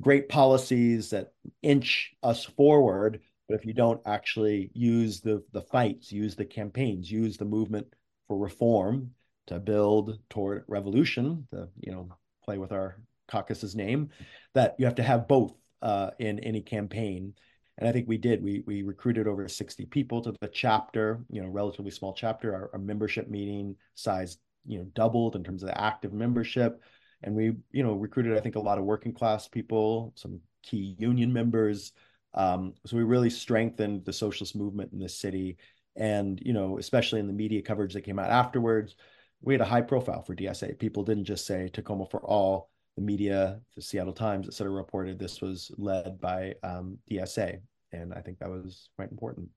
great 0.00 0.28
policies 0.28 1.10
that 1.10 1.32
inch 1.62 2.14
us 2.22 2.44
forward 2.44 3.20
but 3.48 3.56
if 3.56 3.66
you 3.66 3.74
don't 3.74 4.00
actually 4.06 4.70
use 4.72 5.20
the 5.20 5.42
the 5.52 5.60
fights 5.60 6.10
use 6.10 6.34
the 6.34 6.44
campaigns 6.44 7.10
use 7.10 7.36
the 7.36 7.44
movement 7.44 7.86
for 8.26 8.38
reform 8.38 9.10
to 9.46 9.58
build 9.58 10.18
toward 10.30 10.64
revolution 10.68 11.46
the 11.50 11.68
you 11.80 11.92
know 11.92 12.08
play 12.44 12.56
with 12.56 12.72
our 12.72 12.96
caucus's 13.28 13.76
name 13.76 14.08
that 14.54 14.74
you 14.78 14.86
have 14.86 14.94
to 14.94 15.02
have 15.02 15.28
both 15.28 15.52
uh, 15.82 16.10
in 16.18 16.38
any 16.40 16.60
campaign. 16.60 17.34
And 17.78 17.88
i 17.88 17.92
think 17.92 18.06
we 18.08 18.18
did. 18.18 18.42
We 18.42 18.62
we 18.66 18.82
recruited 18.82 19.26
over 19.26 19.46
60 19.48 19.86
people 19.86 20.20
to 20.22 20.34
the 20.40 20.48
chapter 20.48 21.24
you 21.30 21.42
know 21.42 21.48
relatively 21.48 21.90
small 21.90 22.12
chapter. 22.12 22.54
Our, 22.54 22.70
our 22.72 22.78
membership 22.78 23.28
meeting 23.28 23.76
size 23.94 24.38
you 24.66 24.78
know 24.78 24.84
doubled 24.94 25.36
in 25.36 25.42
terms 25.42 25.62
of 25.62 25.68
the 25.68 25.80
active 25.80 26.12
membership. 26.12 26.82
And 27.22 27.34
we 27.34 27.54
you 27.72 27.82
know 27.82 27.94
recruited 27.94 28.36
i 28.36 28.40
think 28.40 28.56
a 28.56 28.60
lot 28.60 28.78
of 28.78 28.84
working 28.84 29.12
class 29.12 29.48
people 29.48 30.12
some 30.16 30.40
key 30.62 30.96
union 30.98 31.32
members. 31.32 31.92
Um, 32.34 32.74
so 32.86 32.96
we 32.96 33.02
really 33.02 33.30
strengthened 33.30 34.04
the 34.04 34.12
socialist 34.12 34.56
movement 34.56 34.92
in 34.92 34.98
the 34.98 35.08
city. 35.08 35.56
And 35.96 36.40
you 36.44 36.52
know 36.52 36.78
especially 36.78 37.20
in 37.20 37.26
the 37.26 37.32
media 37.32 37.62
coverage 37.62 37.94
that 37.94 38.02
came 38.02 38.18
out 38.18 38.30
afterwards 38.30 38.96
we 39.42 39.54
had 39.54 39.60
a 39.60 39.64
high 39.64 39.82
profile 39.82 40.22
for 40.22 40.34
dsa 40.34 40.78
people 40.78 41.02
didn't 41.02 41.24
just 41.24 41.46
say 41.46 41.68
tacoma 41.68 42.06
for 42.06 42.20
all 42.20 42.70
the 42.96 43.02
media 43.02 43.60
the 43.74 43.82
seattle 43.82 44.12
times 44.12 44.46
et 44.46 44.54
cetera 44.54 44.72
reported 44.72 45.18
this 45.18 45.40
was 45.40 45.70
led 45.78 46.20
by 46.20 46.54
um, 46.62 46.98
dsa 47.10 47.58
and 47.92 48.12
i 48.14 48.20
think 48.20 48.38
that 48.38 48.50
was 48.50 48.88
quite 48.96 49.10
important 49.10 49.48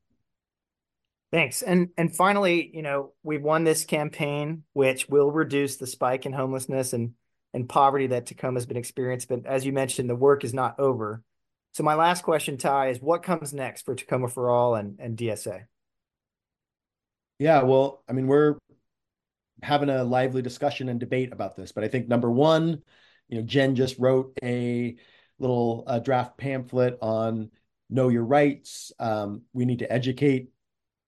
Thanks. 1.32 1.64
And 1.64 1.90
and 1.98 2.16
finally, 2.16 2.72
you 2.74 2.82
know, 2.82 3.12
we've 3.22 3.42
won 3.42 3.66
this 3.66 3.84
campaign, 3.84 4.64
which 4.72 5.10
will 5.10 5.32
reduce 5.34 5.76
the 5.76 5.86
spike 5.86 6.26
in 6.26 6.32
homelessness 6.32 6.94
and 6.94 7.12
and 7.54 7.68
poverty 7.68 8.08
that 8.08 8.26
Tacoma 8.26 8.58
has 8.58 8.66
been 8.66 8.78
experienced. 8.78 9.28
But 9.28 9.46
as 9.46 9.66
you 9.66 9.74
mentioned, 9.74 10.10
the 10.10 10.16
work 10.16 10.44
is 10.44 10.54
not 10.54 10.80
over. 10.80 11.24
So 11.74 11.84
my 11.84 11.96
last 11.96 12.24
question, 12.24 12.58
Ty, 12.58 12.90
is 12.90 13.02
what 13.02 13.24
comes 13.24 13.54
next 13.54 13.84
for 13.84 13.96
Tacoma 13.96 14.30
for 14.30 14.50
All 14.50 14.76
and, 14.76 14.98
and 15.00 15.18
DSA? 15.18 15.64
Yeah, 17.40 17.64
well, 17.64 18.02
I 18.08 18.14
mean, 18.14 18.28
we're 18.28 18.56
having 19.62 19.90
a 19.90 20.04
lively 20.06 20.42
discussion 20.42 20.88
and 20.90 21.00
debate 21.00 21.34
about 21.34 21.58
this, 21.58 21.74
but 21.74 21.84
I 21.84 21.90
think 21.90 22.08
number 22.08 22.32
one, 22.32 22.82
you 23.30 23.38
know, 23.38 23.44
Jen 23.44 23.76
just 23.76 23.98
wrote 24.00 24.38
a 24.44 24.96
little 25.40 25.84
uh, 25.88 26.00
draft 26.00 26.38
pamphlet 26.38 26.98
on 27.02 27.52
know 27.90 28.10
your 28.10 28.24
rights. 28.24 28.92
Um, 29.00 29.44
we 29.54 29.66
need 29.66 29.80
to 29.80 29.92
educate 29.92 30.50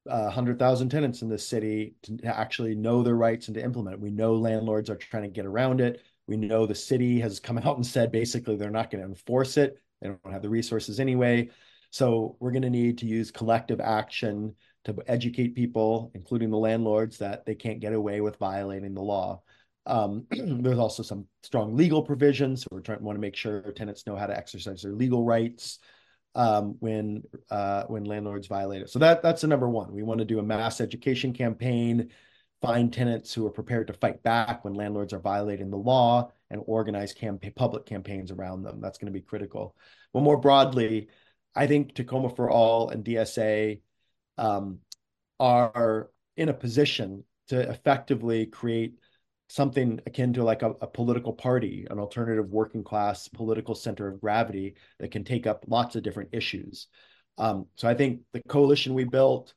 uh, 0.10 0.24
100,000 0.24 0.90
tenants 0.90 1.22
in 1.22 1.30
this 1.30 1.48
city 1.48 1.96
to, 2.04 2.20
actually 2.26 2.76
know 2.76 3.04
their 3.04 3.16
rights 3.16 3.48
and 3.48 3.56
to 3.56 3.64
implement 3.64 3.96
it. 3.96 4.00
We 4.00 4.12
know 4.12 4.36
landlords 4.36 4.90
are 4.90 4.96
trying 4.96 5.24
to 5.24 5.30
get 5.30 5.46
around 5.46 5.82
it. 5.82 6.02
We 6.28 6.38
know 6.38 6.66
the 6.66 6.76
city 6.76 7.20
has 7.20 7.40
come 7.40 7.58
out 7.64 7.76
and 7.76 7.86
said 7.86 8.12
basically 8.12 8.56
they're 8.56 8.70
not 8.70 8.90
going 8.90 9.04
to 9.04 9.10
enforce 9.10 9.58
it. 9.58 9.82
They 10.02 10.08
don't 10.08 10.32
have 10.32 10.42
the 10.42 10.50
resources 10.50 11.00
anyway. 11.00 11.50
So 11.90 12.36
we're 12.40 12.52
going 12.52 12.62
to 12.64 12.70
need 12.70 12.98
to 13.00 13.06
use 13.06 13.32
collective 13.32 13.80
action 13.80 14.56
to 14.86 14.96
educate 15.08 15.56
people, 15.56 16.12
including 16.14 16.50
the 16.50 16.58
landlords, 16.58 17.18
that 17.18 17.46
they 17.46 17.56
can't 17.56 17.80
get 17.80 17.94
away 17.94 18.22
with 18.22 18.38
violating 18.38 18.94
the 18.94 19.02
law. 19.02 19.42
Um, 19.88 20.26
there's 20.32 20.80
also 20.80 21.02
some 21.02 21.26
strong 21.44 21.76
legal 21.76 22.04
provisions. 22.04 22.62
So 22.62 22.68
we're 22.72 22.82
trying 22.82 23.00
to 23.00 23.04
want 23.04 23.16
to 23.16 23.22
make 23.22 23.36
sure 23.36 23.62
tenants 23.72 24.06
know 24.06 24.16
how 24.16 24.28
to 24.28 24.38
exercise 24.38 24.84
their 24.84 24.94
legal 24.94 25.24
rights 25.24 25.80
um, 26.36 26.76
when 26.80 27.24
uh, 27.50 27.84
when 27.86 28.04
landlords 28.04 28.48
violate 28.48 28.84
it. 28.84 28.90
So 28.90 29.00
that 29.00 29.24
that's 29.24 29.42
the 29.42 29.48
number 29.48 29.70
one. 29.70 29.92
We 29.92 30.04
want 30.04 30.20
to 30.20 30.26
do 30.26 30.40
a 30.40 30.44
mass 30.44 30.82
education 30.82 31.34
campaign 31.34 32.12
find 32.62 32.92
tenants 32.92 33.34
who 33.34 33.46
are 33.46 33.52
prepared 33.52 33.88
to 33.88 33.94
fight 33.94 34.24
back 34.24 34.64
when 34.64 34.74
landlords 34.74 35.14
are 35.14 35.20
violating 35.20 35.70
the 35.70 35.78
law 35.78 36.32
and 36.50 36.62
organize 36.66 37.14
campaign, 37.14 37.54
public 37.56 37.86
campaigns 37.86 38.32
around 38.32 38.64
them. 38.64 38.82
That's 38.82 38.98
going 38.98 39.12
to 39.12 39.18
be 39.18 39.24
critical. 39.24 39.76
But 40.14 40.24
more 40.24 40.38
broadly, 40.38 41.10
I 41.56 41.68
think 41.68 41.94
Tacoma 41.94 42.30
for 42.30 42.50
All 42.50 42.90
and 42.90 43.06
DSA 43.06 43.82
um, 44.38 44.80
are 45.40 46.10
in 46.36 46.50
a 46.50 46.54
position 46.54 47.24
to 47.50 47.70
effectively 47.70 48.46
create 48.46 48.96
something 49.48 50.00
akin 50.06 50.34
to 50.34 50.44
like 50.44 50.62
a, 50.62 50.72
a, 50.82 50.88
political 50.88 51.34
party, 51.34 51.88
an 51.90 52.00
alternative 52.00 52.50
working 52.50 52.84
class 52.84 53.28
political 53.28 53.76
center 53.76 54.08
of 54.08 54.20
gravity 54.20 54.76
that 55.00 55.12
can 55.12 55.24
take 55.24 55.48
up 55.48 55.64
lots 55.68 55.96
of 55.96 56.04
different 56.04 56.30
issues. 56.34 56.88
Um, 57.38 57.68
so 57.76 57.88
I 57.88 57.94
think 57.94 58.22
the 58.34 58.42
coalition 58.48 58.94
we 58.94 59.06
built 59.06 59.54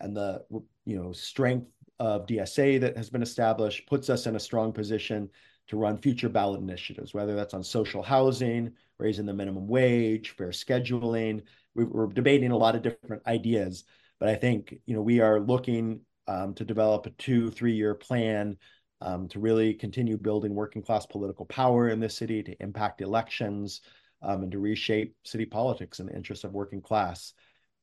and 0.00 0.16
the 0.16 0.42
you 0.84 0.96
know 0.96 1.12
strength 1.12 1.66
of 1.98 2.26
DSA 2.26 2.80
that 2.80 2.96
has 2.96 3.10
been 3.10 3.22
established 3.22 3.86
puts 3.86 4.10
us 4.10 4.26
in 4.26 4.36
a 4.36 4.40
strong 4.40 4.72
position 4.72 5.28
to 5.68 5.76
run 5.76 5.98
future 5.98 6.28
ballot 6.28 6.60
initiatives, 6.60 7.14
whether 7.14 7.34
that's 7.34 7.54
on 7.54 7.62
social 7.62 8.02
housing, 8.02 8.72
raising 8.98 9.26
the 9.26 9.32
minimum 9.32 9.66
wage, 9.66 10.30
fair 10.30 10.48
scheduling. 10.48 11.42
We're 11.74 12.06
debating 12.06 12.50
a 12.50 12.56
lot 12.56 12.76
of 12.76 12.82
different 12.82 13.26
ideas, 13.26 13.84
but 14.20 14.28
I 14.28 14.36
think 14.36 14.74
you 14.86 14.94
know 14.94 15.02
we 15.02 15.20
are 15.20 15.40
looking 15.40 16.00
um, 16.26 16.54
to 16.54 16.64
develop 16.64 17.06
a 17.06 17.10
two, 17.10 17.50
three-year 17.50 17.94
plan 17.94 18.56
um, 19.04 19.28
to 19.28 19.38
really 19.38 19.74
continue 19.74 20.16
building 20.16 20.54
working 20.54 20.82
class 20.82 21.06
political 21.06 21.44
power 21.46 21.90
in 21.90 22.00
this 22.00 22.16
city, 22.16 22.42
to 22.42 22.62
impact 22.62 23.00
elections, 23.00 23.82
um, 24.22 24.42
and 24.42 24.52
to 24.52 24.58
reshape 24.58 25.14
city 25.24 25.44
politics 25.44 26.00
in 26.00 26.06
the 26.06 26.16
interest 26.16 26.44
of 26.44 26.52
working 26.52 26.80
class. 26.80 27.34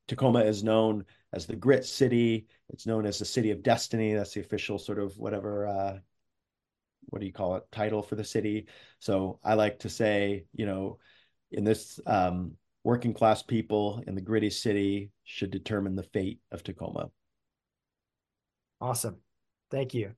Tacoma 0.08 0.40
is 0.40 0.64
known 0.64 1.04
as 1.32 1.46
the 1.46 1.56
grit 1.56 1.84
city. 1.84 2.46
It's 2.70 2.86
known 2.86 3.06
as 3.06 3.18
the 3.18 3.24
city 3.24 3.52
of 3.52 3.62
destiny. 3.62 4.14
That's 4.14 4.34
the 4.34 4.40
official 4.40 4.78
sort 4.78 4.98
of 4.98 5.16
whatever 5.16 5.66
uh, 5.66 5.98
what 7.06 7.20
do 7.20 7.26
you 7.26 7.32
call 7.32 7.56
it 7.56 7.64
title 7.70 8.02
for 8.02 8.16
the 8.16 8.24
city. 8.24 8.66
So 8.98 9.38
I 9.44 9.54
like 9.54 9.80
to 9.80 9.88
say, 9.88 10.44
you 10.54 10.66
know, 10.66 10.98
in 11.50 11.64
this 11.64 12.00
um, 12.06 12.52
working 12.84 13.14
class 13.14 13.42
people 13.42 14.02
in 14.06 14.14
the 14.14 14.20
gritty 14.20 14.50
city 14.50 15.10
should 15.24 15.50
determine 15.50 15.94
the 15.94 16.02
fate 16.02 16.40
of 16.50 16.62
Tacoma. 16.62 17.10
Awesome. 18.80 19.16
Thank 19.70 19.94
you. 19.94 20.14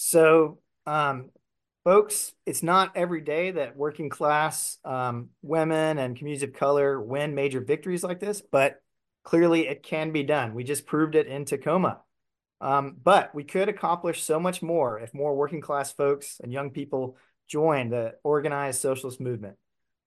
So, 0.00 0.60
um, 0.86 1.30
folks, 1.82 2.32
it's 2.46 2.62
not 2.62 2.96
every 2.96 3.20
day 3.20 3.50
that 3.50 3.76
working 3.76 4.10
class 4.10 4.78
um, 4.84 5.30
women 5.42 5.98
and 5.98 6.16
communities 6.16 6.44
of 6.44 6.54
color 6.54 7.00
win 7.00 7.34
major 7.34 7.60
victories 7.60 8.04
like 8.04 8.20
this, 8.20 8.40
but 8.40 8.80
clearly 9.24 9.66
it 9.66 9.82
can 9.82 10.12
be 10.12 10.22
done. 10.22 10.54
We 10.54 10.62
just 10.62 10.86
proved 10.86 11.16
it 11.16 11.26
in 11.26 11.44
Tacoma. 11.44 11.98
Um, 12.60 12.96
but 13.02 13.34
we 13.34 13.42
could 13.42 13.68
accomplish 13.68 14.22
so 14.22 14.38
much 14.38 14.62
more 14.62 15.00
if 15.00 15.12
more 15.12 15.34
working 15.34 15.60
class 15.60 15.92
folks 15.92 16.38
and 16.40 16.52
young 16.52 16.70
people 16.70 17.16
join 17.48 17.90
the 17.90 18.14
organized 18.22 18.80
socialist 18.80 19.20
movement. 19.20 19.56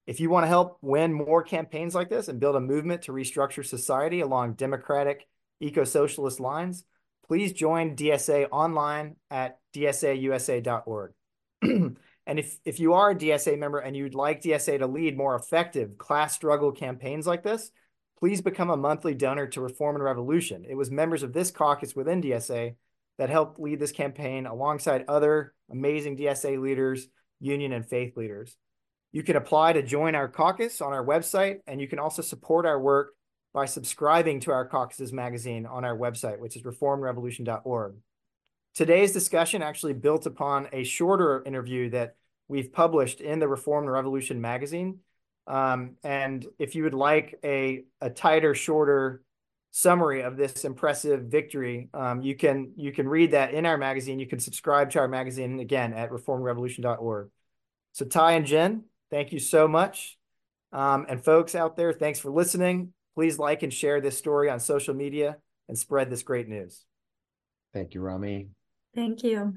If 0.07 0.21
you 0.21 0.29
want 0.29 0.45
to 0.45 0.47
help 0.47 0.77
win 0.81 1.11
more 1.11 1.43
campaigns 1.43 1.93
like 1.93 2.07
this 2.07 2.29
and 2.29 2.39
build 2.39 2.55
a 2.55 2.61
movement 2.61 3.01
to 3.03 3.11
restructure 3.11 3.65
society 3.65 4.21
along 4.21 4.53
democratic, 4.53 5.27
eco 5.59 5.83
socialist 5.83 6.39
lines, 6.39 6.85
please 7.27 7.53
join 7.53 7.95
DSA 7.95 8.47
online 8.51 9.15
at 9.29 9.59
dsausa.org. 9.75 11.13
and 11.61 11.97
if, 12.27 12.57
if 12.65 12.79
you 12.79 12.93
are 12.93 13.11
a 13.11 13.15
DSA 13.15 13.57
member 13.57 13.79
and 13.79 13.95
you'd 13.95 14.15
like 14.15 14.41
DSA 14.41 14.79
to 14.79 14.87
lead 14.87 15.17
more 15.17 15.35
effective 15.35 15.97
class 15.97 16.33
struggle 16.33 16.71
campaigns 16.71 17.27
like 17.27 17.43
this, 17.43 17.71
please 18.19 18.41
become 18.41 18.69
a 18.69 18.77
monthly 18.77 19.13
donor 19.13 19.47
to 19.47 19.61
Reform 19.61 19.95
and 19.95 20.03
Revolution. 20.03 20.65
It 20.69 20.75
was 20.75 20.91
members 20.91 21.23
of 21.23 21.33
this 21.33 21.51
caucus 21.51 21.95
within 21.95 22.21
DSA 22.21 22.75
that 23.17 23.29
helped 23.29 23.59
lead 23.59 23.79
this 23.79 23.91
campaign 23.91 24.45
alongside 24.45 25.05
other 25.07 25.53
amazing 25.71 26.17
DSA 26.17 26.61
leaders, 26.61 27.07
union 27.39 27.71
and 27.73 27.85
faith 27.85 28.15
leaders. 28.15 28.57
You 29.11 29.23
can 29.23 29.35
apply 29.35 29.73
to 29.73 29.83
join 29.83 30.15
our 30.15 30.27
caucus 30.27 30.81
on 30.81 30.93
our 30.93 31.05
website, 31.05 31.59
and 31.67 31.81
you 31.81 31.87
can 31.87 31.99
also 31.99 32.21
support 32.21 32.65
our 32.65 32.79
work 32.79 33.09
by 33.53 33.65
subscribing 33.65 34.39
to 34.41 34.51
our 34.51 34.67
caucus's 34.67 35.11
magazine 35.11 35.65
on 35.65 35.83
our 35.83 35.97
website, 35.97 36.39
which 36.39 36.55
is 36.55 36.63
reformrevolution.org. 36.63 37.95
Today's 38.73 39.11
discussion 39.11 39.61
actually 39.61 39.93
built 39.93 40.25
upon 40.25 40.69
a 40.71 40.83
shorter 40.83 41.43
interview 41.45 41.89
that 41.89 42.15
we've 42.47 42.71
published 42.71 43.19
in 43.19 43.39
the 43.39 43.47
Reform 43.47 43.85
Revolution 43.85 44.39
magazine 44.39 44.99
um, 45.47 45.95
and 46.03 46.45
if 46.59 46.75
you 46.75 46.83
would 46.83 46.93
like 46.93 47.39
a, 47.43 47.83
a 47.99 48.09
tighter, 48.09 48.53
shorter 48.53 49.21
summary 49.71 50.21
of 50.21 50.37
this 50.37 50.65
impressive 50.65 51.23
victory, 51.25 51.89
um, 51.93 52.21
you 52.21 52.35
can 52.35 52.73
you 52.75 52.91
can 52.91 53.07
read 53.07 53.31
that 53.31 53.53
in 53.53 53.65
our 53.65 53.77
magazine. 53.77 54.19
You 54.19 54.27
can 54.27 54.39
subscribe 54.39 54.91
to 54.91 54.99
our 54.99 55.07
magazine 55.07 55.59
again 55.59 55.93
at 55.93 56.11
reformrevolution.org. 56.11 57.29
So 57.93 58.05
Ty 58.05 58.33
and 58.33 58.45
Jen, 58.45 58.83
thank 59.09 59.31
you 59.31 59.39
so 59.39 59.67
much. 59.67 60.17
Um, 60.71 61.05
and 61.09 61.23
folks 61.23 61.55
out 61.55 61.75
there, 61.75 61.91
thanks 61.91 62.19
for 62.19 62.31
listening. 62.31 62.93
Please 63.15 63.37
like 63.37 63.63
and 63.63 63.73
share 63.73 63.99
this 63.99 64.17
story 64.17 64.49
on 64.49 64.59
social 64.59 64.93
media 64.93 65.37
and 65.67 65.77
spread 65.77 66.09
this 66.09 66.23
great 66.23 66.47
news. 66.47 66.85
Thank 67.73 67.93
you, 67.93 68.01
Rami. 68.01 68.49
Thank 68.95 69.23
you. 69.23 69.53